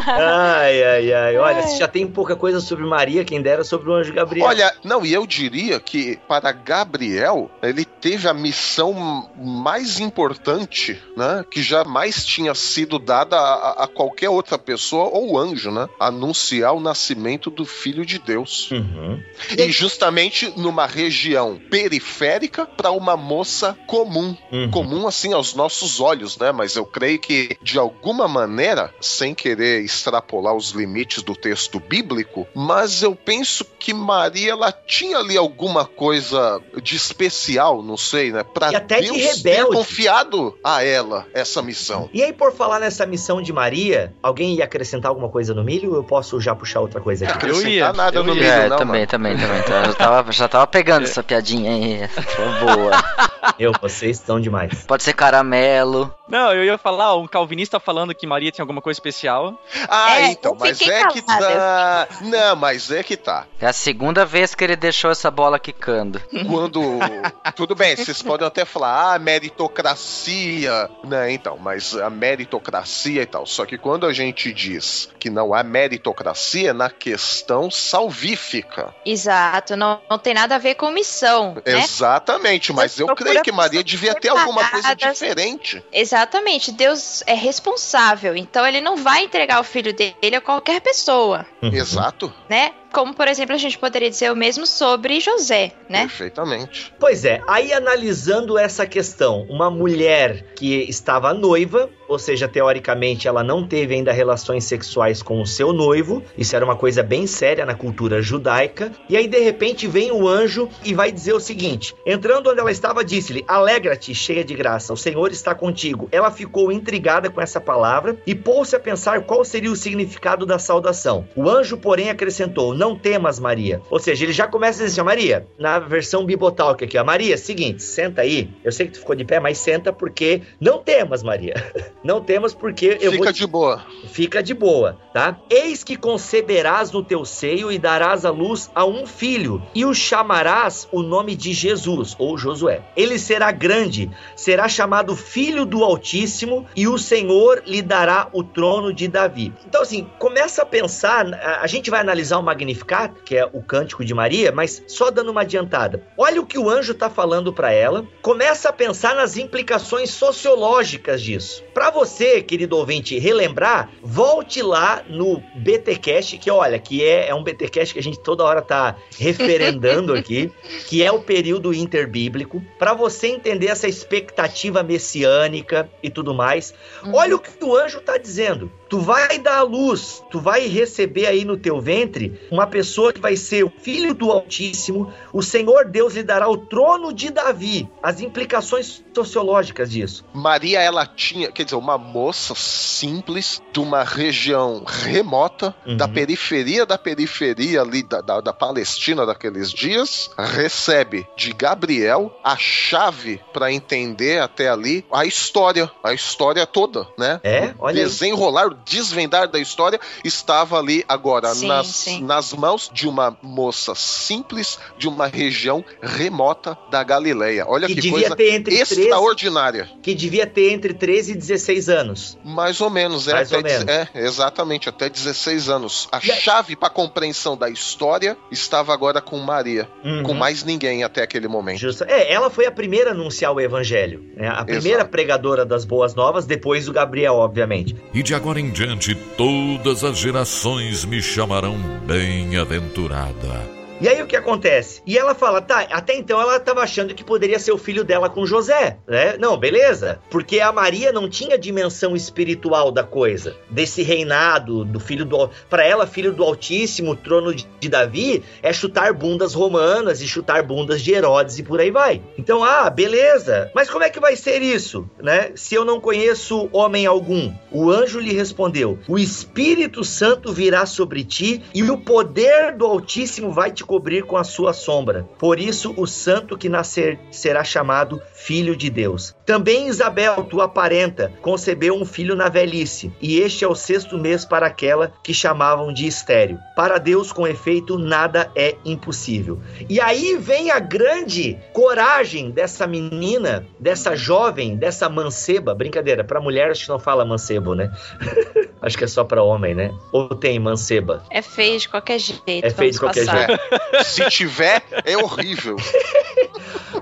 Ai, 0.06 0.82
ai, 0.82 1.12
ai. 1.12 1.36
Olha, 1.36 1.62
se 1.62 1.78
já 1.78 1.88
tem 1.88 2.06
pouca 2.06 2.36
coisa 2.36 2.60
sobre 2.60 2.84
Maria, 2.84 3.24
quem 3.24 3.42
dera 3.42 3.64
sobre 3.64 3.90
o 3.90 3.94
anjo 3.94 4.12
Gabriel. 4.12 4.46
Olha, 4.46 4.72
não, 4.84 5.04
e 5.04 5.12
eu 5.12 5.26
diria 5.26 5.78
que 5.80 6.18
para 6.28 6.52
Gabriel, 6.52 7.50
ele 7.62 7.84
teve 7.84 8.28
a 8.28 8.34
missão 8.34 9.28
mais 9.36 10.00
importante, 10.00 11.00
né, 11.16 11.44
que 11.50 11.62
jamais 11.62 12.24
tinha 12.24 12.54
sido 12.54 12.98
dada 12.98 13.36
a, 13.36 13.84
a 13.84 13.86
qualquer 13.86 14.30
outra 14.30 14.58
pessoa 14.58 15.10
ou 15.12 15.38
anjo, 15.38 15.70
né, 15.70 15.88
anunciar 15.98 16.74
o 16.74 16.80
nascimento 16.80 17.50
do 17.50 17.64
Filho 17.64 18.04
de 18.04 18.18
Deus. 18.18 18.70
Uhum. 18.70 19.22
E 19.56 19.70
justamente 19.70 20.52
numa 20.56 20.86
região 20.86 21.60
periférica 21.70 22.66
para 22.66 22.90
uma 22.90 23.16
moça 23.16 23.76
comum. 23.86 24.36
Uhum. 24.52 24.70
Comum 24.70 25.06
assim 25.06 25.32
aos 25.32 25.54
nossos 25.54 26.00
olhos, 26.00 26.38
né? 26.38 26.52
Mas 26.52 26.76
eu 26.76 26.84
creio 26.84 27.18
que 27.18 27.56
de 27.62 27.78
alguma 27.78 28.28
maneira, 28.28 28.79
sem 29.00 29.34
querer 29.34 29.82
extrapolar 29.82 30.54
os 30.54 30.70
limites 30.70 31.22
do 31.22 31.34
texto 31.34 31.80
bíblico, 31.80 32.46
mas 32.54 33.02
eu 33.02 33.14
penso 33.14 33.64
que 33.78 33.92
Maria 33.92 34.52
ela 34.52 34.72
tinha 34.72 35.18
ali 35.18 35.36
alguma 35.36 35.84
coisa 35.84 36.60
de 36.82 36.96
especial, 36.96 37.82
não 37.82 37.96
sei, 37.96 38.30
né? 38.32 38.42
Para 38.42 38.72
E 38.72 38.76
até 38.76 39.00
de 39.00 39.10
Deus 39.10 39.42
ter 39.42 39.64
confiado 39.66 40.58
a 40.62 40.82
ela 40.84 41.26
essa 41.32 41.62
missão. 41.62 42.08
E 42.12 42.22
aí, 42.22 42.32
por 42.32 42.52
falar 42.52 42.80
nessa 42.80 43.06
missão 43.06 43.40
de 43.42 43.52
Maria, 43.52 44.14
alguém 44.22 44.54
ia 44.54 44.64
acrescentar 44.64 45.08
alguma 45.10 45.28
coisa 45.28 45.54
no 45.54 45.64
milho? 45.64 45.90
Ou 45.90 45.96
eu 45.96 46.04
posso 46.04 46.40
já 46.40 46.54
puxar 46.54 46.80
outra 46.80 47.00
coisa 47.00 47.24
aqui? 47.24 47.34
Acrescentar 47.34 47.70
ia, 47.70 47.92
nada 47.92 48.18
eu 48.18 48.24
no 48.24 48.34
ia. 48.34 48.40
milho, 48.40 48.50
É, 48.50 48.68
não, 48.68 48.76
também, 48.78 49.00
mano. 49.00 49.06
também, 49.06 49.36
também, 49.36 49.60
Então, 49.60 49.76
eu 49.76 49.84
já 49.86 49.94
tava, 49.94 50.32
já 50.32 50.48
tava 50.48 50.66
pegando 50.66 51.04
essa 51.10 51.22
piadinha 51.22 51.70
aí. 51.72 52.08
Foi 52.08 52.74
boa. 52.76 53.29
Eu, 53.58 53.72
vocês 53.80 54.18
estão 54.18 54.40
demais. 54.40 54.84
Pode 54.86 55.02
ser 55.02 55.12
caramelo. 55.12 56.14
Não, 56.28 56.52
eu 56.52 56.64
ia 56.64 56.78
falar, 56.78 57.16
um 57.16 57.26
calvinista 57.26 57.80
falando 57.80 58.14
que 58.14 58.26
Maria 58.26 58.52
tinha 58.52 58.62
alguma 58.62 58.80
coisa 58.80 58.96
especial. 58.96 59.60
Ah, 59.88 60.20
É, 60.20 60.26
então, 60.30 60.56
mas 60.58 60.80
é 60.80 61.06
que 61.08 61.22
tá. 61.22 62.08
Não, 62.20 62.56
mas 62.56 62.90
é 62.90 63.02
que 63.02 63.16
tá. 63.16 63.46
É 63.60 63.66
a 63.66 63.72
segunda 63.72 64.24
vez 64.24 64.54
que 64.54 64.62
ele 64.62 64.76
deixou 64.76 65.10
essa 65.10 65.30
bola 65.30 65.58
quicando. 65.58 66.20
quando. 66.48 66.80
Tudo 67.56 67.74
bem, 67.74 67.96
vocês 67.96 68.22
podem 68.22 68.46
até 68.46 68.64
falar, 68.64 69.14
ah, 69.14 69.18
meritocracia, 69.18 70.88
né? 71.04 71.32
Então, 71.32 71.58
mas 71.58 71.96
a 71.96 72.08
meritocracia 72.08 73.22
e 73.22 73.26
tal. 73.26 73.44
Só 73.44 73.66
que 73.66 73.76
quando 73.76 74.06
a 74.06 74.12
gente 74.12 74.52
diz 74.52 75.10
que 75.18 75.28
não 75.28 75.52
há 75.52 75.62
meritocracia, 75.62 76.70
é 76.70 76.72
na 76.72 76.90
questão 76.90 77.70
salvífica. 77.70 78.94
Exato, 79.04 79.76
não, 79.76 80.00
não 80.08 80.18
tem 80.18 80.34
nada 80.34 80.54
a 80.54 80.58
ver 80.58 80.74
com 80.74 80.90
missão, 80.90 81.54
né? 81.54 81.62
Exatamente, 81.82 82.72
mas 82.72 82.98
eu 82.98 83.08
creio 83.14 83.39
que 83.42 83.52
Maria 83.52 83.82
devia 83.82 84.14
ter 84.14 84.28
alguma 84.28 84.68
coisa 84.68 84.94
diferente. 84.94 85.82
Exatamente, 85.92 86.72
Deus 86.72 87.22
é 87.26 87.34
responsável, 87.34 88.36
então 88.36 88.66
ele 88.66 88.80
não 88.80 88.96
vai 88.96 89.24
entregar 89.24 89.60
o 89.60 89.64
filho 89.64 89.92
dele 89.92 90.36
a 90.36 90.40
qualquer 90.40 90.80
pessoa, 90.80 91.46
Uhum. 91.62 91.72
Exato, 91.72 92.32
né? 92.48 92.72
Como, 92.92 93.14
por 93.14 93.28
exemplo, 93.28 93.54
a 93.54 93.58
gente 93.58 93.78
poderia 93.78 94.10
dizer 94.10 94.30
o 94.32 94.36
mesmo 94.36 94.66
sobre 94.66 95.20
José, 95.20 95.72
né? 95.88 96.00
perfeitamente. 96.00 96.92
Pois 96.98 97.24
é, 97.24 97.40
aí 97.46 97.72
analisando 97.72 98.58
essa 98.58 98.86
questão, 98.86 99.46
uma 99.48 99.70
mulher 99.70 100.44
que 100.56 100.88
estava 100.88 101.32
noiva, 101.32 101.88
ou 102.08 102.18
seja, 102.18 102.48
teoricamente 102.48 103.28
ela 103.28 103.44
não 103.44 103.66
teve 103.66 103.94
ainda 103.94 104.12
relações 104.12 104.64
sexuais 104.64 105.22
com 105.22 105.40
o 105.40 105.46
seu 105.46 105.72
noivo, 105.72 106.22
isso 106.36 106.56
era 106.56 106.64
uma 106.64 106.74
coisa 106.74 107.02
bem 107.02 107.26
séria 107.26 107.64
na 107.64 107.74
cultura 107.74 108.20
judaica, 108.20 108.90
e 109.08 109.16
aí 109.16 109.28
de 109.28 109.38
repente 109.38 109.86
vem 109.86 110.10
o 110.10 110.28
anjo 110.28 110.68
e 110.84 110.92
vai 110.92 111.12
dizer 111.12 111.32
o 111.32 111.40
seguinte: 111.40 111.94
entrando 112.04 112.50
onde 112.50 112.58
ela 112.58 112.72
estava, 112.72 113.04
disse-lhe: 113.04 113.44
Alegra-te, 113.46 114.14
cheia 114.14 114.44
de 114.44 114.54
graça, 114.54 114.92
o 114.92 114.96
Senhor 114.96 115.30
está 115.30 115.54
contigo. 115.54 116.08
Ela 116.10 116.30
ficou 116.30 116.72
intrigada 116.72 117.30
com 117.30 117.40
essa 117.40 117.60
palavra 117.60 118.16
e 118.26 118.34
pôs-se 118.34 118.74
a 118.74 118.80
pensar 118.80 119.22
qual 119.22 119.44
seria 119.44 119.70
o 119.70 119.76
significado 119.76 120.44
da 120.44 120.58
saudação. 120.58 121.28
O 121.36 121.48
anjo, 121.48 121.76
porém, 121.76 122.10
acrescentou: 122.10 122.74
Não 122.80 122.96
temas, 122.96 123.38
Maria. 123.38 123.82
Ou 123.90 123.98
seja, 123.98 124.24
ele 124.24 124.32
já 124.32 124.46
começa 124.48 124.82
a 124.82 124.86
dizer 124.86 125.00
assim: 125.00 125.06
Maria, 125.06 125.46
na 125.58 125.78
versão 125.78 126.24
bibotalk 126.24 126.82
aqui, 126.82 126.96
ó, 126.96 127.04
Maria, 127.04 127.36
seguinte, 127.36 127.82
senta 127.82 128.22
aí. 128.22 128.48
Eu 128.64 128.72
sei 128.72 128.86
que 128.86 128.92
tu 128.92 129.00
ficou 129.00 129.14
de 129.14 129.22
pé, 129.24 129.38
mas 129.38 129.58
senta 129.58 129.92
porque 129.92 130.40
não 130.58 130.78
temas, 130.78 131.22
Maria. 131.22 131.54
Não 132.02 132.22
temas 132.22 132.54
porque 132.54 132.96
eu 132.98 133.12
Fica 133.12 133.24
vou 133.24 133.32
de 133.34 133.46
boa. 133.46 133.84
Fica 134.06 134.42
de 134.42 134.54
boa, 134.54 134.98
tá? 135.12 135.38
Eis 135.50 135.84
que 135.84 135.96
conceberás 135.96 136.90
no 136.92 137.02
teu 137.04 137.26
seio 137.26 137.70
e 137.70 137.78
darás 137.78 138.24
à 138.24 138.30
luz 138.30 138.70
a 138.74 138.86
um 138.86 139.04
filho, 139.06 139.60
e 139.74 139.84
o 139.84 139.92
chamarás 139.92 140.88
o 140.92 141.02
nome 141.02 141.36
de 141.36 141.52
Jesus, 141.52 142.16
ou 142.18 142.38
Josué. 142.38 142.80
Ele 142.96 143.18
será 143.18 143.52
grande, 143.52 144.10
será 144.34 144.66
chamado 144.66 145.14
Filho 145.14 145.66
do 145.66 145.84
Altíssimo, 145.84 146.64
e 146.74 146.88
o 146.88 146.96
Senhor 146.96 147.62
lhe 147.66 147.82
dará 147.82 148.28
o 148.32 148.42
trono 148.42 148.94
de 148.94 149.06
Davi. 149.06 149.52
Então, 149.66 149.82
assim, 149.82 150.06
começa 150.18 150.62
a 150.62 150.66
pensar. 150.66 151.26
a- 151.34 151.60
A 151.60 151.66
gente 151.66 151.90
vai 151.90 152.00
analisar 152.00 152.38
o 152.38 152.42
Magnificat, 152.70 153.12
que 153.24 153.36
é 153.36 153.44
o 153.44 153.62
cântico 153.62 154.04
de 154.04 154.14
Maria, 154.14 154.52
mas 154.52 154.82
só 154.86 155.10
dando 155.10 155.30
uma 155.30 155.42
adiantada. 155.42 156.02
Olha 156.16 156.40
o 156.40 156.46
que 156.46 156.58
o 156.58 156.68
anjo 156.68 156.94
tá 156.94 157.10
falando 157.10 157.52
para 157.52 157.72
ela. 157.72 158.06
Começa 158.22 158.68
a 158.68 158.72
pensar 158.72 159.14
nas 159.14 159.36
implicações 159.36 160.10
sociológicas 160.10 161.22
disso. 161.22 161.62
Para 161.74 161.90
você, 161.90 162.42
querido 162.42 162.76
ouvinte, 162.76 163.18
relembrar, 163.18 163.90
volte 164.02 164.62
lá 164.62 165.02
no 165.08 165.42
BTcast, 165.56 166.38
que 166.38 166.50
olha, 166.50 166.78
que 166.78 167.04
é, 167.04 167.28
é 167.28 167.34
um 167.34 167.42
BTcast 167.42 167.94
que 167.94 168.00
a 168.00 168.02
gente 168.02 168.20
toda 168.20 168.44
hora 168.44 168.62
tá 168.62 168.96
referendando 169.18 170.12
aqui, 170.14 170.50
que 170.86 171.02
é 171.02 171.10
o 171.10 171.20
período 171.20 171.72
interbíblico, 171.74 172.62
para 172.78 172.94
você 172.94 173.28
entender 173.28 173.66
essa 173.66 173.88
expectativa 173.88 174.82
messiânica 174.82 175.90
e 176.02 176.10
tudo 176.10 176.34
mais. 176.34 176.74
Olha 177.12 177.36
o 177.36 177.38
que 177.38 177.50
o 177.62 177.76
anjo 177.76 178.00
tá 178.00 178.16
dizendo. 178.16 178.70
Tu 178.90 178.98
vai 178.98 179.38
dar 179.38 179.58
à 179.58 179.62
luz, 179.62 180.22
tu 180.30 180.40
vai 180.40 180.66
receber 180.66 181.26
aí 181.26 181.44
no 181.44 181.56
teu 181.56 181.80
ventre 181.80 182.38
uma 182.50 182.66
pessoa 182.66 183.12
que 183.12 183.20
vai 183.20 183.36
ser 183.36 183.64
o 183.64 183.70
filho 183.70 184.12
do 184.12 184.30
Altíssimo, 184.32 185.12
o 185.32 185.42
Senhor 185.42 185.86
Deus 185.86 186.14
lhe 186.14 186.24
dará 186.24 186.48
o 186.48 186.56
trono 186.56 187.12
de 187.12 187.30
Davi. 187.30 187.88
As 188.02 188.20
implicações 188.20 189.02
sociológicas 189.14 189.90
disso. 189.90 190.24
Maria, 190.34 190.80
ela 190.82 191.06
tinha, 191.06 191.52
quer 191.52 191.64
dizer, 191.64 191.76
uma 191.76 191.96
moça 191.96 192.52
simples 192.56 193.62
de 193.72 193.78
uma 193.80 194.02
região 194.02 194.82
remota, 194.84 195.72
Uhum. 195.86 195.96
da 195.96 196.08
periferia 196.08 196.84
da 196.84 196.98
periferia 196.98 197.80
ali 197.82 198.02
da, 198.02 198.20
da, 198.20 198.40
da 198.40 198.52
Palestina 198.52 199.24
daqueles 199.24 199.70
dias, 199.70 200.30
recebe 200.36 201.26
de 201.36 201.52
Gabriel 201.52 202.36
a 202.42 202.56
chave 202.56 203.40
para 203.52 203.72
entender 203.72 204.40
até 204.42 204.68
ali 204.68 205.04
a 205.12 205.24
história, 205.24 205.90
a 206.02 206.12
história 206.12 206.66
toda, 206.66 207.06
né? 207.16 207.40
É, 207.44 207.72
olha 207.78 208.02
desenrolar 208.04 208.68
desvendar 208.86 209.48
da 209.48 209.58
história 209.58 209.98
estava 210.24 210.78
ali 210.78 211.04
agora 211.08 211.54
Sim, 211.54 211.66
nas, 211.68 211.86
sim. 211.86 212.22
nas 212.24 212.52
mãos 212.52 212.90
de 212.92 213.08
uma 213.08 213.36
moça 213.42 213.94
simples 213.94 214.78
de 214.98 215.08
uma 215.08 215.26
região 215.26 215.84
remota 216.02 216.76
da 216.90 217.02
Galileia. 217.02 217.64
Olha 217.66 217.86
Que 217.86 217.94
que, 217.94 218.00
devia 218.00 218.20
coisa 218.20 218.36
ter 218.36 218.54
entre 218.54 218.74
13 218.76 219.02
extraordinária. 219.02 219.88
Que 220.02 220.14
devia 220.14 220.46
ter 220.46 220.72
entre 220.72 220.94
13 220.94 221.32
e 221.32 221.34
16 221.36 221.88
anos. 221.88 222.38
Mais 222.44 222.80
ou 222.80 222.90
menos, 222.90 223.28
é, 223.28 223.32
Mais 223.32 223.52
até 223.52 223.56
ou 223.56 223.62
menos. 223.62 223.88
é, 223.88 224.08
exatamente, 224.14 224.88
até 224.88 225.08
16 225.08 225.68
anos. 225.68 226.08
A 226.12 226.18
E 226.18 226.22
chave 226.22 226.76
para 226.76 226.90
compreensão 226.90 227.56
da 227.56 227.68
história 227.68 228.36
estava 228.50 228.92
agora 228.92 229.20
com 229.20 229.38
Maria, 229.38 229.88
Uhum. 230.04 230.22
com 230.22 230.34
mais 230.34 230.64
ninguém 230.64 231.04
até 231.04 231.22
aquele 231.22 231.48
momento. 231.48 231.78
Justo. 231.78 232.04
É, 232.04 232.32
ela 232.32 232.50
foi 232.50 232.66
a 232.66 232.72
primeira 232.72 233.10
a 233.10 233.12
anunciar 233.12 233.52
o 233.54 233.60
evangelho. 233.60 234.24
né? 234.36 234.48
A 234.48 234.64
primeira 234.64 234.98
Exato. 235.00 235.10
pregadora 235.10 235.64
das 235.64 235.84
boas 235.84 236.14
novas, 236.14 236.46
depois 236.46 236.86
do 236.86 236.92
Gabriel, 236.92 237.34
obviamente. 237.34 237.94
E 238.14 238.22
de 238.22 238.34
agora 238.34 238.60
em 238.60 238.69
diante 238.70 239.14
todas 239.14 240.04
as 240.04 240.18
gerações 240.18 241.04
me 241.04 241.20
chamarão 241.20 241.76
bem-aventurada. 242.06 243.79
E 244.00 244.08
aí 244.08 244.22
o 244.22 244.26
que 244.26 244.36
acontece? 244.36 245.02
E 245.06 245.18
ela 245.18 245.34
fala, 245.34 245.60
tá, 245.60 245.80
até 245.90 246.14
então 246.14 246.40
ela 246.40 246.56
estava 246.56 246.80
achando 246.80 247.14
que 247.14 247.22
poderia 247.22 247.58
ser 247.58 247.72
o 247.72 247.78
filho 247.78 248.02
dela 248.02 248.30
com 248.30 248.46
José, 248.46 248.96
né? 249.06 249.36
Não, 249.38 249.58
beleza. 249.58 250.20
Porque 250.30 250.58
a 250.58 250.72
Maria 250.72 251.12
não 251.12 251.28
tinha 251.28 251.58
dimensão 251.58 252.16
espiritual 252.16 252.90
da 252.90 253.04
coisa, 253.04 253.56
desse 253.68 254.02
reinado 254.02 254.86
do 254.86 254.98
filho 254.98 255.26
do 255.26 255.50
para 255.68 255.84
ela 255.84 256.06
filho 256.06 256.32
do 256.32 256.42
Altíssimo, 256.42 257.14
trono 257.14 257.54
de 257.54 257.88
Davi, 257.88 258.42
é 258.62 258.72
chutar 258.72 259.12
bundas 259.12 259.52
romanas 259.52 260.22
e 260.22 260.28
chutar 260.28 260.62
bundas 260.62 261.02
de 261.02 261.12
Herodes 261.12 261.58
e 261.58 261.62
por 261.62 261.78
aí 261.78 261.90
vai. 261.90 262.22
Então, 262.38 262.64
ah, 262.64 262.88
beleza. 262.88 263.70
Mas 263.74 263.90
como 263.90 264.04
é 264.04 264.08
que 264.08 264.18
vai 264.18 264.34
ser 264.34 264.62
isso, 264.62 265.08
né? 265.22 265.52
Se 265.54 265.74
eu 265.74 265.84
não 265.84 266.00
conheço 266.00 266.70
homem 266.72 267.04
algum. 267.04 267.52
O 267.70 267.90
anjo 267.90 268.18
lhe 268.18 268.32
respondeu: 268.32 268.98
O 269.06 269.18
Espírito 269.18 270.04
Santo 270.04 270.52
virá 270.52 270.86
sobre 270.86 271.22
ti 271.22 271.62
e 271.74 271.82
o 271.82 271.98
poder 271.98 272.74
do 272.74 272.86
Altíssimo 272.86 273.52
vai 273.52 273.70
te 273.70 273.84
cobrir 273.90 274.22
com 274.22 274.36
a 274.36 274.44
sua 274.44 274.72
sombra. 274.72 275.28
Por 275.36 275.58
isso, 275.58 275.92
o 275.96 276.06
santo 276.06 276.56
que 276.56 276.68
nascer 276.68 277.18
será 277.28 277.64
chamado 277.64 278.22
Filho 278.32 278.76
de 278.76 278.88
Deus. 278.88 279.34
Também 279.44 279.88
Isabel, 279.88 280.44
tua 280.44 280.68
parenta, 280.68 281.32
concebeu 281.42 281.96
um 281.96 282.04
filho 282.04 282.36
na 282.36 282.48
velhice, 282.48 283.12
e 283.20 283.40
este 283.40 283.64
é 283.64 283.68
o 283.68 283.74
sexto 283.74 284.16
mês 284.16 284.44
para 284.44 284.64
aquela 284.64 285.12
que 285.24 285.34
chamavam 285.34 285.92
de 285.92 286.06
estéreo. 286.06 286.56
Para 286.76 286.98
Deus, 286.98 287.32
com 287.32 287.48
efeito, 287.48 287.98
nada 287.98 288.48
é 288.54 288.76
impossível. 288.84 289.58
E 289.88 290.00
aí 290.00 290.36
vem 290.36 290.70
a 290.70 290.78
grande 290.78 291.58
coragem 291.72 292.52
dessa 292.52 292.86
menina, 292.86 293.66
dessa 293.76 294.14
jovem, 294.14 294.76
dessa 294.76 295.08
manceba. 295.08 295.74
Brincadeira, 295.74 296.22
para 296.22 296.40
mulher 296.40 296.70
acho 296.70 296.84
que 296.84 296.90
não 296.90 297.00
fala 297.00 297.24
mancebo, 297.24 297.74
né? 297.74 297.90
acho 298.80 298.96
que 298.96 299.02
é 299.02 299.08
só 299.08 299.24
para 299.24 299.42
homem, 299.42 299.74
né? 299.74 299.90
Ou 300.12 300.28
tem 300.28 300.60
manceba? 300.60 301.24
É 301.28 301.42
feio 301.42 301.76
de 301.76 301.88
qualquer 301.88 302.20
jeito. 302.20 302.64
É 302.64 302.70
feio 302.70 302.92
de 302.92 303.00
qualquer 303.00 303.26
passar. 303.26 303.48
jeito. 303.48 303.60
Se 304.04 304.28
tiver, 304.28 304.82
é 305.04 305.16
horrível. 305.16 305.76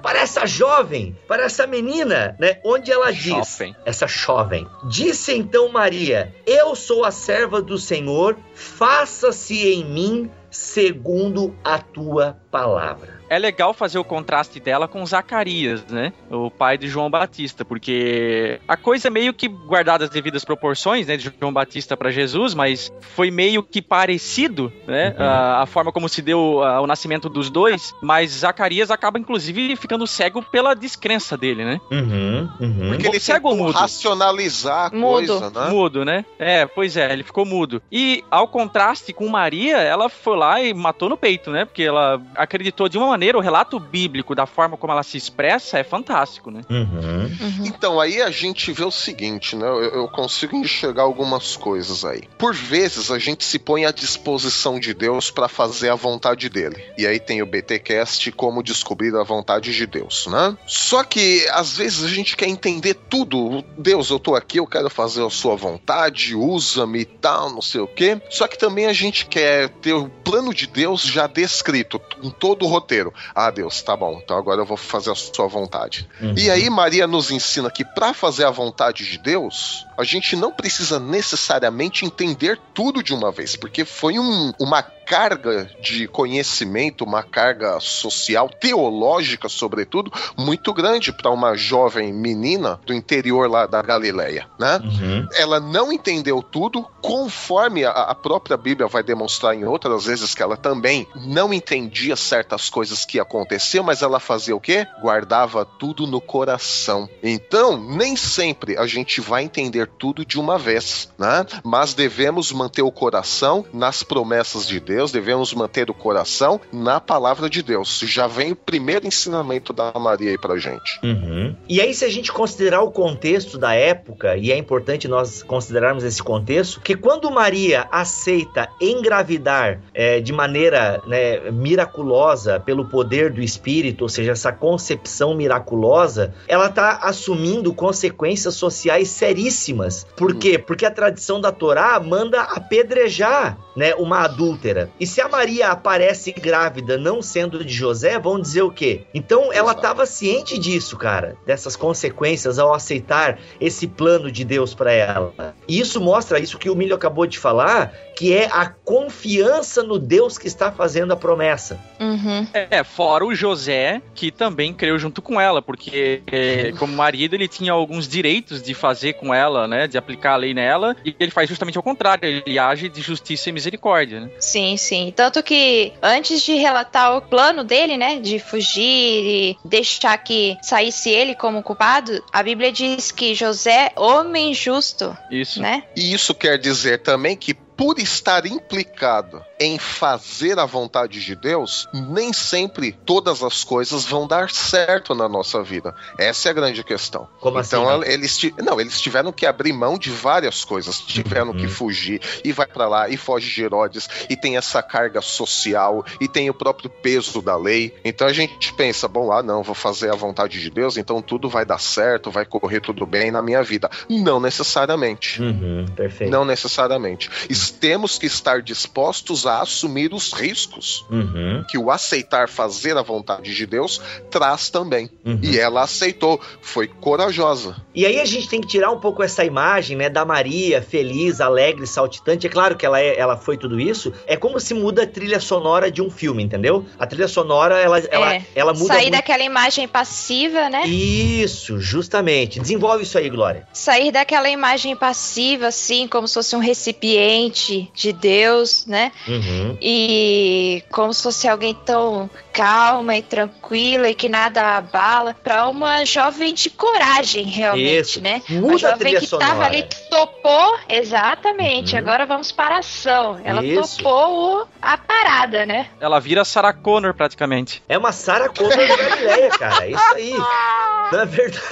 para 0.02 0.20
essa 0.20 0.46
jovem, 0.46 1.16
para 1.26 1.44
essa 1.44 1.66
menina, 1.66 2.36
né? 2.38 2.60
Onde 2.64 2.90
ela 2.90 3.12
diz, 3.12 3.58
Jovem. 3.58 3.76
essa 3.84 4.06
jovem, 4.06 4.66
disse 4.88 5.32
então 5.32 5.68
Maria: 5.70 6.34
Eu 6.46 6.74
sou 6.74 7.04
a 7.04 7.10
serva 7.10 7.60
do 7.60 7.78
Senhor, 7.78 8.36
faça-se 8.54 9.68
em 9.68 9.84
mim 9.84 10.30
segundo 10.50 11.56
a 11.62 11.78
tua 11.78 12.38
palavra. 12.50 13.17
É 13.28 13.38
legal 13.38 13.72
fazer 13.74 13.98
o 13.98 14.04
contraste 14.04 14.58
dela 14.60 14.88
com 14.88 15.04
Zacarias, 15.04 15.84
né? 15.86 16.12
O 16.30 16.50
pai 16.50 16.78
de 16.78 16.88
João 16.88 17.10
Batista, 17.10 17.64
porque 17.64 18.60
a 18.66 18.76
coisa 18.76 19.08
é 19.08 19.10
meio 19.10 19.32
que 19.32 19.48
guardada 19.48 20.04
as 20.04 20.10
devidas 20.10 20.44
proporções, 20.44 21.06
né? 21.06 21.16
De 21.16 21.32
João 21.38 21.52
Batista 21.52 21.96
para 21.96 22.10
Jesus, 22.10 22.54
mas 22.54 22.92
foi 23.00 23.30
meio 23.30 23.62
que 23.62 23.80
parecido, 23.82 24.72
né? 24.86 25.14
Uhum. 25.18 25.24
A, 25.24 25.62
a 25.62 25.66
forma 25.66 25.92
como 25.92 26.08
se 26.08 26.22
deu 26.22 26.62
ah, 26.62 26.80
o 26.80 26.86
nascimento 26.86 27.28
dos 27.28 27.50
dois, 27.50 27.94
mas 28.02 28.30
Zacarias 28.30 28.90
acaba 28.90 29.18
inclusive 29.18 29.76
ficando 29.76 30.06
cego 30.06 30.42
pela 30.42 30.74
descrença 30.74 31.36
dele, 31.36 31.64
né? 31.64 31.80
Uhum, 31.90 32.48
uhum. 32.60 32.88
Porque 32.88 33.06
ele 33.06 33.20
Cego 33.20 33.54
mudo? 33.54 33.72
racionalizar 33.72 34.86
a 34.86 34.96
Mudo. 34.96 35.38
coisa, 35.38 35.50
né? 35.50 35.70
Mudo, 35.70 36.04
né? 36.04 36.24
É, 36.38 36.66
pois 36.66 36.96
é, 36.96 37.12
ele 37.12 37.22
ficou 37.22 37.44
mudo. 37.44 37.82
E 37.90 38.24
ao 38.30 38.48
contraste 38.48 39.12
com 39.12 39.28
Maria, 39.28 39.78
ela 39.78 40.08
foi 40.08 40.36
lá 40.36 40.60
e 40.62 40.72
matou 40.72 41.08
no 41.08 41.16
peito, 41.16 41.50
né? 41.50 41.64
Porque 41.64 41.82
ela 41.82 42.20
acreditou 42.34 42.88
de 42.88 42.96
uma 42.96 43.06
maneira, 43.06 43.17
o 43.36 43.40
relato 43.40 43.78
bíblico 43.78 44.34
da 44.34 44.46
forma 44.46 44.76
como 44.76 44.92
ela 44.92 45.02
se 45.02 45.16
expressa 45.16 45.78
é 45.78 45.84
fantástico, 45.84 46.50
né? 46.50 46.62
Uhum. 46.68 47.24
Uhum. 47.40 47.66
Então, 47.66 48.00
aí 48.00 48.20
a 48.22 48.30
gente 48.30 48.72
vê 48.72 48.84
o 48.84 48.90
seguinte, 48.90 49.56
né? 49.56 49.66
Eu, 49.66 49.82
eu 49.82 50.08
consigo 50.08 50.56
enxergar 50.56 51.02
algumas 51.02 51.56
coisas 51.56 52.04
aí. 52.04 52.22
Por 52.38 52.54
vezes, 52.54 53.10
a 53.10 53.18
gente 53.18 53.44
se 53.44 53.58
põe 53.58 53.84
à 53.84 53.90
disposição 53.90 54.78
de 54.78 54.94
Deus 54.94 55.30
para 55.30 55.48
fazer 55.48 55.90
a 55.90 55.94
vontade 55.94 56.48
dele. 56.48 56.82
E 56.96 57.06
aí 57.06 57.18
tem 57.18 57.42
o 57.42 57.46
BTcast 57.46 58.30
como 58.32 58.62
descobrir 58.62 59.14
a 59.16 59.22
vontade 59.22 59.74
de 59.74 59.86
Deus, 59.86 60.26
né? 60.26 60.56
Só 60.66 61.02
que 61.04 61.46
às 61.50 61.76
vezes 61.76 62.04
a 62.04 62.08
gente 62.08 62.36
quer 62.36 62.48
entender 62.48 62.94
tudo. 62.94 63.64
Deus, 63.76 64.10
eu 64.10 64.18
tô 64.18 64.34
aqui, 64.34 64.58
eu 64.58 64.66
quero 64.66 64.90
fazer 64.90 65.24
a 65.24 65.30
sua 65.30 65.56
vontade, 65.56 66.34
usa-me 66.34 67.00
e 67.00 67.04
tal, 67.04 67.50
não 67.50 67.62
sei 67.62 67.80
o 67.80 67.86
quê. 67.86 68.20
Só 68.30 68.46
que 68.46 68.58
também 68.58 68.86
a 68.86 68.92
gente 68.92 69.26
quer 69.26 69.68
ter 69.68 69.92
o 69.92 70.08
plano 70.08 70.52
de 70.52 70.66
Deus 70.66 71.02
já 71.02 71.26
descrito, 71.26 71.98
com 72.20 72.30
todo 72.30 72.64
o 72.64 72.68
roteiro. 72.68 73.07
Ah, 73.34 73.50
Deus, 73.50 73.82
tá 73.82 73.96
bom, 73.96 74.20
então 74.22 74.36
agora 74.36 74.60
eu 74.60 74.66
vou 74.66 74.76
fazer 74.76 75.10
a 75.10 75.14
sua 75.14 75.46
vontade. 75.46 76.08
Uhum. 76.20 76.34
E 76.36 76.50
aí 76.50 76.68
Maria 76.70 77.06
nos 77.06 77.30
ensina 77.30 77.70
que 77.70 77.84
para 77.84 78.14
fazer 78.14 78.44
a 78.44 78.50
vontade 78.50 79.04
de 79.04 79.18
Deus, 79.18 79.86
a 79.98 80.04
gente 80.04 80.36
não 80.36 80.52
precisa 80.52 80.98
necessariamente 80.98 82.04
entender 82.04 82.58
tudo 82.72 83.02
de 83.02 83.12
uma 83.12 83.30
vez, 83.32 83.56
porque 83.56 83.84
foi 83.84 84.18
um- 84.18 84.52
uma 84.58 84.82
carga 84.82 85.70
de 85.80 86.06
conhecimento, 86.06 87.02
uma 87.02 87.22
carga 87.22 87.80
social, 87.80 88.48
teológica, 88.50 89.48
sobretudo, 89.48 90.12
muito 90.36 90.72
grande 90.74 91.10
para 91.12 91.30
uma 91.30 91.56
jovem 91.56 92.12
menina 92.12 92.78
do 92.84 92.92
interior 92.92 93.50
lá 93.50 93.64
da 93.66 93.80
Galileia, 93.82 94.46
né? 94.58 94.78
Uhum. 94.84 95.26
ela 95.34 95.58
não 95.60 95.90
entendeu 95.92 96.42
tudo, 96.42 96.86
conforme 97.00 97.84
a, 97.84 97.90
a 97.90 98.14
própria 98.14 98.56
Bíblia 98.56 98.86
vai 98.86 99.02
demonstrar 99.02 99.54
em 99.54 99.64
outras 99.64 100.04
vezes 100.04 100.34
que 100.34 100.42
ela 100.42 100.56
também 100.56 101.06
não 101.16 101.52
entendia 101.54 102.14
certas 102.16 102.68
coisas 102.68 103.04
que 103.06 103.18
aconteciam, 103.18 103.82
mas 103.84 104.02
ela 104.02 104.20
fazia 104.20 104.54
o 104.54 104.60
quê? 104.60 104.86
Guardava 105.00 105.64
tudo 105.64 106.06
no 106.06 106.20
coração. 106.20 107.08
Então, 107.22 107.78
nem 107.78 108.14
sempre 108.14 108.76
a 108.76 108.86
gente 108.86 109.20
vai 109.22 109.42
entender 109.44 109.87
tudo 109.98 110.24
de 110.24 110.38
uma 110.38 110.58
vez, 110.58 111.12
né? 111.18 111.46
Mas 111.64 111.94
devemos 111.94 112.52
manter 112.52 112.82
o 112.82 112.92
coração 112.92 113.64
nas 113.72 114.02
promessas 114.02 114.66
de 114.66 114.80
Deus, 114.80 115.12
devemos 115.12 115.52
manter 115.54 115.90
o 115.90 115.94
coração 115.94 116.60
na 116.72 117.00
palavra 117.00 117.48
de 117.48 117.62
Deus. 117.62 118.00
Já 118.06 118.26
vem 118.26 118.52
o 118.52 118.56
primeiro 118.56 119.06
ensinamento 119.06 119.72
da 119.72 119.92
Maria 119.98 120.30
aí 120.30 120.38
pra 120.38 120.56
gente. 120.58 120.98
Uhum. 121.02 121.54
E 121.68 121.80
aí, 121.80 121.94
se 121.94 122.04
a 122.04 122.08
gente 122.08 122.32
considerar 122.32 122.82
o 122.82 122.90
contexto 122.90 123.58
da 123.58 123.74
época, 123.74 124.36
e 124.36 124.52
é 124.52 124.56
importante 124.56 125.08
nós 125.08 125.42
considerarmos 125.42 126.04
esse 126.04 126.22
contexto, 126.22 126.80
que 126.80 126.96
quando 126.96 127.30
Maria 127.30 127.86
aceita 127.90 128.68
engravidar 128.80 129.80
é, 129.94 130.20
de 130.20 130.32
maneira 130.32 131.02
né, 131.06 131.50
miraculosa 131.50 132.60
pelo 132.60 132.88
poder 132.88 133.32
do 133.32 133.40
Espírito, 133.40 134.02
ou 134.02 134.08
seja, 134.08 134.32
essa 134.32 134.52
concepção 134.52 135.34
miraculosa, 135.34 136.34
ela 136.46 136.66
está 136.66 136.98
assumindo 137.02 137.72
consequências 137.72 138.54
sociais 138.54 139.08
seríssimas. 139.08 139.77
Por 140.16 140.34
quê? 140.34 140.58
Porque 140.58 140.84
a 140.84 140.90
tradição 140.90 141.40
da 141.40 141.52
Torá 141.52 141.98
manda 142.00 142.42
apedrejar 142.42 143.58
né, 143.76 143.94
uma 143.94 144.20
adúltera. 144.20 144.90
E 144.98 145.06
se 145.06 145.20
a 145.20 145.28
Maria 145.28 145.68
aparece 145.70 146.32
grávida 146.32 146.98
não 146.98 147.22
sendo 147.22 147.64
de 147.64 147.72
José, 147.72 148.18
vão 148.18 148.40
dizer 148.40 148.62
o 148.62 148.70
quê? 148.70 149.02
Então 149.14 149.52
ela 149.52 149.72
estava 149.72 150.04
ciente 150.04 150.58
disso, 150.58 150.96
cara, 150.96 151.36
dessas 151.46 151.76
consequências 151.76 152.58
ao 152.58 152.74
aceitar 152.74 153.38
esse 153.60 153.86
plano 153.86 154.30
de 154.32 154.44
Deus 154.44 154.74
para 154.74 154.92
ela. 154.92 155.54
E 155.66 155.78
isso 155.78 156.00
mostra 156.00 156.40
isso 156.40 156.58
que 156.58 156.70
o 156.70 156.74
Milho 156.74 156.94
acabou 156.94 157.26
de 157.26 157.38
falar, 157.38 157.92
que 158.18 158.34
é 158.34 158.48
a 158.50 158.66
confiança 158.66 159.80
no 159.84 159.96
Deus 159.96 160.36
que 160.36 160.48
está 160.48 160.72
fazendo 160.72 161.12
a 161.12 161.16
promessa. 161.16 161.78
Uhum. 162.00 162.48
É, 162.52 162.82
fora 162.82 163.24
o 163.24 163.32
José, 163.32 164.02
que 164.12 164.32
também 164.32 164.74
creu 164.74 164.98
junto 164.98 165.22
com 165.22 165.40
ela, 165.40 165.62
porque 165.62 166.20
é, 166.26 166.72
como 166.76 166.92
marido 166.92 167.34
ele 167.34 167.46
tinha 167.46 167.70
alguns 167.70 168.08
direitos 168.08 168.60
de 168.60 168.74
fazer 168.74 169.12
com 169.12 169.32
ela, 169.32 169.68
né, 169.68 169.86
de 169.86 169.96
aplicar 169.96 170.32
a 170.32 170.36
lei 170.36 170.52
nela, 170.52 170.96
e 171.04 171.14
ele 171.20 171.30
faz 171.30 171.48
justamente 171.48 171.76
ao 171.76 171.82
contrário, 171.84 172.42
ele 172.44 172.58
age 172.58 172.88
de 172.88 173.00
justiça 173.00 173.50
e 173.50 173.52
misericórdia, 173.52 174.18
né? 174.18 174.30
Sim, 174.40 174.76
sim. 174.76 175.12
Tanto 175.14 175.40
que 175.40 175.92
antes 176.02 176.42
de 176.42 176.54
relatar 176.54 177.16
o 177.16 177.22
plano 177.22 177.62
dele, 177.62 177.96
né, 177.96 178.18
de 178.18 178.40
fugir 178.40 178.82
e 178.82 179.58
deixar 179.64 180.18
que 180.18 180.56
saísse 180.60 181.08
ele 181.08 181.36
como 181.36 181.62
culpado, 181.62 182.20
a 182.32 182.42
Bíblia 182.42 182.72
diz 182.72 183.12
que 183.12 183.32
José, 183.32 183.92
homem 183.94 184.52
justo, 184.52 185.16
Isso. 185.30 185.62
né? 185.62 185.84
E 185.94 186.12
isso 186.12 186.34
quer 186.34 186.58
dizer 186.58 186.98
também 186.98 187.36
que 187.36 187.56
por 187.78 188.00
estar 188.00 188.44
implicado 188.44 189.40
em 189.60 189.78
fazer 189.78 190.58
a 190.58 190.66
vontade 190.66 191.24
de 191.24 191.36
Deus, 191.36 191.88
nem 191.92 192.32
sempre 192.32 192.90
todas 192.90 193.40
as 193.40 193.62
coisas 193.62 194.04
vão 194.04 194.26
dar 194.26 194.50
certo 194.50 195.14
na 195.14 195.28
nossa 195.28 195.62
vida. 195.62 195.94
Essa 196.18 196.48
é 196.48 196.50
a 196.50 196.54
grande 196.54 196.82
questão. 196.82 197.28
Como 197.40 197.60
então 197.60 197.88
assim, 197.88 198.00
né? 198.00 198.12
eles 198.12 198.40
não, 198.58 198.80
eles 198.80 199.00
tiveram 199.00 199.30
que 199.32 199.46
abrir 199.46 199.72
mão 199.72 199.96
de 199.96 200.10
várias 200.10 200.64
coisas, 200.64 201.00
tiveram 201.00 201.52
que 201.52 201.68
fugir 201.68 202.20
e 202.44 202.50
vai 202.50 202.66
pra 202.66 202.88
lá 202.88 203.08
e 203.08 203.16
foge 203.16 203.48
de 203.48 203.62
Herodes 203.62 204.08
e 204.28 204.36
tem 204.36 204.56
essa 204.56 204.82
carga 204.82 205.20
social 205.20 206.04
e 206.20 206.26
tem 206.26 206.50
o 206.50 206.54
próprio 206.54 206.90
peso 206.90 207.40
da 207.40 207.56
lei. 207.56 207.94
Então 208.04 208.26
a 208.26 208.32
gente 208.32 208.72
pensa, 208.74 209.06
bom, 209.06 209.30
ah, 209.30 209.42
não, 209.42 209.62
vou 209.62 209.74
fazer 209.74 210.10
a 210.10 210.16
vontade 210.16 210.60
de 210.60 210.68
Deus, 210.68 210.96
então 210.96 211.22
tudo 211.22 211.48
vai 211.48 211.64
dar 211.64 211.78
certo, 211.78 212.28
vai 212.28 212.44
correr 212.44 212.80
tudo 212.80 213.06
bem 213.06 213.30
na 213.30 213.40
minha 213.40 213.62
vida. 213.62 213.88
Não 214.08 214.40
necessariamente. 214.40 215.40
Uhum, 215.40 215.86
perfeito. 215.94 216.30
Não 216.30 216.44
necessariamente. 216.44 217.30
Temos 217.70 218.18
que 218.18 218.26
estar 218.26 218.62
dispostos 218.62 219.46
a 219.46 219.60
assumir 219.60 220.12
os 220.14 220.32
riscos 220.32 221.04
Uhum, 221.10 221.64
que 221.68 221.78
o 221.78 221.90
aceitar 221.90 222.48
fazer 222.48 222.96
a 222.96 223.02
vontade 223.02 223.54
de 223.54 223.66
Deus 223.66 224.00
traz 224.30 224.68
também. 224.70 225.10
uhum. 225.24 225.38
E 225.42 225.58
ela 225.58 225.82
aceitou, 225.82 226.40
foi 226.60 226.86
corajosa. 226.88 227.76
E 227.94 228.04
aí 228.06 228.20
a 228.20 228.24
gente 228.24 228.48
tem 228.48 228.60
que 228.60 228.66
tirar 228.68 228.90
um 228.90 229.00
pouco 229.00 229.22
essa 229.22 229.44
imagem, 229.44 229.96
né, 229.96 230.08
da 230.08 230.24
Maria 230.24 230.80
feliz, 230.82 231.40
alegre, 231.40 231.86
saltitante. 231.86 232.46
É 232.46 232.50
claro 232.50 232.76
que 232.76 232.84
ela, 232.86 233.00
é, 233.00 233.18
ela 233.18 233.36
foi 233.36 233.56
tudo 233.56 233.78
isso. 233.80 234.12
É 234.26 234.36
como 234.36 234.58
se 234.60 234.74
muda 234.74 235.02
a 235.02 235.06
trilha 235.06 235.40
sonora 235.40 235.90
de 235.90 236.00
um 236.02 236.10
filme, 236.10 236.42
entendeu? 236.42 236.84
A 236.98 237.06
trilha 237.06 237.28
sonora, 237.28 237.76
ela, 237.78 237.98
ela, 237.98 238.34
É, 238.34 238.42
ela 238.54 238.72
muda 238.72 238.86
Sair 238.94 239.02
muito. 239.02 239.12
daquela 239.14 239.42
imagem 239.42 239.88
passiva, 239.88 240.68
né? 240.68 240.86
Isso, 240.86 241.80
justamente. 241.80 242.60
Desenvolve 242.60 243.02
isso 243.04 243.18
aí, 243.18 243.28
Glória. 243.30 243.66
Sair 243.72 244.10
daquela 244.12 244.48
imagem 244.48 244.94
passiva, 244.96 245.68
assim, 245.68 246.06
como 246.06 246.26
se 246.28 246.34
fosse 246.34 246.54
um 246.56 246.60
recipiente 246.60 247.57
de 247.94 248.12
Deus, 248.12 248.86
né? 248.86 249.12
Uhum. 249.26 249.76
E 249.80 250.82
como 250.90 251.12
se 251.12 251.22
fosse 251.22 251.48
alguém 251.48 251.74
tão 251.74 252.28
calma 252.52 253.16
e 253.16 253.22
tranquila 253.22 254.08
e 254.08 254.14
que 254.14 254.28
nada 254.28 254.76
abala, 254.76 255.34
pra 255.44 255.68
uma 255.68 256.04
jovem 256.04 256.52
de 256.52 256.70
coragem, 256.70 257.44
realmente, 257.44 258.00
Isso. 258.00 258.20
né? 258.20 258.42
Muda 258.48 258.66
uma 258.66 258.74
a 258.74 258.78
jovem 258.78 259.14
que 259.16 259.26
sonora. 259.26 259.48
tava 259.50 259.64
ali, 259.66 259.84
topou, 260.10 260.76
exatamente. 260.88 261.92
Uhum. 261.92 261.98
Agora 262.00 262.26
vamos 262.26 262.50
para 262.50 262.76
a 262.76 262.78
ação. 262.78 263.40
Ela 263.44 263.64
Isso. 263.64 263.98
topou 263.98 264.62
o- 264.62 264.68
a 264.82 264.96
parada, 264.98 265.64
né? 265.66 265.88
Ela 266.00 266.18
vira 266.20 266.44
Sarah 266.44 266.72
Connor 266.72 267.14
praticamente. 267.14 267.82
É 267.88 267.96
uma 267.96 268.10
Sarah 268.12 268.48
Connor 268.48 268.76
da 268.76 268.96
Galileia, 268.96 269.50
cara. 269.50 269.84
É 269.86 269.90
isso 269.90 270.14
aí. 270.14 270.34
Na 271.12 271.24
verdade. 271.24 271.64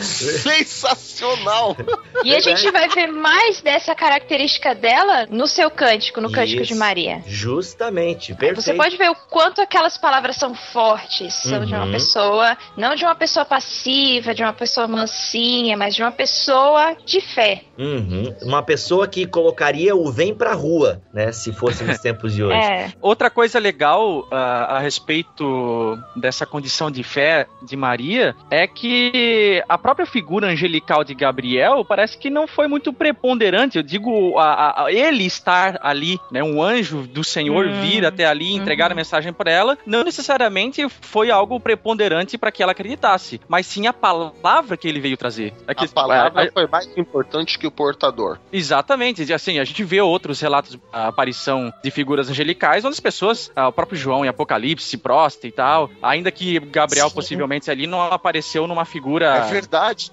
Sensacional! 0.00 1.76
E 2.24 2.34
a 2.34 2.40
gente 2.40 2.68
vai 2.70 2.88
ver 2.88 3.06
mais 3.08 3.60
dessa 3.60 3.94
característica 3.94 4.74
dela 4.74 5.21
no 5.30 5.46
seu 5.46 5.70
cântico, 5.70 6.20
no 6.20 6.30
cântico 6.30 6.62
Isso. 6.62 6.72
de 6.72 6.78
Maria. 6.78 7.22
Justamente. 7.26 8.34
Perfeito. 8.34 8.60
Você 8.62 8.74
pode 8.74 8.96
ver 8.96 9.10
o 9.10 9.14
quanto 9.14 9.60
aquelas 9.60 9.96
palavras 9.98 10.36
são 10.36 10.54
fortes, 10.54 11.34
são 11.34 11.64
de 11.64 11.74
uma 11.74 11.84
Uhum. 11.86 11.92
pessoa, 11.92 12.56
não 12.76 12.94
de 12.94 13.04
uma 13.04 13.14
pessoa 13.14 13.44
passiva, 13.44 14.34
de 14.34 14.42
uma 14.42 14.52
pessoa 14.52 14.86
mansinha, 14.88 15.76
mas 15.76 15.94
de 15.94 16.02
uma 16.02 16.10
pessoa 16.12 16.96
de 17.04 17.20
fé. 17.20 17.62
Uhum. 17.78 18.34
Uma 18.42 18.62
pessoa 18.62 19.06
que 19.08 19.26
colocaria 19.26 19.94
o 19.94 20.10
vem 20.10 20.34
pra 20.34 20.54
rua, 20.54 21.02
né? 21.12 21.32
Se 21.32 21.52
fosse 21.52 21.82
nos 21.84 21.98
tempos 22.00 22.34
de 22.34 22.42
hoje. 22.44 22.56
É, 22.56 22.92
Outra 23.00 23.30
coisa 23.30 23.58
legal 23.58 24.26
ah, 24.30 24.76
a 24.76 24.78
respeito 24.78 25.98
dessa 26.16 26.46
condição 26.46 26.90
de 26.90 27.02
fé 27.02 27.46
de 27.62 27.76
Maria 27.76 28.34
é 28.50 28.66
que 28.66 29.62
a 29.68 29.76
própria 29.78 30.06
figura 30.06 30.46
angelical 30.48 31.04
de 31.04 31.14
Gabriel 31.14 31.84
parece 31.84 32.16
que 32.18 32.30
não 32.30 32.46
foi 32.46 32.66
muito 32.68 32.92
preponderante. 32.92 33.76
Eu 33.78 33.82
digo, 33.82 34.38
a- 34.38 34.52
a- 34.52 34.84
a- 34.86 34.92
ele 35.12 35.24
estar 35.24 35.78
ali, 35.82 36.18
né, 36.30 36.42
um 36.42 36.62
anjo 36.62 37.02
do 37.06 37.22
Senhor 37.22 37.66
Hum, 37.66 37.80
vir 37.80 38.04
até 38.06 38.26
ali 38.26 38.52
e 38.52 38.54
entregar 38.56 38.86
uhum. 38.86 38.92
a 38.92 38.96
mensagem 38.96 39.32
para 39.32 39.50
ela, 39.50 39.78
não 39.86 40.02
necessariamente 40.04 40.86
foi 41.00 41.30
algo 41.30 41.58
preponderante 41.60 42.36
para 42.38 42.50
que 42.50 42.62
ela 42.62 42.72
acreditasse, 42.72 43.40
mas 43.48 43.66
sim 43.66 43.86
a 43.86 43.92
palavra 43.92 44.76
que 44.76 44.88
ele 44.88 45.00
veio 45.00 45.16
trazer. 45.16 45.52
É 45.66 45.74
que- 45.74 45.84
A 45.84 45.88
palavra 45.88 46.42
a- 46.42 46.44
a- 46.46 46.52
foi 46.52 46.66
mais 46.66 46.88
importante 46.96 47.58
que 47.58 47.66
o 47.66 47.70
portador. 47.70 48.38
Exatamente, 48.52 49.22
e 49.24 49.32
assim, 49.32 49.58
a 49.58 49.64
gente 49.64 49.84
vê 49.84 50.00
outros 50.00 50.40
relatos 50.40 50.72
de 50.72 50.80
aparição 50.92 51.72
de 51.82 51.90
figuras 51.90 52.28
angelicais, 52.30 52.84
onde 52.84 52.94
as 52.94 53.00
pessoas, 53.00 53.50
ah, 53.54 53.68
o 53.68 53.72
próprio 53.72 53.98
João 53.98 54.24
em 54.24 54.28
Apocalipse 54.28 54.86
se 54.86 54.96
prostra 54.96 55.48
e 55.48 55.52
tal, 55.52 55.90
ainda 56.02 56.30
que 56.30 56.58
Gabriel 56.60 57.08
Sim. 57.08 57.14
possivelmente 57.14 57.70
ali 57.70 57.86
não 57.86 58.00
apareceu 58.02 58.66
numa 58.66 58.84
figura 58.84 59.26
É 59.36 59.50
verdade, 59.50 60.10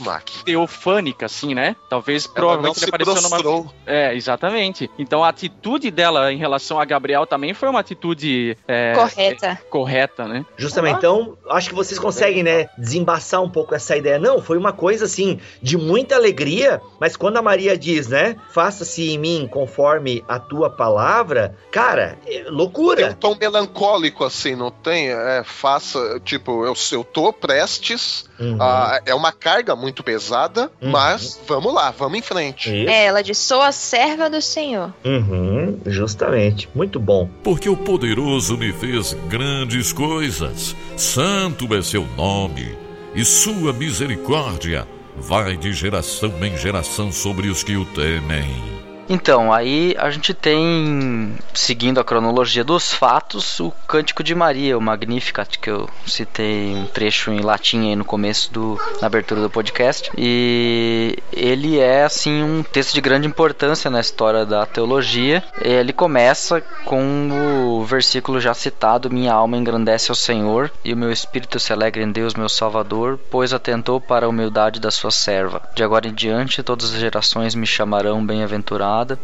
Mac. 0.00 0.28
teofânica, 0.44 1.26
assim, 1.26 1.54
né? 1.54 1.76
Talvez 1.88 2.24
Ela 2.24 2.28
não 2.28 2.34
provavelmente 2.34 2.78
ele 2.80 2.88
apareceu 2.88 3.14
numa. 3.16 3.28
prostrou. 3.30 3.72
É, 3.86 4.14
exatamente. 4.24 4.90
Então 4.98 5.22
a 5.22 5.28
atitude 5.28 5.90
dela 5.90 6.32
em 6.32 6.36
relação 6.38 6.80
a 6.80 6.84
Gabriel 6.84 7.26
também 7.26 7.52
foi 7.54 7.68
uma 7.68 7.80
atitude 7.80 8.56
é, 8.66 8.92
correta. 8.94 9.46
é, 9.46 9.54
correta, 9.68 10.26
né? 10.26 10.44
Justamente, 10.56 10.96
então, 10.98 11.36
acho 11.50 11.68
que 11.68 11.74
vocês 11.74 11.98
conseguem, 11.98 12.42
né, 12.42 12.68
desembaçar 12.78 13.42
um 13.42 13.48
pouco 13.50 13.74
essa 13.74 13.96
ideia. 13.96 14.18
Não, 14.18 14.40
foi 14.42 14.56
uma 14.58 14.72
coisa, 14.72 15.04
assim, 15.04 15.38
de 15.62 15.76
muita 15.76 16.14
alegria, 16.16 16.80
mas 17.00 17.16
quando 17.16 17.36
a 17.36 17.42
Maria 17.42 17.76
diz, 17.76 18.08
né, 18.08 18.36
faça-se 18.50 19.10
em 19.10 19.18
mim 19.18 19.48
conforme 19.50 20.24
a 20.26 20.38
tua 20.38 20.70
palavra, 20.70 21.54
cara, 21.70 22.18
é 22.26 22.30
Tem 22.42 22.48
um 22.50 22.54
loucura. 22.54 23.12
tom 23.14 23.36
melancólico 23.38 24.24
assim, 24.24 24.54
não 24.54 24.70
tem? 24.70 25.08
É, 25.10 25.42
faça, 25.44 26.20
tipo, 26.24 26.64
eu, 26.64 26.74
eu 26.92 27.04
tô 27.04 27.32
prestes, 27.32 28.24
Uhum. 28.38 28.56
a- 28.60 29.00
é 29.06 29.14
uma 29.14 29.30
carga 29.32 29.76
muito 29.76 30.02
pesada, 30.02 30.70
Uhum. 30.82 30.90
mas 30.90 31.40
vamos 31.46 31.72
lá, 31.72 31.90
vamos 31.90 32.18
em 32.18 32.22
frente. 32.22 32.68
Isso. 32.68 32.90
É, 32.90 33.04
ela 33.06 33.22
diz: 33.22 33.38
sou 33.38 33.60
a 33.62 33.70
serva 34.04 34.28
do 34.28 34.40
Senhor. 34.42 34.92
Uhum, 35.02 35.80
justamente. 35.86 36.68
Muito 36.74 37.00
bom. 37.00 37.28
Porque 37.42 37.70
o 37.70 37.76
poderoso 37.76 38.56
me 38.58 38.70
fez 38.70 39.16
grandes 39.30 39.92
coisas, 39.94 40.76
santo 40.94 41.74
é 41.74 41.80
seu 41.80 42.06
nome, 42.14 42.76
e 43.14 43.24
sua 43.24 43.72
misericórdia 43.72 44.86
vai 45.16 45.56
de 45.56 45.72
geração 45.72 46.32
em 46.44 46.56
geração 46.56 47.10
sobre 47.10 47.48
os 47.48 47.62
que 47.62 47.76
o 47.76 47.84
temem. 47.86 48.83
Então, 49.08 49.52
aí 49.52 49.94
a 49.98 50.10
gente 50.10 50.32
tem, 50.32 51.36
seguindo 51.52 52.00
a 52.00 52.04
cronologia 52.04 52.64
dos 52.64 52.92
fatos, 52.92 53.60
o 53.60 53.70
Cântico 53.86 54.22
de 54.22 54.34
Maria, 54.34 54.78
o 54.78 54.80
Magnificat, 54.80 55.58
que 55.58 55.70
eu 55.70 55.88
citei 56.06 56.74
um 56.74 56.86
trecho 56.86 57.30
em 57.30 57.40
latim 57.40 57.88
aí 57.88 57.96
no 57.96 58.04
começo 58.04 58.52
do 58.52 58.78
na 59.00 59.06
abertura 59.06 59.40
do 59.40 59.50
podcast. 59.50 60.10
E 60.16 61.18
ele 61.32 61.78
é 61.78 62.04
assim 62.04 62.42
um 62.42 62.62
texto 62.62 62.94
de 62.94 63.00
grande 63.00 63.26
importância 63.26 63.90
na 63.90 64.00
história 64.00 64.46
da 64.46 64.64
teologia. 64.64 65.42
Ele 65.60 65.92
começa 65.92 66.60
com 66.84 67.78
o 67.80 67.84
versículo 67.84 68.40
já 68.40 68.54
citado: 68.54 69.10
Minha 69.10 69.34
alma 69.34 69.56
engrandece 69.56 70.10
ao 70.10 70.16
Senhor, 70.16 70.70
e 70.84 70.92
o 70.92 70.96
meu 70.96 71.12
espírito 71.12 71.60
se 71.60 71.72
alegra 71.72 72.02
em 72.02 72.10
Deus, 72.10 72.34
meu 72.34 72.48
Salvador, 72.48 73.18
pois 73.30 73.52
atentou 73.52 74.00
para 74.00 74.26
a 74.26 74.28
humildade 74.28 74.80
da 74.80 74.90
sua 74.90 75.10
serva. 75.10 75.62
De 75.74 75.82
agora 75.82 76.08
em 76.08 76.14
diante, 76.14 76.62
todas 76.62 76.94
as 76.94 77.00
gerações 77.00 77.54
me 77.54 77.66
chamarão 77.66 78.24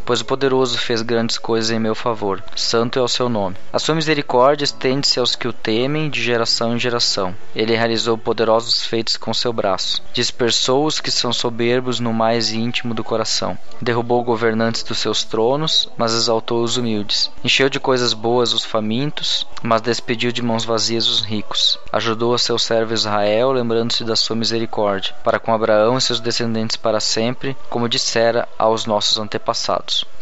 pois 0.04 0.20
o 0.20 0.24
poderoso 0.24 0.76
fez 0.76 1.00
grandes 1.02 1.38
coisas 1.38 1.70
em 1.70 1.78
meu 1.78 1.94
favor. 1.94 2.42
Santo 2.56 2.98
é 2.98 3.02
o 3.02 3.06
seu 3.06 3.28
nome. 3.28 3.56
A 3.72 3.78
sua 3.78 3.94
misericórdia 3.94 4.64
estende-se 4.64 5.20
aos 5.20 5.36
que 5.36 5.46
o 5.46 5.52
temem 5.52 6.10
de 6.10 6.20
geração 6.20 6.74
em 6.74 6.78
geração. 6.78 7.34
Ele 7.54 7.76
realizou 7.76 8.18
poderosos 8.18 8.84
feitos 8.84 9.16
com 9.16 9.32
seu 9.32 9.52
braço. 9.52 10.02
Dispersou 10.12 10.84
os 10.86 11.00
que 11.00 11.10
são 11.10 11.32
soberbos 11.32 12.00
no 12.00 12.12
mais 12.12 12.52
íntimo 12.52 12.94
do 12.94 13.04
coração. 13.04 13.56
Derrubou 13.80 14.24
governantes 14.24 14.82
dos 14.82 14.98
seus 14.98 15.22
tronos, 15.22 15.88
mas 15.96 16.14
exaltou 16.14 16.64
os 16.64 16.76
humildes. 16.76 17.30
Encheu 17.44 17.68
de 17.68 17.78
coisas 17.78 18.12
boas 18.12 18.52
os 18.52 18.64
famintos, 18.64 19.46
mas 19.62 19.80
despediu 19.80 20.32
de 20.32 20.42
mãos 20.42 20.64
vazias 20.64 21.06
os 21.06 21.20
ricos. 21.20 21.78
Ajudou 21.92 22.34
a 22.34 22.38
seu 22.38 22.58
servo 22.58 22.92
Israel, 22.92 23.52
lembrando-se 23.52 24.02
da 24.02 24.16
sua 24.16 24.34
misericórdia, 24.34 25.14
para 25.22 25.38
com 25.38 25.54
Abraão 25.54 25.96
e 25.96 26.00
seus 26.00 26.18
descendentes 26.18 26.76
para 26.76 26.98
sempre, 26.98 27.56
como 27.68 27.88
dissera 27.88 28.48
aos 28.58 28.84
nossos 28.84 29.18
antepassados. 29.18 29.59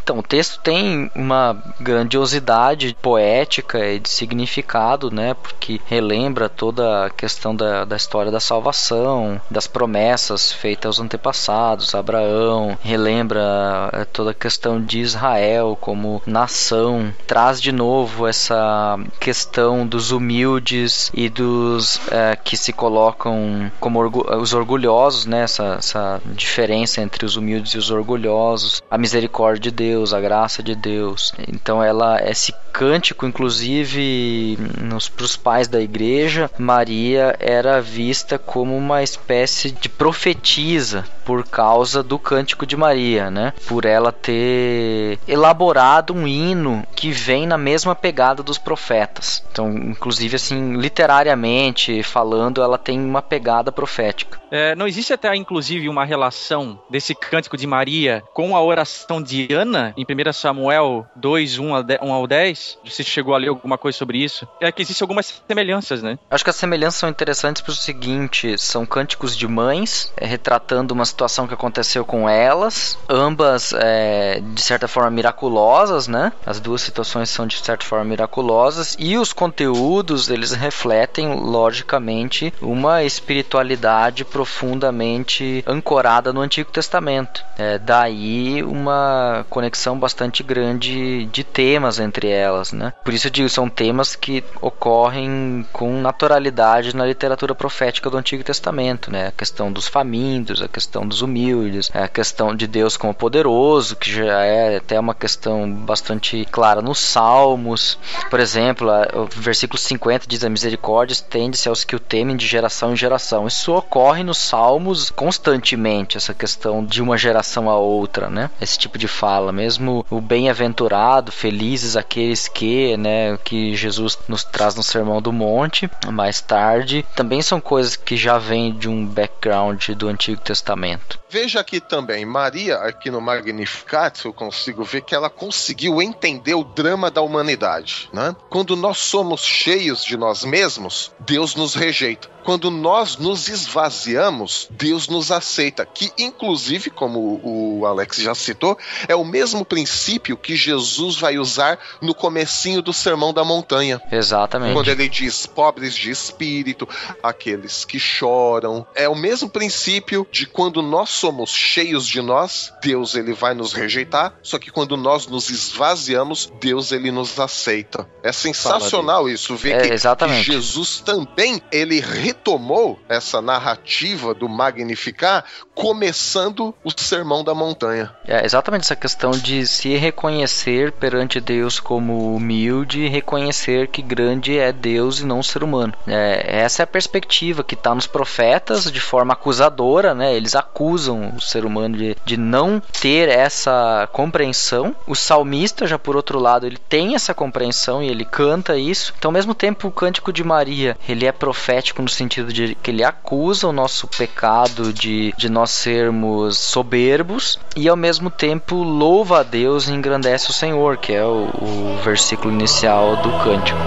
Então, 0.02 0.20
o 0.20 0.22
texto 0.22 0.58
tem 0.60 1.10
uma 1.14 1.54
grandiosidade 1.78 2.96
poética 3.02 3.78
e 3.86 3.98
de 3.98 4.08
significado, 4.08 5.10
né? 5.10 5.34
Porque 5.34 5.82
relembra 5.84 6.48
toda 6.48 7.04
a 7.04 7.10
questão 7.10 7.54
da, 7.54 7.84
da 7.84 7.94
história 7.94 8.32
da 8.32 8.40
salvação, 8.40 9.38
das 9.50 9.66
promessas 9.66 10.50
feitas 10.50 10.86
aos 10.86 11.00
antepassados, 11.00 11.94
Abraão, 11.94 12.78
relembra 12.80 13.90
eh, 13.92 14.04
toda 14.06 14.30
a 14.30 14.34
questão 14.34 14.80
de 14.82 14.98
Israel 15.00 15.76
como 15.78 16.22
nação, 16.24 17.12
traz 17.26 17.60
de 17.60 17.70
novo 17.70 18.26
essa 18.26 18.98
questão 19.20 19.86
dos 19.86 20.10
humildes 20.10 21.10
e 21.12 21.28
dos 21.28 22.00
eh, 22.10 22.34
que 22.42 22.56
se 22.56 22.72
colocam 22.72 23.70
como 23.78 23.98
orgu- 23.98 24.26
os 24.40 24.54
orgulhosos, 24.54 25.26
né? 25.26 25.42
Essa, 25.42 25.76
essa 25.78 26.20
diferença 26.24 27.02
entre 27.02 27.26
os 27.26 27.36
humildes 27.36 27.74
e 27.74 27.78
os 27.78 27.90
orgulhosos, 27.90 28.80
a 28.90 28.96
misericórdia 28.96 29.27
de 29.58 29.70
Deus, 29.70 30.12
a 30.12 30.20
graça 30.20 30.62
de 30.62 30.74
Deus. 30.74 31.32
Então 31.48 31.82
ela 31.82 32.20
esse 32.22 32.52
cântico 32.78 33.26
inclusive 33.26 34.56
nos 34.80 35.08
pros 35.08 35.36
pais 35.36 35.66
da 35.68 35.80
igreja, 35.80 36.50
Maria 36.58 37.36
era 37.40 37.80
vista 37.80 38.38
como 38.38 38.76
uma 38.76 39.02
espécie 39.02 39.70
de 39.70 39.88
profetisa 39.88 41.04
por 41.24 41.44
causa 41.44 41.88
causa 41.88 42.02
do 42.02 42.18
Cântico 42.18 42.66
de 42.66 42.76
Maria, 42.76 43.30
né? 43.30 43.52
Por 43.66 43.84
ela 43.84 44.12
ter 44.12 45.18
elaborado 45.26 46.12
um 46.12 46.26
hino 46.26 46.84
que 46.94 47.10
vem 47.10 47.46
na 47.46 47.56
mesma 47.56 47.94
pegada 47.94 48.42
dos 48.42 48.58
profetas. 48.58 49.44
Então, 49.50 49.70
inclusive 49.70 50.36
assim, 50.36 50.76
literariamente 50.76 52.02
falando, 52.02 52.62
ela 52.62 52.76
tem 52.76 53.00
uma 53.00 53.22
pegada 53.22 53.72
profética. 53.72 54.38
É, 54.50 54.74
não 54.74 54.86
existe 54.86 55.12
até, 55.12 55.34
inclusive, 55.36 55.88
uma 55.88 56.04
relação 56.04 56.80
desse 56.88 57.14
cântico 57.14 57.56
de 57.56 57.66
Maria 57.66 58.22
com 58.32 58.56
a 58.56 58.62
oração 58.62 59.22
de 59.22 59.52
Ana, 59.52 59.94
em 59.96 60.04
1 60.04 60.32
Samuel 60.32 61.06
2, 61.16 61.58
1 61.58 62.12
ao 62.12 62.26
10? 62.26 62.67
Você 62.84 63.02
chegou 63.02 63.34
a 63.34 63.38
ler 63.38 63.48
alguma 63.48 63.78
coisa 63.78 63.96
sobre 63.96 64.18
isso? 64.18 64.46
É 64.60 64.70
que 64.72 64.82
existem 64.82 65.04
algumas 65.04 65.42
semelhanças, 65.46 66.02
né? 66.02 66.18
Acho 66.30 66.44
que 66.44 66.50
as 66.50 66.56
semelhanças 66.56 67.00
são 67.00 67.08
interessantes 67.08 67.62
pelo 67.62 67.76
seguinte: 67.76 68.58
são 68.58 68.84
cânticos 68.84 69.36
de 69.36 69.46
mães, 69.46 70.12
é, 70.16 70.26
retratando 70.26 70.94
uma 70.94 71.04
situação 71.04 71.46
que 71.46 71.54
aconteceu 71.54 72.04
com 72.04 72.28
elas, 72.28 72.98
ambas, 73.08 73.72
é, 73.72 74.40
de 74.40 74.60
certa 74.60 74.88
forma, 74.88 75.10
miraculosas, 75.10 76.08
né? 76.08 76.32
As 76.44 76.60
duas 76.60 76.82
situações 76.82 77.30
são, 77.30 77.46
de 77.46 77.58
certa 77.58 77.84
forma, 77.84 78.04
miraculosas, 78.04 78.96
e 78.98 79.16
os 79.16 79.32
conteúdos, 79.32 80.28
eles 80.28 80.52
refletem, 80.52 81.34
logicamente, 81.34 82.52
uma 82.60 83.04
espiritualidade 83.04 84.24
profundamente 84.24 85.62
ancorada 85.66 86.32
no 86.32 86.40
Antigo 86.40 86.70
Testamento. 86.70 87.44
É, 87.56 87.78
daí 87.78 88.62
uma 88.62 89.44
conexão 89.48 89.98
bastante 89.98 90.42
grande 90.42 91.26
de 91.26 91.44
temas 91.44 91.98
entre 91.98 92.28
elas, 92.28 92.47
né? 92.72 92.92
Por 93.04 93.14
isso 93.14 93.26
eu 93.26 93.30
digo, 93.30 93.48
são 93.48 93.68
temas 93.68 94.16
que 94.16 94.44
ocorrem 94.60 95.66
com 95.72 96.00
naturalidade 96.00 96.94
na 96.94 97.06
literatura 97.06 97.54
profética 97.54 98.10
do 98.10 98.16
Antigo 98.16 98.42
Testamento, 98.42 99.10
né? 99.10 99.28
A 99.28 99.32
questão 99.32 99.72
dos 99.72 99.86
famintos, 99.88 100.62
a 100.62 100.68
questão 100.68 101.06
dos 101.06 101.22
humildes, 101.22 101.90
a 101.94 102.08
questão 102.08 102.54
de 102.54 102.66
Deus 102.66 102.96
como 102.96 103.14
poderoso, 103.14 103.96
que 103.96 104.12
já 104.12 104.42
é 104.44 104.76
até 104.76 104.98
uma 104.98 105.14
questão 105.14 105.70
bastante 105.70 106.46
clara 106.50 106.82
nos 106.82 106.98
Salmos. 106.98 107.98
Por 108.30 108.40
exemplo, 108.40 108.88
o 109.14 109.26
versículo 109.26 109.78
50 109.78 110.26
diz: 110.26 110.44
A 110.44 110.48
misericórdia 110.48 111.12
estende-se 111.12 111.68
aos 111.68 111.84
que 111.84 111.96
o 111.96 112.00
temem 112.00 112.36
de 112.36 112.46
geração 112.46 112.92
em 112.92 112.96
geração. 112.96 113.46
Isso 113.46 113.74
ocorre 113.74 114.22
nos 114.22 114.38
Salmos 114.38 115.10
constantemente, 115.10 116.16
essa 116.16 116.34
questão 116.34 116.84
de 116.84 117.02
uma 117.02 117.16
geração 117.16 117.68
a 117.68 117.76
outra, 117.76 118.28
né? 118.28 118.50
Esse 118.60 118.78
tipo 118.78 118.98
de 118.98 119.08
fala, 119.08 119.52
mesmo 119.52 120.04
o 120.10 120.20
bem-aventurado, 120.20 121.32
felizes 121.32 121.96
aqueles 121.96 122.37
que, 122.46 122.96
né, 122.96 123.38
que 123.38 123.74
Jesus 123.74 124.18
nos 124.28 124.44
traz 124.44 124.74
no 124.74 124.82
Sermão 124.82 125.20
do 125.22 125.32
Monte, 125.32 125.90
mais 126.12 126.40
tarde, 126.40 127.04
também 127.16 127.40
são 127.40 127.60
coisas 127.60 127.96
que 127.96 128.16
já 128.16 128.38
vêm 128.38 128.72
de 128.72 128.88
um 128.88 129.06
background 129.06 129.88
do 129.90 130.08
Antigo 130.08 130.40
Testamento. 130.42 131.18
Veja 131.30 131.60
aqui 131.60 131.80
também, 131.80 132.24
Maria, 132.24 132.76
aqui 132.76 133.10
no 133.10 133.20
Magnificat, 133.20 134.24
eu 134.24 134.32
consigo 134.32 134.84
ver 134.84 135.02
que 135.02 135.14
ela 135.14 135.28
conseguiu 135.28 136.00
entender 136.00 136.54
o 136.54 136.64
drama 136.64 137.10
da 137.10 137.20
humanidade. 137.20 138.08
Né? 138.12 138.34
Quando 138.48 138.76
nós 138.76 138.98
somos 138.98 139.42
cheios 139.42 140.04
de 140.04 140.16
nós 140.16 140.44
mesmos, 140.44 141.12
Deus 141.20 141.54
nos 141.54 141.74
rejeita. 141.74 142.28
Quando 142.48 142.70
nós 142.70 143.18
nos 143.18 143.46
esvaziamos, 143.50 144.68
Deus 144.70 145.06
nos 145.06 145.30
aceita. 145.30 145.84
Que, 145.84 146.10
inclusive, 146.16 146.88
como 146.88 147.38
o 147.44 147.84
Alex 147.84 148.16
já 148.16 148.34
citou, 148.34 148.78
é 149.06 149.14
o 149.14 149.22
mesmo 149.22 149.66
princípio 149.66 150.34
que 150.34 150.56
Jesus 150.56 151.18
vai 151.18 151.36
usar 151.36 151.78
no 152.00 152.14
comecinho 152.14 152.80
do 152.80 152.90
Sermão 152.90 153.34
da 153.34 153.44
Montanha. 153.44 154.00
Exatamente. 154.10 154.72
Quando 154.72 154.88
ele 154.88 155.10
diz 155.10 155.44
pobres 155.44 155.94
de 155.94 156.10
espírito, 156.10 156.88
aqueles 157.22 157.84
que 157.84 157.98
choram. 157.98 158.86
É 158.94 159.06
o 159.10 159.14
mesmo 159.14 159.50
princípio 159.50 160.26
de 160.32 160.46
quando 160.46 160.80
nós 160.80 161.10
somos 161.10 161.50
cheios 161.50 162.06
de 162.06 162.22
nós, 162.22 162.72
Deus 162.80 163.14
ele 163.14 163.34
vai 163.34 163.52
nos 163.52 163.74
rejeitar, 163.74 164.32
só 164.42 164.58
que 164.58 164.70
quando 164.70 164.96
nós 164.96 165.26
nos 165.26 165.50
esvaziamos, 165.50 166.50
Deus 166.58 166.92
ele 166.92 167.10
nos 167.10 167.38
aceita. 167.38 168.08
É 168.22 168.32
sensacional 168.32 169.28
isso, 169.28 169.54
ver 169.54 169.74
É, 169.74 169.80
que, 169.98 170.26
que 170.26 170.42
Jesus 170.42 171.00
também 171.00 171.60
ele 171.70 172.00
retomou 172.38 172.98
essa 173.08 173.42
narrativa 173.42 174.32
do 174.32 174.48
Magnificar, 174.48 175.44
começando 175.74 176.74
o 176.84 176.90
Sermão 176.96 177.42
da 177.42 177.54
Montanha. 177.54 178.14
É 178.26 178.44
exatamente 178.44 178.82
essa 178.82 178.96
questão 178.96 179.32
de 179.32 179.66
se 179.66 179.96
reconhecer 179.96 180.92
perante 180.92 181.40
Deus 181.40 181.80
como 181.80 182.34
humilde 182.34 183.00
e 183.00 183.08
reconhecer 183.08 183.88
que 183.88 184.00
grande 184.00 184.56
é 184.56 184.72
Deus 184.72 185.20
e 185.20 185.26
não 185.26 185.40
o 185.40 185.44
ser 185.44 185.62
humano. 185.62 185.92
É, 186.06 186.60
essa 186.60 186.82
é 186.82 186.84
a 186.84 186.86
perspectiva 186.86 187.64
que 187.64 187.74
está 187.74 187.94
nos 187.94 188.06
profetas 188.06 188.90
de 188.90 189.00
forma 189.00 189.32
acusadora, 189.32 190.14
né? 190.14 190.34
Eles 190.34 190.54
acusam 190.54 191.34
o 191.36 191.40
ser 191.40 191.64
humano 191.64 191.96
de, 191.96 192.16
de 192.24 192.36
não 192.36 192.80
ter 193.00 193.28
essa 193.28 194.08
compreensão. 194.12 194.94
O 195.06 195.14
salmista, 195.14 195.86
já 195.86 195.98
por 195.98 196.16
outro 196.16 196.38
lado, 196.38 196.66
ele 196.66 196.78
tem 196.88 197.14
essa 197.14 197.34
compreensão 197.34 198.02
e 198.02 198.08
ele 198.08 198.24
canta 198.24 198.76
isso. 198.76 199.12
Então, 199.18 199.28
ao 199.28 199.34
mesmo 199.34 199.54
tempo, 199.54 199.88
o 199.88 199.92
cântico 199.92 200.32
de 200.32 200.44
Maria, 200.44 200.96
ele 201.08 201.26
é 201.26 201.32
profético 201.32 202.02
no 202.02 202.08
sentido 202.18 202.52
de 202.52 202.74
que 202.74 202.90
ele 202.90 203.04
acusa 203.04 203.68
o 203.68 203.72
nosso 203.72 204.08
pecado 204.08 204.92
de, 204.92 205.32
de 205.36 205.48
nós 205.48 205.70
sermos 205.70 206.58
soberbos 206.58 207.58
e 207.76 207.88
ao 207.88 207.96
mesmo 207.96 208.28
tempo 208.28 208.82
louva 208.82 209.40
a 209.40 209.42
Deus 209.42 209.88
e 209.88 209.92
engrandece 209.92 210.50
o 210.50 210.52
Senhor, 210.52 210.96
que 210.96 211.12
é 211.12 211.24
o, 211.24 211.48
o 211.48 212.00
versículo 212.02 212.52
inicial 212.52 213.16
do 213.16 213.30
cântico. 213.44 213.78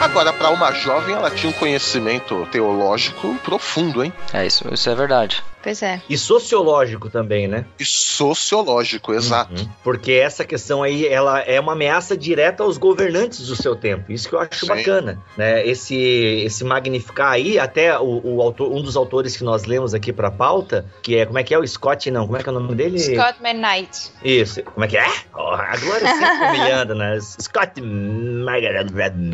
Agora, 0.00 0.29
para 0.40 0.48
uma 0.48 0.72
jovem, 0.72 1.14
ela 1.14 1.30
tinha 1.30 1.50
um 1.50 1.52
conhecimento 1.52 2.48
teológico 2.50 3.36
profundo, 3.44 4.02
hein? 4.02 4.10
É 4.32 4.46
isso, 4.46 4.66
isso 4.72 4.88
é 4.88 4.94
verdade. 4.94 5.44
Pois 5.62 5.82
é. 5.82 6.00
E 6.08 6.16
sociológico 6.16 7.10
também, 7.10 7.46
né? 7.46 7.66
E 7.78 7.84
sociológico, 7.84 9.12
exato. 9.12 9.52
Uhum. 9.60 9.68
Porque 9.84 10.12
essa 10.12 10.42
questão 10.42 10.82
aí, 10.82 11.06
ela 11.06 11.40
é 11.40 11.60
uma 11.60 11.72
ameaça 11.72 12.16
direta 12.16 12.62
aos 12.62 12.78
governantes 12.78 13.46
do 13.46 13.54
seu 13.54 13.76
tempo. 13.76 14.10
Isso 14.10 14.26
que 14.26 14.34
eu 14.34 14.40
acho 14.40 14.60
Sim. 14.60 14.68
bacana, 14.68 15.22
né? 15.36 15.66
Esse, 15.66 15.94
esse 15.94 16.64
magnificar 16.64 17.32
aí, 17.32 17.58
até 17.58 17.98
o, 17.98 18.22
o 18.24 18.40
autor, 18.40 18.72
um 18.72 18.80
dos 18.80 18.96
autores 18.96 19.36
que 19.36 19.44
nós 19.44 19.66
lemos 19.66 19.92
aqui 19.92 20.14
pra 20.14 20.30
pauta, 20.30 20.86
que 21.02 21.16
é, 21.16 21.26
como 21.26 21.38
é 21.38 21.42
que 21.42 21.52
é? 21.52 21.58
O 21.58 21.68
Scott, 21.68 22.10
não, 22.10 22.24
como 22.24 22.38
é 22.38 22.42
que 22.42 22.48
é 22.48 22.52
o 22.52 22.58
nome 22.58 22.74
dele? 22.74 22.98
Scott 22.98 23.38
McKnight. 23.44 24.12
Isso, 24.24 24.62
como 24.62 24.86
é 24.86 24.88
que 24.88 24.96
é? 24.96 25.06
Oh, 25.34 25.40
a 25.40 25.76
Glória 25.76 26.06
sempre 26.06 26.46
humilhando, 26.46 26.94
né? 26.94 27.18
Scott 27.20 27.82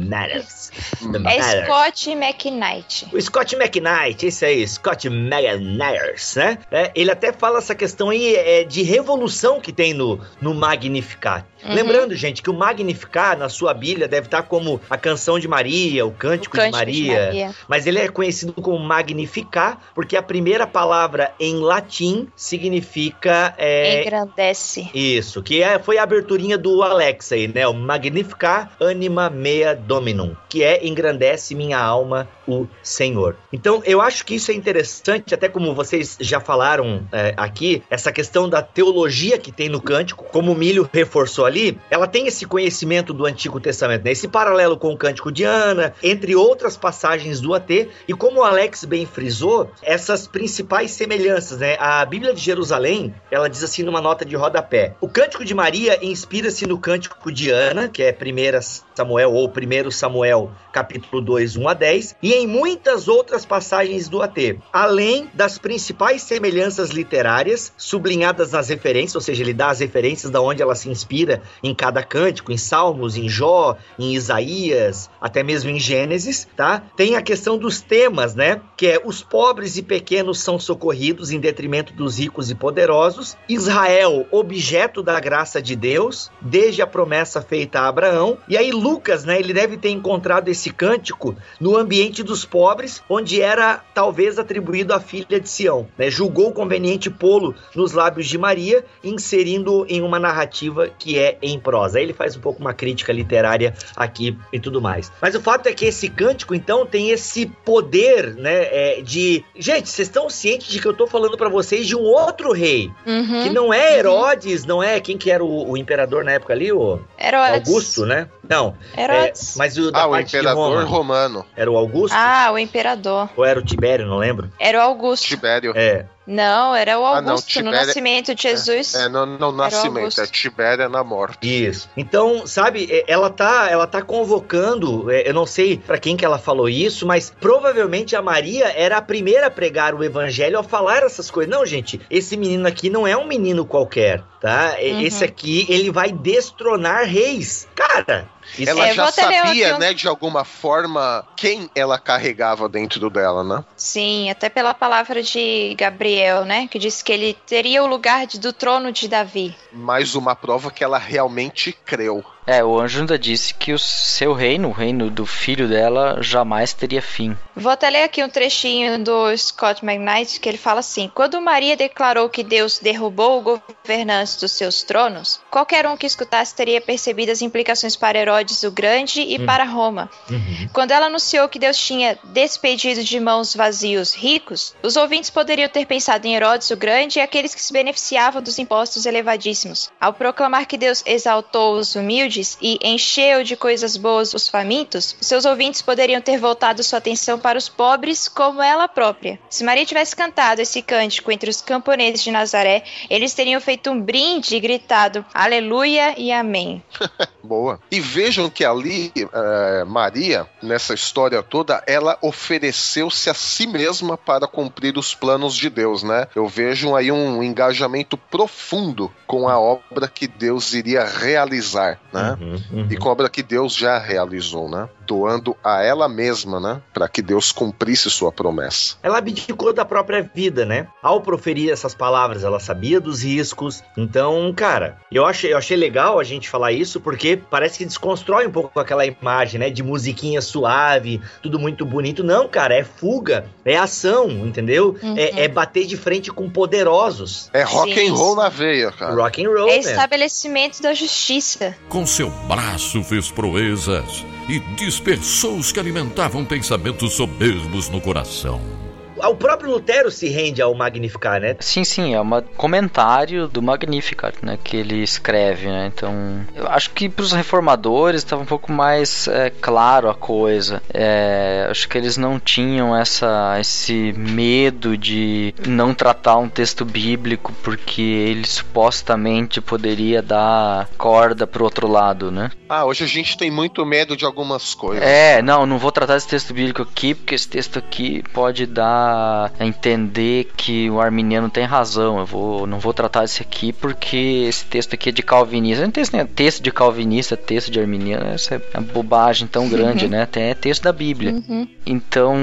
Matters. 0.08 0.72
É 1.26 1.64
Scott 1.64 2.10
McKnight. 2.10 3.08
O 3.12 3.20
Scott 3.20 3.54
McKnight, 3.56 4.26
esse 4.26 4.44
aí, 4.44 4.66
Scott 4.66 5.08
McNair, 5.08 6.10
né? 6.36 6.58
É, 6.70 6.90
ele 6.94 7.10
até 7.10 7.32
fala 7.32 7.58
essa 7.58 7.74
questão 7.74 8.10
aí 8.10 8.34
é, 8.34 8.64
de 8.64 8.82
revolução 8.82 9.60
que 9.60 9.72
tem 9.72 9.94
no, 9.94 10.20
no 10.40 10.54
Magnificat. 10.54 11.44
Uhum. 11.64 11.74
Lembrando, 11.74 12.14
gente, 12.14 12.42
que 12.42 12.50
o 12.50 12.54
Magnificat 12.54 13.38
na 13.38 13.48
sua 13.48 13.74
Bíblia 13.74 14.06
deve 14.06 14.26
estar 14.26 14.42
como 14.42 14.80
a 14.88 14.96
canção 14.96 15.38
de 15.38 15.48
Maria, 15.48 16.06
o 16.06 16.12
cântico, 16.12 16.56
O 16.56 16.60
de, 16.60 16.64
Cântico 16.64 16.78
Maria, 16.78 17.12
de 17.12 17.26
Maria. 17.26 17.54
Mas 17.66 17.86
ele 17.86 17.98
é 17.98 18.08
conhecido 18.08 18.52
como 18.52 18.78
Magnificat 18.78 19.78
porque 19.94 20.16
a 20.16 20.22
primeira 20.22 20.66
palavra 20.66 21.32
em 21.40 21.56
latim 21.56 22.28
significa. 22.36 23.54
é, 23.56 24.02
Engrandece. 24.02 24.90
isso, 24.94 25.42
que 25.42 25.62
é, 25.62 25.78
foi 25.78 25.98
a 25.98 26.02
aberturinha 26.02 26.56
do 26.56 26.82
Alex 26.82 27.32
aí, 27.32 27.48
né? 27.48 27.66
O 27.66 27.74
Magnificar 27.74 28.72
Anima 28.80 29.28
Mea 29.30 29.74
Dominum, 29.74 30.36
que 30.48 30.62
é 30.62 30.85
engrandece 30.88 31.54
minha 31.54 31.78
alma 31.78 32.28
o 32.46 32.66
Senhor. 32.82 33.36
Então, 33.52 33.82
eu 33.84 34.00
acho 34.00 34.24
que 34.24 34.34
isso 34.34 34.50
é 34.50 34.54
interessante, 34.54 35.34
até 35.34 35.48
como 35.48 35.74
vocês 35.74 36.16
já 36.20 36.40
falaram 36.40 37.06
é, 37.12 37.34
aqui, 37.36 37.82
essa 37.90 38.12
questão 38.12 38.48
da 38.48 38.62
teologia 38.62 39.38
que 39.38 39.52
tem 39.52 39.68
no 39.68 39.80
cântico, 39.80 40.24
como 40.24 40.52
o 40.52 40.54
Milho 40.54 40.88
reforçou 40.92 41.44
ali, 41.44 41.78
ela 41.90 42.06
tem 42.06 42.26
esse 42.26 42.46
conhecimento 42.46 43.12
do 43.12 43.26
Antigo 43.26 43.60
Testamento, 43.60 44.04
né? 44.04 44.12
Esse 44.12 44.28
paralelo 44.28 44.76
com 44.76 44.92
o 44.92 44.96
cântico 44.96 45.32
de 45.32 45.44
Ana, 45.44 45.94
entre 46.02 46.34
outras 46.34 46.76
passagens 46.76 47.40
do 47.40 47.54
AT, 47.54 47.88
e 48.06 48.14
como 48.14 48.40
o 48.40 48.44
Alex 48.44 48.84
bem 48.84 49.06
frisou, 49.06 49.70
essas 49.82 50.26
principais 50.26 50.90
semelhanças, 50.90 51.58
né? 51.58 51.76
A 51.78 52.04
Bíblia 52.04 52.34
de 52.34 52.40
Jerusalém, 52.40 53.14
ela 53.30 53.48
diz 53.48 53.62
assim 53.62 53.82
numa 53.82 54.00
nota 54.00 54.24
de 54.24 54.36
rodapé: 54.36 54.94
O 55.00 55.08
cântico 55.08 55.44
de 55.44 55.54
Maria 55.54 55.98
inspira-se 56.04 56.66
no 56.66 56.78
cântico 56.78 57.32
de 57.32 57.50
Ana, 57.50 57.88
que 57.88 58.02
é 58.02 58.12
1 58.12 58.60
Samuel 58.94 59.32
ou 59.32 59.48
1 59.48 59.90
Samuel, 59.90 60.50
capítulo 60.72 61.22
2, 61.22 61.56
1 61.56 61.68
a 61.68 61.74
10, 61.74 62.16
e 62.22 62.34
em 62.36 62.46
muitas 62.46 63.08
outras 63.08 63.44
passagens 63.44 64.08
do 64.08 64.22
AT, 64.22 64.58
além 64.72 65.28
das 65.32 65.58
principais 65.58 66.22
semelhanças 66.22 66.90
literárias 66.90 67.72
sublinhadas 67.76 68.52
nas 68.52 68.68
referências, 68.68 69.14
ou 69.14 69.20
seja, 69.20 69.42
ele 69.42 69.54
dá 69.54 69.70
as 69.70 69.80
referências 69.80 70.30
da 70.30 70.40
onde 70.40 70.62
ela 70.62 70.74
se 70.74 70.88
inspira 70.88 71.42
em 71.62 71.74
cada 71.74 72.02
cântico, 72.02 72.52
em 72.52 72.56
Salmos, 72.56 73.16
em 73.16 73.28
Jó, 73.28 73.76
em 73.98 74.14
Isaías, 74.14 75.08
até 75.20 75.42
mesmo 75.42 75.70
em 75.70 75.78
Gênesis, 75.78 76.46
tá? 76.56 76.82
Tem 76.96 77.16
a 77.16 77.22
questão 77.22 77.56
dos 77.56 77.80
temas, 77.80 78.34
né? 78.34 78.60
Que 78.76 78.86
é 78.88 79.02
os 79.04 79.22
pobres 79.22 79.76
e 79.76 79.82
pequenos 79.82 80.40
são 80.40 80.58
socorridos 80.58 81.30
em 81.30 81.40
detrimento 81.40 81.92
dos 81.92 82.18
ricos 82.18 82.50
e 82.50 82.54
poderosos, 82.54 83.36
Israel, 83.48 84.26
objeto 84.30 85.02
da 85.02 85.18
graça 85.20 85.60
de 85.62 85.74
Deus, 85.74 86.30
desde 86.40 86.82
a 86.82 86.86
promessa 86.86 87.40
feita 87.40 87.80
a 87.80 87.88
Abraão, 87.88 88.38
e 88.48 88.56
aí 88.56 88.70
Lucas, 88.72 89.24
né, 89.24 89.38
ele 89.38 89.52
deve 89.52 89.76
ter 89.76 89.90
encontrado 89.90 90.48
esse 90.48 90.70
cântico 90.70 91.34
no 91.60 91.76
ambiente 91.76 92.22
dos 92.26 92.44
pobres, 92.44 93.02
onde 93.08 93.40
era 93.40 93.82
talvez 93.94 94.38
atribuído 94.38 94.92
à 94.92 95.00
filha 95.00 95.40
de 95.40 95.48
Sião, 95.48 95.88
né? 95.96 96.10
Julgou 96.10 96.52
conveniente 96.52 97.08
pô-lo 97.08 97.54
nos 97.74 97.92
lábios 97.92 98.26
de 98.26 98.36
Maria, 98.36 98.84
inserindo 99.02 99.86
em 99.88 100.02
uma 100.02 100.18
narrativa 100.18 100.88
que 100.98 101.18
é 101.18 101.38
em 101.40 101.58
prosa. 101.58 101.98
Aí 101.98 102.04
ele 102.04 102.12
faz 102.12 102.36
um 102.36 102.40
pouco 102.40 102.60
uma 102.60 102.74
crítica 102.74 103.12
literária 103.12 103.72
aqui 103.96 104.36
e 104.52 104.60
tudo 104.60 104.80
mais. 104.82 105.10
Mas 105.22 105.34
o 105.34 105.40
fato 105.40 105.68
é 105.68 105.72
que 105.72 105.84
esse 105.86 106.08
cântico, 106.08 106.54
então, 106.54 106.84
tem 106.84 107.10
esse 107.10 107.46
poder, 107.64 108.34
né, 108.34 108.64
é, 108.98 109.00
de... 109.02 109.44
Gente, 109.56 109.88
vocês 109.88 110.08
estão 110.08 110.28
cientes 110.28 110.68
de 110.68 110.80
que 110.80 110.86
eu 110.86 110.94
tô 110.94 111.06
falando 111.06 111.36
para 111.36 111.48
vocês 111.48 111.86
de 111.86 111.96
um 111.96 112.02
outro 112.02 112.52
rei, 112.52 112.90
Uhum. 113.06 113.42
que 113.44 113.50
não 113.50 113.72
é 113.72 113.98
Herodes, 113.98 114.64
não 114.64 114.82
é... 114.82 115.00
Quem 115.00 115.16
que 115.16 115.30
era 115.30 115.44
o, 115.44 115.70
o 115.70 115.76
imperador 115.76 116.24
na 116.24 116.32
época 116.32 116.52
ali? 116.52 116.72
O 116.72 116.98
Herodes. 117.18 117.68
Augusto, 117.68 118.04
né? 118.04 118.28
Não. 118.48 118.74
Herodes. 118.96 119.54
É, 119.54 119.58
mas 119.58 119.76
o 119.78 119.90
da 119.92 120.02
Ah, 120.02 120.06
o 120.06 120.10
parte 120.10 120.30
de 120.30 120.36
imperador 120.36 120.68
Roma. 120.70 120.84
romano, 120.84 121.46
Era 121.56 121.70
o 121.70 121.76
Augusto? 121.76 122.15
Ah, 122.18 122.50
o 122.50 122.58
imperador. 122.58 123.28
Ou 123.36 123.44
era 123.44 123.60
o 123.60 123.62
Tibério, 123.64 124.06
não 124.06 124.16
lembro. 124.16 124.50
Era 124.58 124.78
o 124.78 124.80
Augusto. 124.82 125.26
Tibério. 125.26 125.72
É. 125.76 126.06
Não, 126.26 126.74
era 126.74 126.98
o 126.98 127.04
Ah, 127.06 127.20
não, 127.20 127.32
Augusto. 127.32 127.46
no 127.58 127.64
Tibério- 127.66 127.86
nascimento 127.86 128.34
de 128.34 128.42
Jesus. 128.42 128.94
É, 128.94 129.08
no, 129.08 129.26
no 129.26 129.52
nascimento, 129.52 129.98
Augusto. 129.98 130.20
é 130.22 130.26
Tibéria 130.26 130.88
na 130.88 131.04
morte. 131.04 131.38
Isso. 131.66 131.88
Então, 131.96 132.46
sabe, 132.46 132.88
é, 132.90 133.04
ela 133.06 133.30
tá, 133.30 133.68
ela 133.70 133.86
tá 133.86 134.00
convocando, 134.02 135.08
é, 135.10 135.28
eu 135.28 135.34
não 135.34 135.46
sei 135.46 135.76
pra 135.76 135.98
quem 135.98 136.16
que 136.16 136.24
ela 136.24 136.38
falou 136.38 136.68
isso, 136.68 137.06
mas 137.06 137.32
provavelmente 137.40 138.16
a 138.16 138.22
Maria 138.22 138.72
era 138.76 138.96
a 138.96 139.02
primeira 139.02 139.46
a 139.46 139.50
pregar 139.50 139.94
o 139.94 140.02
evangelho 140.02 140.56
ao 140.56 140.64
falar 140.64 141.02
essas 141.04 141.30
coisas. 141.30 141.50
Não, 141.54 141.64
gente, 141.64 142.00
esse 142.10 142.36
menino 142.36 142.66
aqui 142.66 142.90
não 142.90 143.06
é 143.06 143.16
um 143.16 143.26
menino 143.26 143.64
qualquer, 143.64 144.22
tá? 144.40 144.74
Uhum. 144.80 145.00
Esse 145.02 145.22
aqui, 145.24 145.64
ele 145.68 145.90
vai 145.92 146.10
destronar 146.10 147.04
reis. 147.04 147.68
Cara, 147.74 148.26
isso 148.58 148.70
Ela 148.70 148.88
É, 148.88 148.94
já 148.94 149.10
sabia, 149.12 149.42
aqui 149.44 149.72
um- 149.74 149.78
né, 149.78 149.92
de 149.94 150.06
alguma 150.08 150.44
forma, 150.44 151.26
quem 151.36 151.70
ela 151.74 151.98
carregava 151.98 152.68
dentro 152.68 153.08
dela, 153.10 153.42
né? 153.44 153.64
Sim, 153.76 154.30
até 154.30 154.48
pela 154.48 154.72
palavra 154.74 155.22
de 155.22 155.74
Gabriel, 155.78 156.44
né? 156.44 156.66
Que 156.68 156.78
disse 156.78 157.02
que 157.04 157.12
ele 157.12 157.34
teria 157.46 157.82
o 157.82 157.86
lugar 157.86 158.26
de- 158.26 158.38
do 158.40 158.52
trono 158.52 158.92
de 158.92 159.08
Davi. 159.08 159.54
Mais 159.72 160.14
uma 160.14 160.34
prova 160.34 160.70
que 160.70 160.82
ela 160.84 160.98
realmente 160.98 161.72
creu. 161.72 162.24
É, 162.46 162.62
o 162.62 162.78
anjo 162.78 163.00
ainda 163.00 163.18
disse 163.18 163.52
que 163.52 163.72
o 163.72 163.78
seu 163.78 164.32
reino, 164.32 164.68
o 164.68 164.72
reino 164.72 165.10
do 165.10 165.26
filho 165.26 165.68
dela, 165.68 166.22
jamais 166.22 166.72
teria 166.72 167.02
fim. 167.02 167.36
Vou 167.56 167.72
até 167.72 167.90
ler 167.90 168.04
aqui 168.04 168.22
um 168.22 168.28
trechinho 168.28 169.02
do 169.02 169.36
Scott 169.36 169.84
McKnight 169.84 170.38
que 170.38 170.48
ele 170.48 170.58
fala 170.58 170.80
assim: 170.80 171.10
Quando 171.12 171.40
Maria 171.40 171.76
declarou 171.76 172.28
que 172.28 172.44
Deus 172.44 172.78
derrubou 172.78 173.38
o 173.38 173.60
governante 173.84 174.38
dos 174.38 174.52
seus 174.52 174.84
tronos, 174.84 175.40
qualquer 175.50 175.86
um 175.86 175.96
que 175.96 176.06
escutasse 176.06 176.54
teria 176.54 176.80
percebido 176.80 177.32
as 177.32 177.42
implicações 177.42 177.96
para 177.96 178.18
Herodes 178.18 178.62
o 178.62 178.70
Grande 178.70 179.22
e 179.22 179.44
para 179.44 179.64
Roma. 179.64 180.08
Uhum. 180.30 180.68
Quando 180.72 180.92
ela 180.92 181.06
anunciou 181.06 181.48
que 181.48 181.58
Deus 181.58 181.76
tinha 181.76 182.16
despedido 182.24 183.02
de 183.02 183.18
mãos 183.18 183.56
vazios 183.56 184.14
ricos, 184.14 184.74
os 184.82 184.96
ouvintes 184.96 185.30
poderiam 185.30 185.68
ter 185.68 185.84
pensado 185.86 186.26
em 186.26 186.36
Herodes 186.36 186.70
o 186.70 186.76
Grande 186.76 187.18
e 187.18 187.22
aqueles 187.22 187.54
que 187.54 187.62
se 187.62 187.72
beneficiavam 187.72 188.40
dos 188.40 188.58
impostos 188.58 189.04
elevadíssimos. 189.04 189.90
Ao 190.00 190.12
proclamar 190.12 190.66
que 190.66 190.78
Deus 190.78 191.02
exaltou 191.06 191.74
os 191.76 191.96
humildes 191.96 192.35
e 192.60 192.78
encheu 192.82 193.42
de 193.42 193.56
coisas 193.56 193.96
boas 193.96 194.34
os 194.34 194.48
famintos, 194.48 195.16
seus 195.20 195.44
ouvintes 195.44 195.82
poderiam 195.82 196.20
ter 196.20 196.38
voltado 196.38 196.82
sua 196.82 196.98
atenção 196.98 197.38
para 197.38 197.58
os 197.58 197.68
pobres 197.68 198.28
como 198.28 198.62
ela 198.62 198.88
própria. 198.88 199.38
Se 199.48 199.64
Maria 199.64 199.86
tivesse 199.86 200.14
cantado 200.14 200.60
esse 200.60 200.82
cântico 200.82 201.30
entre 201.30 201.48
os 201.48 201.60
camponeses 201.60 202.22
de 202.22 202.30
Nazaré, 202.30 202.84
eles 203.08 203.34
teriam 203.34 203.60
feito 203.60 203.90
um 203.90 204.00
brinde 204.00 204.56
e 204.56 204.60
gritado 204.60 205.24
Aleluia 205.32 206.14
e 206.18 206.32
Amém. 206.32 206.82
Boa. 207.42 207.78
E 207.90 208.00
vejam 208.00 208.50
que 208.50 208.64
ali, 208.64 209.12
eh, 209.16 209.84
Maria, 209.86 210.48
nessa 210.60 210.94
história 210.94 211.42
toda, 211.42 211.82
ela 211.86 212.18
ofereceu-se 212.20 213.30
a 213.30 213.34
si 213.34 213.66
mesma 213.66 214.18
para 214.18 214.48
cumprir 214.48 214.98
os 214.98 215.14
planos 215.14 215.54
de 215.54 215.70
Deus, 215.70 216.02
né? 216.02 216.26
Eu 216.34 216.48
vejo 216.48 216.96
aí 216.96 217.12
um 217.12 217.42
engajamento 217.42 218.16
profundo 218.16 219.12
com 219.26 219.48
a 219.48 219.58
obra 219.58 220.08
que 220.08 220.26
Deus 220.26 220.74
iria 220.74 221.04
realizar, 221.04 222.00
né? 222.12 222.25
Uhum, 222.32 222.62
uhum. 222.72 222.88
E 222.90 222.96
com 222.96 223.08
a 223.08 223.12
obra 223.12 223.28
que 223.28 223.42
Deus 223.42 223.74
já 223.74 223.98
realizou, 223.98 224.68
né? 224.68 224.88
Doando 225.06 225.56
a 225.62 225.82
ela 225.82 226.08
mesma, 226.08 226.58
né? 226.58 226.82
Para 226.92 227.08
que 227.08 227.22
Deus 227.22 227.52
cumprisse 227.52 228.10
sua 228.10 228.32
promessa. 228.32 228.96
Ela 229.02 229.18
abdicou 229.18 229.72
da 229.72 229.84
própria 229.84 230.22
vida, 230.34 230.64
né? 230.64 230.88
Ao 231.02 231.20
proferir 231.20 231.70
essas 231.70 231.94
palavras, 231.94 232.42
ela 232.42 232.58
sabia 232.58 233.00
dos 233.00 233.22
riscos. 233.22 233.82
Então, 233.96 234.52
cara, 234.54 234.98
eu 235.10 235.24
achei, 235.24 235.52
eu 235.52 235.58
achei 235.58 235.76
legal 235.76 236.18
a 236.18 236.24
gente 236.24 236.48
falar 236.50 236.72
isso 236.72 237.00
porque 237.00 237.36
parece 237.36 237.78
que 237.78 237.84
desconstrói 237.84 238.46
um 238.46 238.50
pouco 238.50 238.78
aquela 238.80 239.06
imagem, 239.06 239.60
né? 239.60 239.70
De 239.70 239.82
musiquinha 239.82 240.40
suave, 240.40 241.20
tudo 241.42 241.58
muito 241.58 241.86
bonito. 241.86 242.24
Não, 242.24 242.48
cara, 242.48 242.74
é 242.74 242.84
fuga, 242.84 243.46
é 243.64 243.76
ação, 243.76 244.28
entendeu? 244.28 244.96
Uhum. 245.02 245.14
É, 245.16 245.44
é 245.44 245.48
bater 245.48 245.86
de 245.86 245.96
frente 245.96 246.30
com 246.32 246.50
poderosos. 246.50 247.48
É 247.52 247.62
rock 247.62 247.94
Sim, 247.94 248.08
and 248.08 248.14
roll 248.14 248.36
na 248.36 248.48
veia, 248.48 248.90
cara. 248.90 249.14
Rock 249.14 249.44
and 249.44 249.48
roll, 249.48 249.68
É 249.68 249.74
né? 249.74 249.78
estabelecimento 249.78 250.82
da 250.82 250.92
justiça. 250.94 251.76
Com 251.88 252.06
seu 252.06 252.30
braço 252.48 253.02
fez 253.04 253.30
proezas 253.30 254.24
e 254.48 254.58
dispersou 254.58 255.58
os 255.58 255.72
que 255.72 255.80
alimentavam 255.80 256.44
pensamentos 256.44 257.14
soberbos 257.14 257.88
no 257.88 258.00
coração. 258.00 258.85
O 259.16 259.34
próprio 259.34 259.70
Lutero 259.70 260.10
se 260.10 260.28
rende 260.28 260.60
ao 260.60 260.74
Magnificar, 260.74 261.40
né? 261.40 261.56
Sim, 261.60 261.84
sim, 261.84 262.14
é 262.14 262.20
um 262.20 262.42
comentário 262.56 263.48
do 263.48 263.62
Magnificat, 263.62 264.36
né, 264.42 264.58
que 264.62 264.76
ele 264.76 265.02
escreve, 265.02 265.66
né, 265.66 265.90
então 265.92 266.44
eu 266.54 266.68
acho 266.68 266.90
que 266.90 267.08
para 267.08 267.22
os 267.22 267.32
reformadores 267.32 268.20
estava 268.22 268.42
um 268.42 268.46
pouco 268.46 268.70
mais 268.72 269.28
é, 269.28 269.50
claro 269.50 270.08
a 270.08 270.14
coisa, 270.14 270.82
é, 270.92 271.66
acho 271.70 271.88
que 271.88 271.96
eles 271.96 272.16
não 272.16 272.38
tinham 272.38 272.96
essa, 272.96 273.56
esse 273.60 274.12
medo 274.16 274.96
de 274.96 275.54
não 275.66 275.94
tratar 275.94 276.36
um 276.36 276.48
texto 276.48 276.84
bíblico 276.84 277.52
porque 277.62 278.02
ele 278.02 278.46
supostamente 278.46 279.60
poderia 279.60 280.22
dar 280.22 280.88
corda 280.98 281.46
pro 281.46 281.64
outro 281.64 281.88
lado, 281.88 282.30
né. 282.30 282.50
Ah, 282.68 282.84
hoje 282.84 283.04
a 283.04 283.06
gente 283.06 283.36
tem 283.38 283.50
muito 283.50 283.84
medo 283.86 284.16
de 284.16 284.24
algumas 284.24 284.74
coisas. 284.74 285.04
É, 285.04 285.40
não, 285.40 285.64
não 285.64 285.78
vou 285.78 285.92
tratar 285.92 286.16
esse 286.16 286.26
texto 286.26 286.52
bíblico 286.52 286.82
aqui, 286.82 287.14
porque 287.14 287.34
esse 287.34 287.48
texto 287.48 287.78
aqui 287.78 288.24
pode 288.32 288.66
dar 288.66 289.05
a 289.06 289.64
entender 289.66 290.50
que 290.56 290.90
o 290.90 291.00
arminiano 291.00 291.48
tem 291.48 291.64
razão. 291.64 292.18
Eu 292.18 292.26
vou, 292.26 292.66
não 292.66 292.78
vou 292.78 292.92
tratar 292.92 293.24
esse 293.24 293.42
aqui 293.42 293.72
porque 293.72 294.44
esse 294.48 294.64
texto 294.64 294.94
aqui 294.94 295.08
é 295.10 295.12
de 295.12 295.22
calvinista. 295.22 295.84
Não 295.84 295.90
tem 295.90 296.02
esse, 296.02 296.14
né? 296.16 296.24
texto 296.24 296.62
de 296.62 296.70
calvinista, 296.70 297.36
texto 297.36 297.70
de 297.70 297.80
arminiano, 297.80 298.26
essa 298.26 298.56
é 298.56 298.78
uma 298.78 298.82
bobagem 298.92 299.46
tão 299.46 299.68
grande, 299.68 300.08
né? 300.08 300.26
Tem 300.26 300.44
é 300.44 300.54
texto 300.54 300.82
da 300.82 300.92
Bíblia. 300.92 301.32
Uhum. 301.32 301.66
Então, 301.84 302.36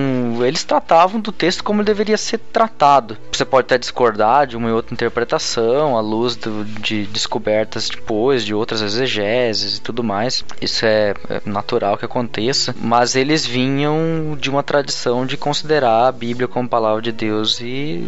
eles 0.46 0.64
tratavam 0.64 1.20
do 1.20 1.32
texto 1.32 1.64
como 1.64 1.80
ele 1.82 1.86
deveria 1.86 2.18
ser 2.18 2.38
tratado. 2.38 3.18
Você 3.32 3.46
pode 3.46 3.66
até 3.66 3.78
discordar 3.78 4.48
de 4.48 4.56
uma 4.56 4.70
e 4.70 4.72
outra 4.72 4.94
interpretação, 4.94 5.98
à 5.98 6.02
luz 6.02 6.36
do- 6.36 6.64
de 6.66 7.06
descobertas 7.08 7.90
depois, 7.90 8.44
de 8.46 8.54
outras 8.54 8.82
exegeses 8.82 9.78
e 9.78 9.82
tudo 9.82 10.04
mais. 10.04 10.44
Isso 10.62 10.86
é, 10.86 11.14
é 11.30 11.42
natural 11.46 11.98
que 11.98 12.06
aconteça. 12.06 12.76
Mas 12.80 13.16
eles 13.16 13.46
vinham 13.46 14.38
de 14.40 14.50
uma 14.50 14.64
tradição 14.64 15.26
de 15.26 15.38
considerar 15.38 16.08
a 16.08 16.12
Bíblia 16.12 16.48
como 16.54 16.70
palavra 16.70 17.02
de 17.02 17.12
Deus 17.12 17.60
e, 17.60 17.66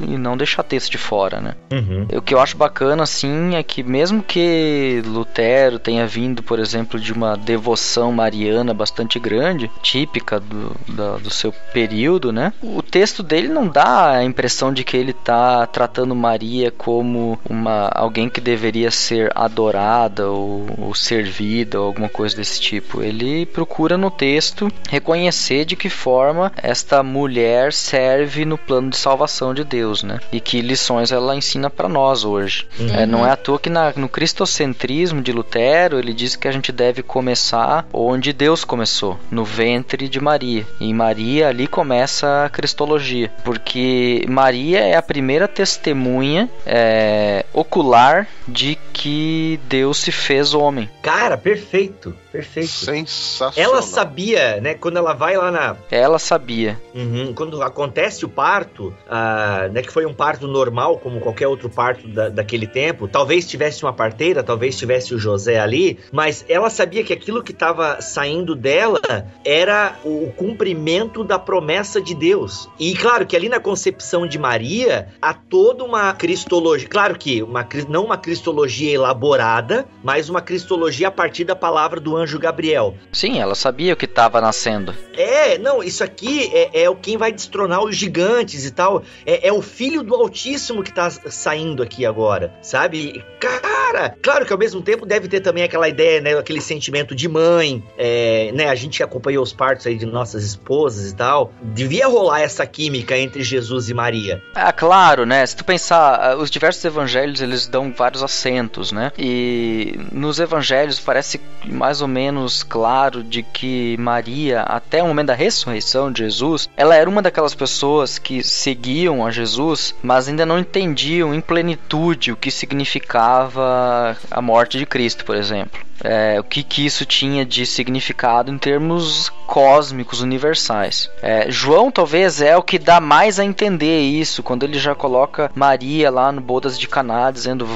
e 0.07 0.17
não 0.17 0.37
deixar 0.37 0.63
texto 0.63 0.91
de 0.91 0.97
fora, 0.97 1.41
né? 1.41 1.55
Uhum. 1.71 2.07
O 2.17 2.21
que 2.21 2.33
eu 2.33 2.39
acho 2.39 2.55
bacana, 2.57 3.03
assim, 3.03 3.55
é 3.55 3.63
que 3.63 3.83
mesmo 3.83 4.21
que 4.23 5.01
Lutero 5.05 5.79
tenha 5.79 6.05
vindo, 6.07 6.43
por 6.43 6.59
exemplo, 6.59 6.99
de 6.99 7.11
uma 7.11 7.35
devoção 7.35 8.11
mariana 8.11 8.73
bastante 8.73 9.19
grande, 9.19 9.69
típica 9.81 10.39
do, 10.39 10.71
da- 10.87 11.17
do 11.17 11.29
seu 11.29 11.51
período, 11.73 12.31
né? 12.31 12.53
O 12.61 12.81
texto 12.81 13.23
dele 13.23 13.47
não 13.47 13.67
dá 13.67 14.11
a 14.11 14.23
impressão 14.23 14.71
de 14.73 14.83
que 14.83 14.95
ele 14.97 15.11
está 15.11 15.65
tratando 15.67 16.15
Maria 16.15 16.71
como 16.71 17.39
uma 17.49 17.89
alguém 17.93 18.29
que 18.29 18.39
deveria 18.41 18.91
ser 18.91 19.31
adorada 19.35 20.29
ou, 20.29 20.65
ou 20.77 20.93
servida 20.93 21.79
ou 21.79 21.87
alguma 21.87 22.09
coisa 22.09 22.35
desse 22.35 22.59
tipo. 22.59 23.01
Ele 23.01 23.45
procura 23.45 23.97
no 23.97 24.11
texto 24.11 24.71
reconhecer 24.89 25.65
de 25.65 25.75
que 25.75 25.89
forma 25.89 26.51
esta 26.61 27.01
mulher 27.03 27.71
serve 27.73 28.34
serve 28.35 28.43
no 28.43 28.57
plano 28.57 28.89
de 28.89 28.97
salvação 28.97 29.53
de 29.53 29.63
Deus, 29.63 30.03
né? 30.03 30.19
E 30.31 30.41
que 30.41 30.59
lições 30.59 31.11
ela 31.11 31.35
ensina 31.35 31.69
para 31.69 31.87
nós 31.87 32.25
hoje. 32.25 32.67
Uhum. 32.77 32.93
É, 32.93 33.05
não 33.05 33.25
é 33.25 33.31
à 33.31 33.37
toa 33.37 33.57
que 33.57 33.69
na, 33.69 33.93
no 33.95 34.09
cristocentrismo 34.09 35.21
de 35.21 35.31
Lutero 35.31 35.97
ele 35.97 36.13
diz 36.13 36.35
que 36.35 36.47
a 36.47 36.51
gente 36.51 36.71
deve 36.71 37.01
começar 37.01 37.87
onde 37.93 38.33
Deus 38.33 38.65
começou, 38.65 39.17
no 39.31 39.45
ventre 39.45 40.09
de 40.09 40.19
Maria. 40.19 40.67
E 40.79 40.89
em 40.89 40.93
Maria 40.93 41.47
ali 41.47 41.67
começa 41.67 42.45
a 42.45 42.49
cristologia, 42.49 43.31
porque 43.43 44.25
Maria 44.27 44.79
é 44.79 44.95
a 44.95 45.01
primeira 45.01 45.47
testemunha 45.47 46.49
é, 46.65 47.45
ocular 47.53 48.27
de 48.47 48.77
que 48.91 49.59
Deus 49.67 49.97
se 49.97 50.11
fez 50.11 50.53
homem. 50.53 50.89
Cara, 51.01 51.37
perfeito. 51.37 52.15
Perfeito. 52.31 52.67
Sensacional. 52.67 53.71
Ela 53.71 53.81
sabia, 53.81 54.59
né? 54.59 54.73
Quando 54.73 54.97
ela 54.97 55.13
vai 55.13 55.37
lá 55.37 55.49
na. 55.51 55.77
Ela 55.89 56.19
sabia. 56.19 56.77
Uhum, 56.93 57.33
quando 57.33 57.61
acontece 57.61 58.24
o 58.25 58.29
parto, 58.29 58.87
uh, 59.07 59.71
né? 59.71 59.81
Que 59.81 59.91
foi 59.91 60.05
um 60.05 60.13
parto 60.13 60.47
normal, 60.47 60.97
como 60.97 61.19
qualquer 61.19 61.47
outro 61.47 61.69
parto 61.69 62.07
da, 62.07 62.29
daquele 62.29 62.67
tempo. 62.67 63.07
Talvez 63.07 63.47
tivesse 63.47 63.83
uma 63.83 63.93
parteira, 63.93 64.43
talvez 64.43 64.77
tivesse 64.77 65.13
o 65.13 65.19
José 65.19 65.59
ali, 65.59 65.99
mas 66.11 66.45
ela 66.49 66.69
sabia 66.69 67.03
que 67.03 67.13
aquilo 67.13 67.43
que 67.43 67.51
estava 67.51 68.01
saindo 68.01 68.55
dela 68.55 68.99
era 69.43 69.95
o 70.03 70.31
cumprimento 70.35 71.23
da 71.23 71.39
promessa 71.39 72.01
de 72.01 72.13
Deus. 72.13 72.69
E 72.79 72.95
claro 72.95 73.25
que 73.25 73.35
ali 73.35 73.49
na 73.49 73.59
concepção 73.59 74.27
de 74.27 74.37
Maria 74.37 75.09
há 75.21 75.33
toda 75.33 75.83
uma 75.83 76.13
cristologia. 76.13 76.87
Claro 76.87 77.17
que 77.17 77.41
uma, 77.43 77.67
não 77.87 78.05
uma 78.05 78.17
cristologia 78.17 78.93
elaborada, 78.93 79.85
mas 80.03 80.29
uma 80.29 80.41
cristologia 80.41 81.07
a 81.07 81.11
partir 81.11 81.43
da 81.43 81.55
palavra 81.55 81.99
do 81.99 82.15
anjo 82.15 82.39
Gabriel. 82.39 82.95
Sim, 83.11 83.39
ela 83.39 83.55
sabia 83.55 83.93
o 83.93 83.97
que 83.97 84.05
estava 84.05 84.41
nascendo. 84.41 84.93
É, 85.13 85.57
não, 85.57 85.83
isso 85.83 86.03
aqui 86.03 86.49
é, 86.53 86.83
é, 86.83 86.89
o 86.89 86.95
quem 86.95 87.17
vai 87.17 87.31
destronar 87.31 87.83
os 87.83 87.95
gigantes 88.15 88.65
e 88.65 88.71
tal. 88.71 89.03
É, 89.25 89.49
é 89.49 89.53
o 89.53 89.61
filho 89.61 90.01
do 90.01 90.15
Altíssimo 90.15 90.81
que 90.81 90.93
tá 90.93 91.09
saindo 91.09 91.83
aqui 91.83 92.05
agora, 92.05 92.53
sabe? 92.61 93.23
Cara, 93.39 94.15
claro 94.21 94.45
que 94.45 94.53
ao 94.53 94.59
mesmo 94.59 94.81
tempo 94.81 95.05
deve 95.05 95.27
ter 95.27 95.41
também 95.41 95.63
aquela 95.63 95.89
ideia, 95.89 96.21
né? 96.21 96.37
Aquele 96.37 96.61
sentimento 96.61 97.13
de 97.13 97.27
mãe, 97.27 97.83
é, 97.97 98.51
né? 98.53 98.69
A 98.69 98.75
gente 98.75 99.03
acompanhou 99.03 99.43
os 99.43 99.51
partos 99.51 99.85
aí 99.85 99.97
de 99.97 100.05
nossas 100.05 100.43
esposas 100.43 101.11
e 101.11 101.15
tal. 101.15 101.51
Devia 101.61 102.07
rolar 102.07 102.41
essa 102.41 102.65
química 102.65 103.17
entre 103.17 103.43
Jesus 103.43 103.89
e 103.89 103.93
Maria. 103.93 104.41
Ah, 104.55 104.71
claro, 104.71 105.25
né? 105.25 105.45
Se 105.45 105.55
tu 105.55 105.65
pensar, 105.65 106.19
ah, 106.19 106.37
os 106.37 106.49
diversos 106.49 106.83
evangelhos 106.85 107.41
eles 107.41 107.67
dão 107.67 107.91
vários 107.91 108.23
acentos, 108.23 108.91
né? 108.91 109.11
E 109.17 109.99
nos 110.11 110.39
evangelhos 110.39 110.99
parece 110.99 111.41
mais 111.65 112.01
ou 112.01 112.07
menos 112.07 112.63
claro 112.63 113.23
de 113.23 113.43
que 113.43 113.97
Maria, 113.97 114.61
até 114.61 115.03
o 115.03 115.07
momento 115.07 115.27
da 115.27 115.33
ressurreição 115.33 116.11
de 116.11 116.23
Jesus, 116.23 116.69
ela 116.77 116.95
era 116.95 117.09
uma 117.09 117.21
daquelas 117.21 117.55
pessoas 117.55 118.04
que 118.19 118.43
seguiam 118.43 119.25
a 119.25 119.31
Jesus, 119.31 119.95
mas 120.01 120.27
ainda 120.27 120.45
não 120.45 120.59
entendiam 120.59 121.33
em 121.33 121.41
plenitude 121.41 122.31
o 122.31 122.37
que 122.37 122.51
significava 122.51 124.17
a 124.29 124.41
morte 124.41 124.77
de 124.77 124.85
Cristo, 124.85 125.25
por 125.25 125.35
exemplo 125.35 125.85
é, 126.03 126.39
o 126.39 126.43
que, 126.43 126.63
que 126.63 126.85
isso 126.85 127.05
tinha 127.05 127.45
de 127.45 127.65
significado 127.65 128.51
em 128.51 128.57
termos 128.57 129.29
cósmicos, 129.47 130.21
universais. 130.21 131.09
É, 131.21 131.49
João 131.49 131.91
talvez 131.91 132.41
é 132.41 132.57
o 132.57 132.63
que 132.63 132.79
dá 132.79 132.99
mais 132.99 133.39
a 133.39 133.45
entender 133.45 134.01
isso, 134.01 134.43
quando 134.43 134.63
ele 134.63 134.79
já 134.79 134.95
coloca 134.95 135.51
Maria 135.53 136.09
lá 136.09 136.31
no 136.31 136.41
Bodas 136.41 136.77
de 136.79 136.87
Caná, 136.87 137.31
dizendo 137.31 137.67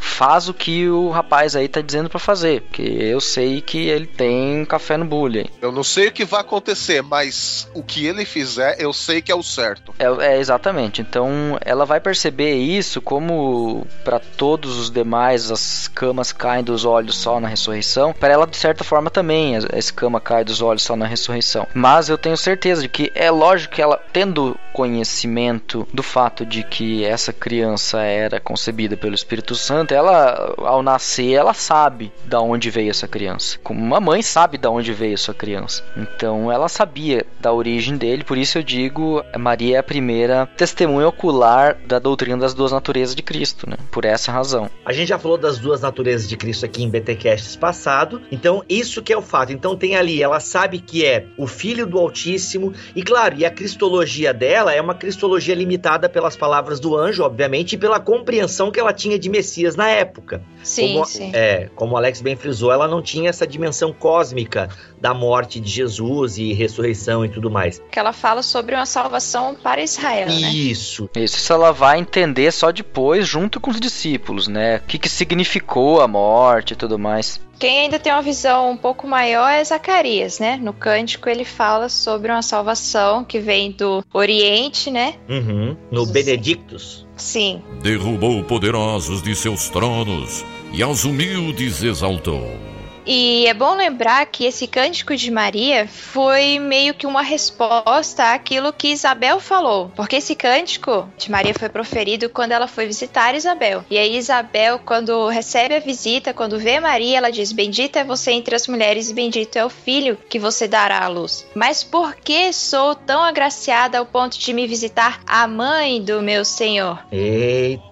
faz 0.00 0.48
o 0.48 0.54
que 0.54 0.88
o 0.88 1.10
rapaz 1.10 1.56
aí 1.56 1.68
tá 1.68 1.80
dizendo 1.80 2.10
para 2.10 2.18
fazer, 2.18 2.62
porque 2.62 2.82
eu 2.82 3.20
sei 3.20 3.60
que 3.60 3.88
ele 3.88 4.06
tem 4.06 4.64
café 4.64 4.96
no 4.96 5.04
bullying. 5.04 5.46
Eu 5.60 5.72
não 5.72 5.82
sei 5.82 6.08
o 6.08 6.12
que 6.12 6.24
vai 6.24 6.40
acontecer, 6.40 7.02
mas 7.02 7.68
o 7.74 7.82
que 7.82 8.06
ele 8.06 8.24
fizer, 8.24 8.76
eu 8.78 8.92
sei 8.92 9.22
que 9.22 9.32
é 9.32 9.34
o 9.34 9.42
certo. 9.42 9.71
É, 9.98 10.34
é 10.34 10.38
exatamente. 10.38 11.00
Então 11.00 11.58
ela 11.64 11.84
vai 11.84 12.00
perceber 12.00 12.54
isso 12.54 13.00
como 13.00 13.86
para 14.04 14.18
todos 14.18 14.78
os 14.78 14.90
demais 14.90 15.50
as 15.50 15.88
camas 15.88 16.32
caem 16.32 16.64
dos 16.64 16.84
olhos 16.84 17.16
só 17.16 17.40
na 17.40 17.48
ressurreição, 17.48 18.12
para 18.12 18.32
ela 18.32 18.46
de 18.46 18.56
certa 18.56 18.84
forma 18.84 19.10
também 19.10 19.56
a 19.56 19.78
escama 19.78 20.20
cai 20.20 20.44
dos 20.44 20.60
olhos 20.60 20.82
só 20.82 20.96
na 20.96 21.06
ressurreição. 21.06 21.66
Mas 21.74 22.08
eu 22.08 22.18
tenho 22.18 22.36
certeza 22.36 22.82
de 22.82 22.88
que 22.88 23.12
é 23.14 23.30
lógico 23.30 23.74
que 23.74 23.82
ela 23.82 24.00
tendo 24.12 24.56
conhecimento 24.72 25.86
do 25.92 26.02
fato 26.02 26.46
de 26.46 26.62
que 26.62 27.04
essa 27.04 27.32
criança 27.32 28.00
era 28.00 28.40
concebida 28.40 28.96
pelo 28.96 29.14
Espírito 29.14 29.54
Santo, 29.54 29.92
ela 29.92 30.54
ao 30.58 30.82
nascer 30.82 31.32
ela 31.32 31.54
sabe 31.54 32.12
da 32.24 32.40
onde 32.40 32.70
veio 32.70 32.90
essa 32.90 33.06
criança. 33.06 33.58
Como 33.62 33.80
uma 33.80 34.00
mãe 34.00 34.22
sabe 34.22 34.56
da 34.58 34.70
onde 34.70 34.92
veio 34.92 35.18
sua 35.18 35.34
criança. 35.34 35.82
Então 35.96 36.50
ela 36.50 36.68
sabia 36.68 37.26
da 37.38 37.52
origem 37.52 37.96
dele, 37.96 38.24
por 38.24 38.38
isso 38.38 38.58
eu 38.58 38.62
digo, 38.62 39.22
Maria 39.38 39.51
é 39.60 39.78
a 39.78 39.82
primeira 39.82 40.46
testemunha 40.56 41.08
ocular 41.08 41.76
da 41.86 41.98
doutrina 41.98 42.38
das 42.38 42.54
duas 42.54 42.72
naturezas 42.72 43.14
de 43.14 43.22
Cristo, 43.22 43.68
né? 43.68 43.76
Por 43.90 44.04
essa 44.04 44.32
razão. 44.32 44.70
A 44.84 44.92
gente 44.92 45.08
já 45.08 45.18
falou 45.18 45.36
das 45.36 45.58
duas 45.58 45.80
naturezas 45.80 46.28
de 46.28 46.36
Cristo 46.36 46.64
aqui 46.64 46.82
em 46.82 46.88
BTcast 46.88 47.58
passado. 47.58 48.22
Então, 48.30 48.64
isso 48.68 49.02
que 49.02 49.12
é 49.12 49.16
o 49.16 49.22
fato. 49.22 49.52
Então, 49.52 49.76
tem 49.76 49.96
ali, 49.96 50.22
ela 50.22 50.40
sabe 50.40 50.78
que 50.78 51.04
é 51.04 51.26
o 51.36 51.46
filho 51.46 51.86
do 51.86 51.98
Altíssimo. 51.98 52.72
E 52.96 53.02
claro, 53.02 53.36
e 53.36 53.44
a 53.44 53.50
cristologia 53.50 54.32
dela 54.32 54.72
é 54.72 54.80
uma 54.80 54.94
cristologia 54.94 55.54
limitada 55.54 56.08
pelas 56.08 56.36
palavras 56.36 56.80
do 56.80 56.96
anjo, 56.96 57.22
obviamente, 57.22 57.74
e 57.74 57.78
pela 57.78 58.00
compreensão 58.00 58.70
que 58.70 58.80
ela 58.80 58.92
tinha 58.92 59.18
de 59.18 59.28
Messias 59.28 59.76
na 59.76 59.88
época. 59.88 60.42
Sim, 60.62 60.94
como, 60.94 61.04
sim. 61.06 61.30
É, 61.34 61.68
como 61.74 61.94
o 61.94 61.96
Alex 61.96 62.20
bem 62.20 62.36
frisou, 62.36 62.72
ela 62.72 62.88
não 62.88 63.02
tinha 63.02 63.30
essa 63.30 63.46
dimensão 63.46 63.92
cósmica 63.92 64.68
da 65.00 65.12
morte 65.12 65.60
de 65.60 65.68
Jesus 65.68 66.38
e 66.38 66.52
ressurreição 66.52 67.24
e 67.24 67.28
tudo 67.28 67.50
mais. 67.50 67.82
Que 67.90 67.98
ela 67.98 68.12
fala 68.12 68.42
sobre 68.42 68.74
uma 68.74 68.86
salvação 68.86 69.41
para 69.54 69.82
Israel, 69.82 70.28
isso. 70.28 70.40
né? 70.40 70.50
Isso. 70.50 71.10
Isso 71.16 71.52
ela 71.52 71.72
vai 71.72 71.98
entender 71.98 72.50
só 72.52 72.70
depois, 72.70 73.26
junto 73.26 73.60
com 73.60 73.70
os 73.70 73.80
discípulos, 73.80 74.48
né? 74.48 74.76
O 74.76 74.80
que, 74.82 74.98
que 74.98 75.08
significou 75.08 76.00
a 76.00 76.08
morte 76.08 76.72
e 76.72 76.76
tudo 76.76 76.98
mais. 76.98 77.40
Quem 77.58 77.80
ainda 77.80 77.98
tem 77.98 78.12
uma 78.12 78.22
visão 78.22 78.72
um 78.72 78.76
pouco 78.76 79.06
maior 79.06 79.48
é 79.48 79.62
Zacarias, 79.62 80.40
né? 80.40 80.58
No 80.60 80.72
cântico 80.72 81.28
ele 81.28 81.44
fala 81.44 81.88
sobre 81.88 82.32
uma 82.32 82.42
salvação 82.42 83.24
que 83.24 83.38
vem 83.38 83.70
do 83.70 84.04
Oriente, 84.12 84.90
né? 84.90 85.14
Uhum. 85.28 85.76
No 85.90 86.04
Benedictus. 86.04 87.06
Sim. 87.16 87.62
Derrubou 87.80 88.42
poderosos 88.42 89.22
de 89.22 89.36
seus 89.36 89.68
tronos 89.68 90.44
e 90.72 90.82
aos 90.82 91.04
humildes 91.04 91.84
exaltou. 91.84 92.71
E 93.06 93.46
é 93.46 93.54
bom 93.54 93.74
lembrar 93.74 94.24
que 94.26 94.44
esse 94.44 94.66
cântico 94.66 95.16
de 95.16 95.30
Maria 95.30 95.88
foi 95.88 96.58
meio 96.58 96.94
que 96.94 97.06
uma 97.06 97.22
resposta 97.22 98.32
àquilo 98.32 98.72
que 98.72 98.88
Isabel 98.88 99.40
falou. 99.40 99.90
Porque 99.96 100.16
esse 100.16 100.34
cântico 100.34 101.08
de 101.18 101.30
Maria 101.30 101.54
foi 101.54 101.68
proferido 101.68 102.28
quando 102.28 102.52
ela 102.52 102.68
foi 102.68 102.86
visitar 102.86 103.34
Isabel. 103.34 103.84
E 103.90 103.98
aí, 103.98 104.16
Isabel, 104.16 104.78
quando 104.78 105.28
recebe 105.28 105.74
a 105.74 105.80
visita, 105.80 106.32
quando 106.32 106.58
vê 106.58 106.78
Maria, 106.78 107.18
ela 107.18 107.30
diz: 107.30 107.52
Bendita 107.52 108.00
é 108.00 108.04
você 108.04 108.32
entre 108.32 108.54
as 108.54 108.68
mulheres 108.68 109.10
e 109.10 109.14
bendito 109.14 109.56
é 109.56 109.64
o 109.64 109.70
filho 109.70 110.16
que 110.28 110.38
você 110.38 110.68
dará 110.68 111.04
à 111.04 111.08
luz. 111.08 111.46
Mas 111.54 111.82
por 111.82 112.14
que 112.14 112.52
sou 112.52 112.94
tão 112.94 113.22
agraciada 113.22 113.98
ao 113.98 114.06
ponto 114.06 114.38
de 114.38 114.52
me 114.52 114.66
visitar 114.66 115.20
a 115.26 115.46
mãe 115.46 116.02
do 116.02 116.22
meu 116.22 116.44
Senhor? 116.44 116.98
Eita! 117.10 117.91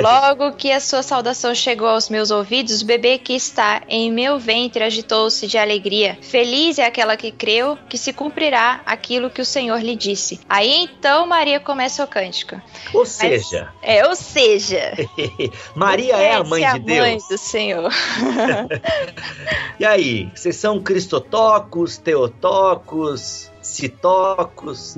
Logo 0.00 0.52
que 0.52 0.70
a 0.70 0.80
sua 0.80 1.02
saudação 1.02 1.54
chegou 1.54 1.88
aos 1.88 2.08
meus 2.08 2.30
ouvidos, 2.30 2.82
o 2.82 2.86
bebê 2.86 3.18
que 3.18 3.32
está 3.32 3.82
em 3.88 4.10
meu 4.12 4.38
ventre 4.38 4.84
agitou-se 4.84 5.46
de 5.46 5.56
alegria. 5.56 6.18
Feliz 6.20 6.78
é 6.78 6.84
aquela 6.84 7.16
que 7.16 7.30
creu 7.30 7.78
que 7.88 7.96
se 7.96 8.12
cumprirá 8.12 8.80
aquilo 8.84 9.30
que 9.30 9.40
o 9.40 9.44
Senhor 9.44 9.80
lhe 9.80 9.96
disse. 9.96 10.40
Aí 10.48 10.84
então 10.84 11.26
Maria 11.26 11.60
começa 11.60 12.04
o 12.04 12.06
cântico. 12.06 12.60
Ou 12.92 13.06
seja. 13.06 13.72
Mas, 13.80 13.90
é, 13.90 14.06
ou 14.06 14.14
seja. 14.14 14.92
Maria 15.74 16.16
é 16.16 16.34
a 16.34 16.44
mãe 16.44 16.64
de 16.72 16.78
Deus. 16.80 16.98
mãe 16.98 17.18
do 17.30 17.38
Senhor. 17.38 17.92
e 19.78 19.84
aí, 19.84 20.30
vocês 20.34 20.56
são 20.56 20.80
cristotocos, 20.80 21.96
teotocos? 21.98 23.53
Citocos. 23.64 24.96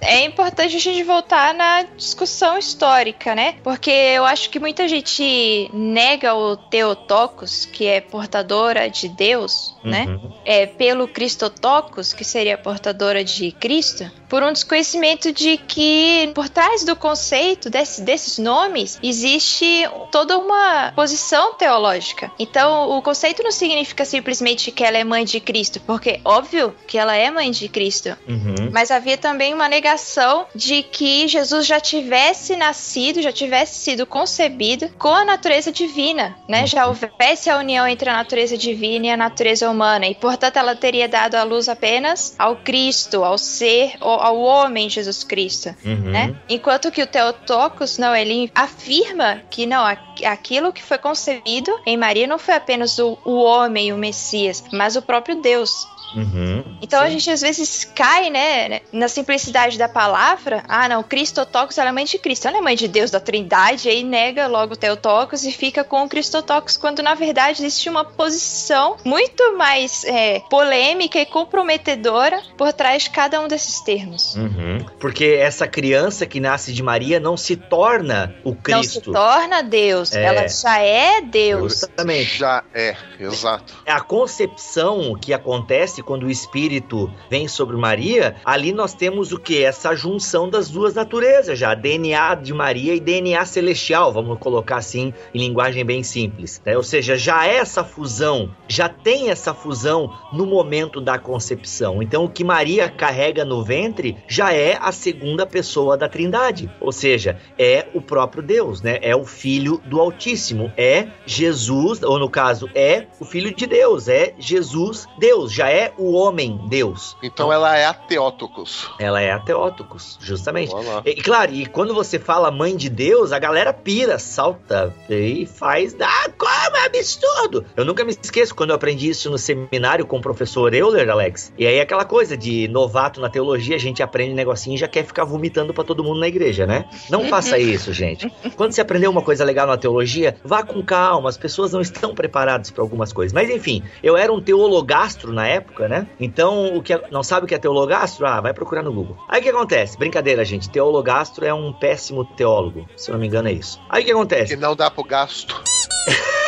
é 0.00 0.24
importante 0.24 0.76
a 0.76 0.80
gente 0.80 1.02
voltar 1.02 1.54
na 1.54 1.82
discussão 1.96 2.58
histórica, 2.58 3.34
né? 3.34 3.56
Porque 3.64 3.90
eu 3.90 4.24
acho 4.24 4.50
que 4.50 4.60
muita 4.60 4.86
gente 4.86 5.70
nega 5.72 6.34
o 6.34 6.56
Teotocos, 6.56 7.64
que 7.64 7.86
é 7.86 8.00
portadora 8.00 8.88
de 8.88 9.08
Deus, 9.08 9.74
né? 9.82 10.04
uhum. 10.06 10.28
né? 10.28 10.34
É 10.44 10.66
pelo 10.66 11.08
Cristotocos, 11.08 12.12
que 12.12 12.24
seria 12.24 12.58
portadora 12.58 13.24
de 13.24 13.50
Cristo, 13.52 14.10
por 14.28 14.42
um 14.42 14.52
desconhecimento 14.52 15.32
de 15.32 15.56
que 15.56 16.30
por 16.34 16.48
trás 16.48 16.84
do 16.84 16.94
conceito 16.94 17.70
desse, 17.70 18.02
desses 18.02 18.38
nomes 18.38 18.98
existe 19.02 19.88
toda 20.12 20.36
uma 20.36 20.92
posição 20.94 21.54
teológica. 21.54 22.30
Então, 22.38 22.90
o 22.90 23.02
conceito 23.02 23.42
não 23.42 23.50
significa 23.50 24.04
simplesmente 24.04 24.70
que 24.70 24.84
ela 24.84 24.98
é 24.98 25.04
mãe 25.04 25.24
de 25.24 25.40
Cristo, 25.40 25.80
porque 25.86 26.20
óbvio 26.24 26.74
que 26.86 26.98
ela 26.98 27.16
é 27.16 27.30
mãe 27.38 27.50
de 27.52 27.68
Cristo. 27.68 28.16
Uhum. 28.28 28.70
Mas 28.72 28.90
havia 28.90 29.16
também 29.16 29.54
uma 29.54 29.68
negação 29.68 30.46
de 30.54 30.82
que 30.82 31.28
Jesus 31.28 31.66
já 31.66 31.78
tivesse 31.78 32.56
nascido, 32.56 33.22
já 33.22 33.32
tivesse 33.32 33.78
sido 33.78 34.04
concebido 34.04 34.88
com 34.98 35.14
a 35.14 35.24
natureza 35.24 35.70
divina, 35.70 36.36
né? 36.48 36.66
Já 36.66 36.86
houvesse 36.86 37.48
a 37.48 37.56
união 37.58 37.86
entre 37.86 38.10
a 38.10 38.16
natureza 38.16 38.56
divina 38.58 39.06
e 39.06 39.10
a 39.10 39.16
natureza 39.16 39.70
humana, 39.70 40.06
e 40.08 40.14
portanto 40.14 40.56
ela 40.56 40.74
teria 40.74 41.08
dado 41.08 41.36
a 41.36 41.44
luz 41.44 41.68
apenas 41.68 42.34
ao 42.38 42.56
Cristo, 42.56 43.22
ao 43.24 43.38
ser, 43.38 43.92
ao, 44.00 44.20
ao 44.20 44.38
homem 44.38 44.90
Jesus 44.90 45.22
Cristo, 45.22 45.74
Uhum. 45.84 46.10
né? 46.10 46.34
Enquanto 46.48 46.90
que 46.90 47.02
o 47.02 47.06
Theotokos, 47.06 47.98
não, 47.98 48.14
ele 48.14 48.50
afirma 48.54 49.40
que 49.50 49.64
não, 49.66 49.84
aquilo 50.24 50.72
que 50.72 50.82
foi 50.82 50.98
concebido 50.98 51.70
em 51.86 51.96
Maria 51.96 52.26
não 52.26 52.38
foi 52.38 52.54
apenas 52.54 52.98
o, 52.98 53.16
o 53.24 53.36
homem, 53.42 53.92
o 53.92 53.98
Messias, 53.98 54.64
mas 54.72 54.96
o 54.96 55.02
próprio 55.02 55.40
Deus. 55.40 55.70
Uhum. 56.16 56.64
Então 56.80 57.00
a 57.02 57.10
gente 57.10 57.27
às 57.30 57.40
vezes 57.40 57.84
cai, 57.94 58.30
né, 58.30 58.80
na 58.92 59.08
simplicidade 59.08 59.76
da 59.78 59.88
palavra. 59.88 60.62
Ah, 60.68 60.88
não, 60.88 61.02
Cristotocos 61.02 61.78
ela 61.78 61.88
é 61.90 61.92
mãe 61.92 62.04
de 62.04 62.18
Cristo, 62.18 62.46
ela 62.48 62.58
é 62.58 62.60
mãe 62.60 62.76
de 62.76 62.88
Deus 62.88 63.10
da 63.10 63.20
Trindade, 63.20 63.88
aí 63.88 64.02
nega 64.02 64.46
logo 64.46 64.74
o 64.74 64.76
Teotocos 64.76 65.44
e 65.44 65.52
fica 65.52 65.82
com 65.84 66.04
o 66.04 66.08
Cristotocos, 66.08 66.76
quando 66.76 67.02
na 67.02 67.14
verdade 67.14 67.62
existe 67.62 67.88
uma 67.88 68.04
posição 68.04 68.96
muito 69.04 69.56
mais 69.56 70.04
é, 70.04 70.40
polêmica 70.50 71.18
e 71.20 71.26
comprometedora 71.26 72.40
por 72.56 72.72
trás 72.72 73.04
de 73.04 73.10
cada 73.10 73.40
um 73.40 73.48
desses 73.48 73.80
termos. 73.80 74.34
Uhum. 74.34 74.84
Porque 74.98 75.36
essa 75.40 75.66
criança 75.66 76.26
que 76.26 76.40
nasce 76.40 76.72
de 76.72 76.82
Maria 76.82 77.20
não 77.20 77.36
se 77.36 77.56
torna 77.56 78.34
o 78.44 78.50
Não 78.50 78.82
se 78.82 78.90
Cristo. 79.00 79.12
torna 79.12 79.62
Deus, 79.62 80.12
É. 80.14 80.22
ela 80.24 80.48
já 80.48 80.78
é 80.78 81.20
Deus. 81.20 81.74
Exatamente. 81.78 82.38
Já 82.38 82.62
é, 82.74 82.96
exato. 83.18 83.74
A 83.86 84.00
concepção 84.00 85.16
que 85.20 85.32
acontece 85.32 86.02
quando 86.02 86.24
o 86.24 86.30
Espírito 86.30 87.12
vem 87.30 87.48
sobre 87.48 87.76
Maria, 87.76 88.36
ali 88.44 88.72
nós 88.72 88.94
temos 88.94 89.32
o 89.32 89.38
que? 89.38 89.62
Essa 89.62 89.94
junção 89.94 90.48
das 90.48 90.68
duas 90.68 90.94
naturezas 90.94 91.58
já, 91.58 91.74
DNA 91.74 92.34
de 92.36 92.52
Maria 92.52 92.94
e 92.94 93.00
DNA 93.00 93.44
celestial, 93.44 94.12
vamos 94.12 94.38
colocar 94.38 94.76
assim 94.76 95.12
em 95.34 95.38
linguagem 95.38 95.84
bem 95.84 96.02
simples. 96.02 96.60
né? 96.64 96.76
Ou 96.76 96.82
seja, 96.82 97.16
já 97.16 97.46
é 97.46 97.56
essa 97.56 97.84
fusão, 97.84 98.50
já 98.66 98.88
tem 98.88 99.30
essa 99.30 99.54
fusão 99.54 100.12
no 100.32 100.46
momento 100.46 101.00
da 101.00 101.18
concepção. 101.18 102.02
Então 102.02 102.24
o 102.24 102.28
que 102.28 102.44
Maria 102.44 102.88
carrega 102.88 103.44
no 103.44 103.64
ventre 103.64 104.16
já 104.28 104.52
é 104.52 104.78
a 104.80 104.92
segunda 104.92 105.46
pessoa 105.46 105.96
da 105.96 106.08
Trindade, 106.08 106.70
ou 106.80 106.92
seja, 106.92 107.38
é 107.58 107.86
o 107.94 108.00
próprio 108.00 108.42
Deus, 108.42 108.82
né? 108.82 108.98
É 109.02 109.14
o 109.14 109.24
Filho 109.24 109.80
do 109.86 110.00
Altíssimo, 110.00 110.72
é 110.76 111.08
Jesus, 111.26 112.02
ou 112.02 112.18
no 112.18 112.30
caso, 112.30 112.68
é 112.74 113.06
o 113.20 113.24
Filho 113.24 113.54
de 113.54 113.66
Deus, 113.66 114.08
é 114.08 114.34
Jesus 114.38 115.06
Deus, 115.18 115.52
já 115.52 115.70
é 115.70 115.92
o 115.96 116.12
homem 116.12 116.60
Deus. 116.68 117.07
Então 117.22 117.52
ela 117.52 117.76
é 117.76 117.84
a 117.84 117.94
Teótocos. 117.94 118.90
Ela 118.98 119.20
é 119.20 119.30
a 119.30 119.38
Teótocos, 119.38 120.18
justamente. 120.20 120.72
E 121.04 121.14
claro, 121.16 121.52
e 121.52 121.66
quando 121.66 121.94
você 121.94 122.18
fala 122.18 122.50
mãe 122.50 122.76
de 122.76 122.88
Deus, 122.88 123.32
a 123.32 123.38
galera 123.38 123.72
pira, 123.72 124.18
salta 124.18 124.94
e 125.08 125.46
faz. 125.46 125.96
Ah, 126.00 126.30
como 126.36 126.76
é 126.76 126.86
absurdo! 126.86 127.64
Eu 127.76 127.84
nunca 127.84 128.04
me 128.04 128.12
esqueço 128.12 128.54
quando 128.54 128.70
eu 128.70 128.76
aprendi 128.76 129.08
isso 129.08 129.30
no 129.30 129.38
seminário 129.38 130.06
com 130.06 130.18
o 130.18 130.20
professor 130.20 130.72
Euler, 130.74 131.08
Alex. 131.08 131.52
E 131.58 131.66
aí 131.66 131.80
aquela 131.80 132.04
coisa 132.04 132.36
de 132.36 132.68
novato 132.68 133.20
na 133.20 133.28
teologia, 133.28 133.76
a 133.76 133.80
gente 133.80 134.02
aprende 134.02 134.32
um 134.32 134.36
negocinho 134.36 134.74
e 134.74 134.78
já 134.78 134.88
quer 134.88 135.04
ficar 135.04 135.24
vomitando 135.24 135.72
pra 135.74 135.84
todo 135.84 136.04
mundo 136.04 136.20
na 136.20 136.28
igreja, 136.28 136.66
né? 136.66 136.84
Não 137.10 137.26
faça 137.28 137.58
isso, 137.58 137.92
gente. 137.92 138.30
Quando 138.56 138.72
você 138.72 138.80
aprendeu 138.80 139.10
uma 139.10 139.22
coisa 139.22 139.44
legal 139.44 139.66
na 139.66 139.76
teologia, 139.76 140.36
vá 140.44 140.62
com 140.62 140.82
calma, 140.82 141.28
as 141.28 141.36
pessoas 141.36 141.72
não 141.72 141.80
estão 141.80 142.14
preparadas 142.14 142.70
para 142.70 142.82
algumas 142.82 143.12
coisas. 143.12 143.32
Mas 143.32 143.50
enfim, 143.50 143.82
eu 144.02 144.16
era 144.16 144.32
um 144.32 144.40
teologastro 144.40 145.32
na 145.32 145.46
época, 145.46 145.88
né? 145.88 146.06
Então, 146.18 146.76
o 146.76 146.82
que 146.82 146.97
é- 147.04 147.10
não 147.10 147.22
sabe 147.22 147.44
o 147.44 147.48
que 147.48 147.54
é 147.54 147.58
teologastro? 147.58 148.26
Ah, 148.26 148.40
vai 148.40 148.52
procurar 148.54 148.82
no 148.82 148.92
Google. 148.92 149.16
Aí 149.28 149.40
o 149.40 149.42
que 149.42 149.48
acontece? 149.50 149.98
Brincadeira, 149.98 150.44
gente. 150.44 150.68
Teologastro 150.70 151.44
é 151.44 151.52
um 151.54 151.72
péssimo 151.72 152.24
teólogo. 152.24 152.88
Se 152.96 153.10
eu 153.10 153.14
não 153.14 153.20
me 153.20 153.26
engano, 153.26 153.48
é 153.48 153.52
isso. 153.52 153.80
Aí 153.88 154.02
o 154.02 154.04
que 154.04 154.10
Que 154.12 154.16
acontece? 154.16 154.56
não 154.56 154.74
dá 154.76 154.90
pro 154.90 155.04
gasto. 155.04 155.60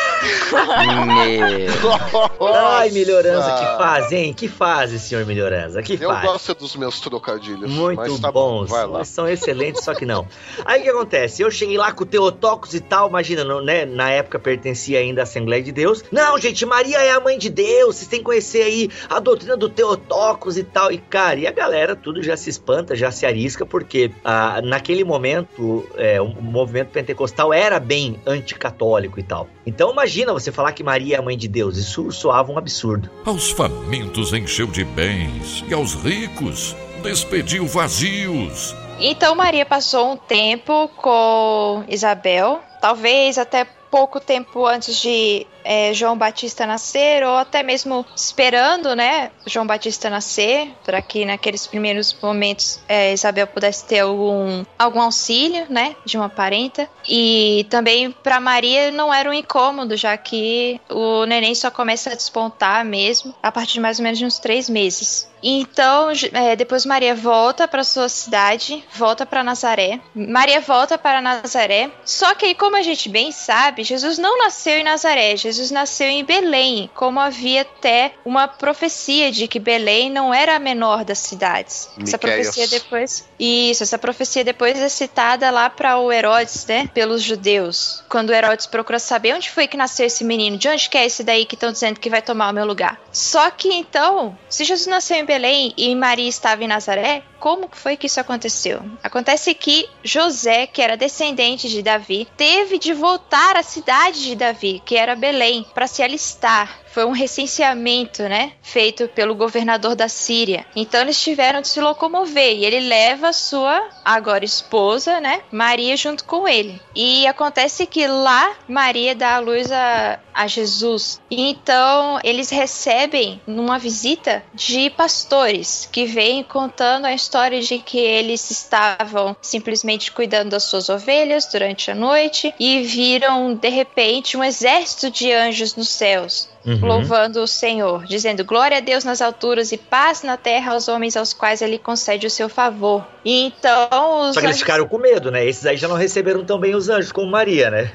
Ai, 2.41 2.89
melhorança, 2.91 3.51
que 3.57 3.65
fase, 3.77 4.15
hein? 4.15 4.33
Que 4.33 4.47
fase, 4.47 4.99
senhor 4.99 5.25
melhorança? 5.25 5.81
Que 5.81 5.93
Eu 5.93 6.09
fase? 6.09 6.27
gosto 6.27 6.53
dos 6.55 6.75
meus 6.75 6.99
trocadilhos. 6.99 7.69
Muito 7.69 8.19
tá 8.19 8.31
bom, 8.31 8.65
bons. 8.65 8.71
Eles 8.95 9.07
são 9.07 9.27
excelentes, 9.27 9.83
só 9.83 9.93
que 9.93 10.05
não. 10.05 10.27
Aí 10.65 10.81
o 10.81 10.83
que 10.83 10.89
acontece? 10.89 11.41
Eu 11.41 11.49
cheguei 11.49 11.77
lá 11.77 11.91
com 11.91 12.03
o 12.03 12.05
Teotocos 12.05 12.73
e 12.73 12.79
tal, 12.79 13.09
imagina, 13.09 13.43
não, 13.43 13.61
né? 13.63 13.85
Na 13.85 14.09
época 14.11 14.37
pertencia 14.39 14.99
ainda 14.99 15.21
à 15.21 15.23
Assembleia 15.23 15.63
de 15.63 15.71
Deus. 15.71 16.03
Não, 16.11 16.37
gente, 16.37 16.65
Maria 16.65 16.99
é 16.99 17.11
a 17.11 17.19
mãe 17.19 17.37
de 17.37 17.49
Deus, 17.49 17.95
vocês 17.95 18.07
têm 18.07 18.19
que 18.19 18.25
conhecer 18.25 18.63
aí 18.63 18.89
a 19.09 19.19
doutrina 19.19 19.57
do 19.57 19.69
Teotocos 19.69 20.57
e 20.57 20.63
tal. 20.63 20.91
E, 20.91 20.97
cara, 20.97 21.39
e 21.39 21.47
a 21.47 21.51
galera 21.51 21.95
tudo 21.95 22.21
já 22.21 22.37
se 22.37 22.49
espanta, 22.49 22.95
já 22.95 23.11
se 23.11 23.25
arisca, 23.25 23.65
porque 23.65 24.11
ah, 24.23 24.61
naquele 24.63 25.03
momento 25.03 25.85
é, 25.95 26.21
o 26.21 26.27
movimento 26.41 26.89
pentecostal 26.89 27.53
era 27.53 27.79
bem 27.79 28.19
anticatólico 28.25 29.19
e 29.19 29.23
tal. 29.23 29.47
Então 29.65 29.91
imagina 29.91 30.10
você 30.33 30.51
falar 30.51 30.73
que 30.73 30.83
Maria 30.83 31.15
é 31.15 31.19
a 31.19 31.21
mãe 31.21 31.37
de 31.37 31.47
Deus, 31.47 31.77
isso 31.77 32.11
soava 32.11 32.51
um 32.51 32.57
absurdo. 32.57 33.09
Aos 33.25 33.51
famintos 33.51 34.33
encheu 34.33 34.67
de 34.67 34.83
bens, 34.83 35.63
e 35.67 35.73
aos 35.73 35.93
ricos 35.93 36.75
despediu 37.01 37.65
vazios. 37.65 38.75
Então 38.99 39.35
Maria 39.35 39.65
passou 39.65 40.13
um 40.13 40.17
tempo 40.17 40.87
com 40.89 41.83
Isabel, 41.87 42.61
talvez 42.79 43.37
até 43.37 43.65
pouco 43.91 44.19
tempo 44.19 44.65
antes 44.65 44.95
de 44.95 45.45
é, 45.63 45.93
João 45.93 46.17
Batista 46.17 46.65
nascer, 46.65 47.23
ou 47.23 47.35
até 47.35 47.61
mesmo 47.61 48.05
esperando, 48.15 48.95
né, 48.95 49.31
João 49.45 49.67
Batista 49.67 50.09
nascer, 50.09 50.71
para 50.83 51.01
que 51.01 51.25
naqueles 51.25 51.67
primeiros 51.67 52.15
momentos 52.19 52.79
é, 52.87 53.13
Isabel 53.13 53.45
pudesse 53.45 53.85
ter 53.85 53.99
algum, 53.99 54.63
algum 54.79 55.01
auxílio, 55.01 55.67
né, 55.69 55.95
de 56.05 56.17
uma 56.17 56.29
parenta. 56.29 56.89
E 57.07 57.67
também 57.69 58.11
para 58.11 58.39
Maria 58.39 58.91
não 58.91 59.13
era 59.13 59.29
um 59.29 59.33
incômodo, 59.33 59.97
já 59.97 60.15
que 60.17 60.79
o 60.89 61.25
neném 61.25 61.53
só 61.53 61.69
começa 61.69 62.11
a 62.11 62.15
despontar 62.15 62.85
mesmo 62.85 63.35
a 63.43 63.51
partir 63.51 63.73
de 63.73 63.79
mais 63.81 63.99
ou 63.99 64.03
menos 64.03 64.17
de 64.17 64.25
uns 64.25 64.39
três 64.39 64.69
meses. 64.69 65.30
Então, 65.43 66.09
é, 66.33 66.55
depois 66.55 66.85
Maria 66.85 67.15
volta 67.15 67.67
para 67.67 67.83
sua 67.83 68.09
cidade, 68.09 68.83
volta 68.93 69.25
para 69.25 69.43
Nazaré. 69.43 69.99
Maria 70.13 70.61
volta 70.61 70.97
para 70.97 71.21
Nazaré. 71.21 71.89
Só 72.05 72.33
que 72.35 72.45
aí, 72.45 72.55
como 72.55 72.75
a 72.75 72.81
gente 72.81 73.09
bem 73.09 73.31
sabe, 73.31 73.83
Jesus 73.83 74.17
não 74.17 74.37
nasceu 74.37 74.75
em 74.77 74.83
Nazaré, 74.83 75.35
Jesus 75.35 75.71
nasceu 75.71 76.07
em 76.07 76.23
Belém, 76.23 76.89
como 76.93 77.19
havia 77.19 77.61
até 77.61 78.13
uma 78.23 78.47
profecia 78.47 79.31
de 79.31 79.47
que 79.47 79.59
Belém 79.59 80.09
não 80.09 80.33
era 80.33 80.55
a 80.55 80.59
menor 80.59 81.03
das 81.03 81.19
cidades. 81.19 81.89
Essa 82.01 82.17
profecia 82.17 82.67
depois, 82.67 83.27
isso, 83.39 83.83
essa 83.83 83.97
profecia 83.97 84.43
depois 84.43 84.77
é 84.77 84.89
citada 84.89 85.49
lá 85.49 85.69
para 85.69 85.97
o 85.97 86.11
Herodes, 86.11 86.65
né, 86.65 86.89
pelos 86.93 87.21
judeus. 87.21 88.03
Quando 88.09 88.29
o 88.29 88.33
Herodes 88.33 88.65
procura 88.65 88.99
saber 88.99 89.33
onde 89.35 89.49
foi 89.49 89.67
que 89.67 89.77
nasceu 89.77 90.05
esse 90.05 90.23
menino, 90.23 90.57
de 90.57 90.67
onde 90.67 90.89
que 90.89 90.97
é 90.97 91.05
esse 91.05 91.23
daí 91.23 91.45
que 91.45 91.55
estão 91.55 91.71
dizendo 91.71 91.99
que 91.99 92.09
vai 92.09 92.21
tomar 92.21 92.49
o 92.49 92.53
meu 92.53 92.65
lugar. 92.65 92.99
Só 93.11 93.49
que 93.49 93.69
então, 93.69 94.37
se 94.49 94.63
Jesus 94.63 94.87
nasceu 94.87 95.17
em 95.17 95.25
Belém 95.31 95.73
e 95.77 95.95
Maria 95.95 96.27
estava 96.27 96.61
em 96.61 96.67
Nazaré, 96.67 97.23
como 97.41 97.67
foi 97.71 97.97
que 97.97 98.05
isso 98.05 98.19
aconteceu? 98.19 98.83
Acontece 99.01 99.55
que 99.55 99.89
José, 100.03 100.67
que 100.67 100.79
era 100.79 100.95
descendente 100.95 101.67
de 101.67 101.81
Davi, 101.81 102.27
teve 102.37 102.77
de 102.77 102.93
voltar 102.93 103.57
à 103.57 103.63
cidade 103.63 104.21
de 104.21 104.35
Davi, 104.35 104.79
que 104.85 104.95
era 104.95 105.15
Belém, 105.15 105.65
para 105.73 105.87
se 105.87 106.03
alistar. 106.03 106.79
Foi 106.91 107.05
um 107.05 107.11
recenseamento, 107.11 108.23
né? 108.23 108.51
Feito 108.61 109.07
pelo 109.07 109.33
governador 109.33 109.95
da 109.95 110.09
Síria. 110.09 110.65
Então 110.75 110.99
eles 110.99 111.21
tiveram 111.21 111.61
de 111.61 111.69
se 111.69 111.79
locomover 111.79 112.53
e 112.53 112.65
ele 112.65 112.81
leva 112.81 113.31
sua 113.31 113.89
agora 114.03 114.43
esposa, 114.43 115.21
né? 115.21 115.41
Maria 115.51 115.95
junto 115.95 116.25
com 116.25 116.45
ele. 116.45 116.81
E 116.93 117.25
acontece 117.25 117.85
que 117.85 118.05
lá 118.05 118.55
Maria 118.67 119.15
dá 119.15 119.35
a 119.35 119.39
luz 119.39 119.71
a, 119.71 120.19
a 120.33 120.47
Jesus. 120.47 121.21
E 121.31 121.49
então 121.49 122.19
eles 122.25 122.49
recebem 122.49 123.41
numa 123.47 123.79
visita 123.79 124.43
de 124.53 124.89
pastores 124.89 125.87
que 125.89 126.05
vêm 126.05 126.43
contando 126.43 127.05
a 127.05 127.13
história 127.13 127.30
de 127.61 127.79
que 127.79 127.97
eles 127.97 128.51
estavam 128.51 129.35
simplesmente 129.41 130.11
cuidando 130.11 130.49
das 130.49 130.63
suas 130.63 130.89
ovelhas 130.89 131.47
durante 131.51 131.89
a 131.89 131.95
noite 131.95 132.53
e 132.59 132.81
viram 132.81 133.53
de 133.53 133.69
repente 133.69 134.35
um 134.35 134.43
exército 134.43 135.09
de 135.09 135.31
anjos 135.31 135.75
nos 135.75 135.89
céus 135.89 136.49
Uhum. 136.65 136.79
louvando 136.85 137.41
o 137.41 137.47
Senhor, 137.47 138.05
dizendo 138.05 138.45
glória 138.45 138.77
a 138.77 138.79
Deus 138.81 139.03
nas 139.03 139.21
alturas 139.21 139.71
e 139.71 139.77
paz 139.77 140.21
na 140.21 140.37
terra 140.37 140.73
aos 140.73 140.87
homens 140.87 141.17
aos 141.17 141.33
quais 141.33 141.61
ele 141.61 141.79
concede 141.79 142.27
o 142.27 142.29
seu 142.29 142.47
favor. 142.47 143.05
E 143.23 143.45
então 143.45 144.29
os 144.29 144.33
Só 144.33 144.39
que 144.39 144.47
eles 144.47 144.59
ficaram 144.59 144.87
com 144.87 144.97
medo, 144.97 145.31
né? 145.31 145.45
Esses 145.45 145.65
aí 145.65 145.77
já 145.77 145.87
não 145.87 145.95
receberam 145.95 146.43
tão 146.43 146.59
bem 146.59 146.75
os 146.75 146.89
anjos 146.89 147.11
como 147.11 147.29
Maria, 147.29 147.69
né? 147.69 147.91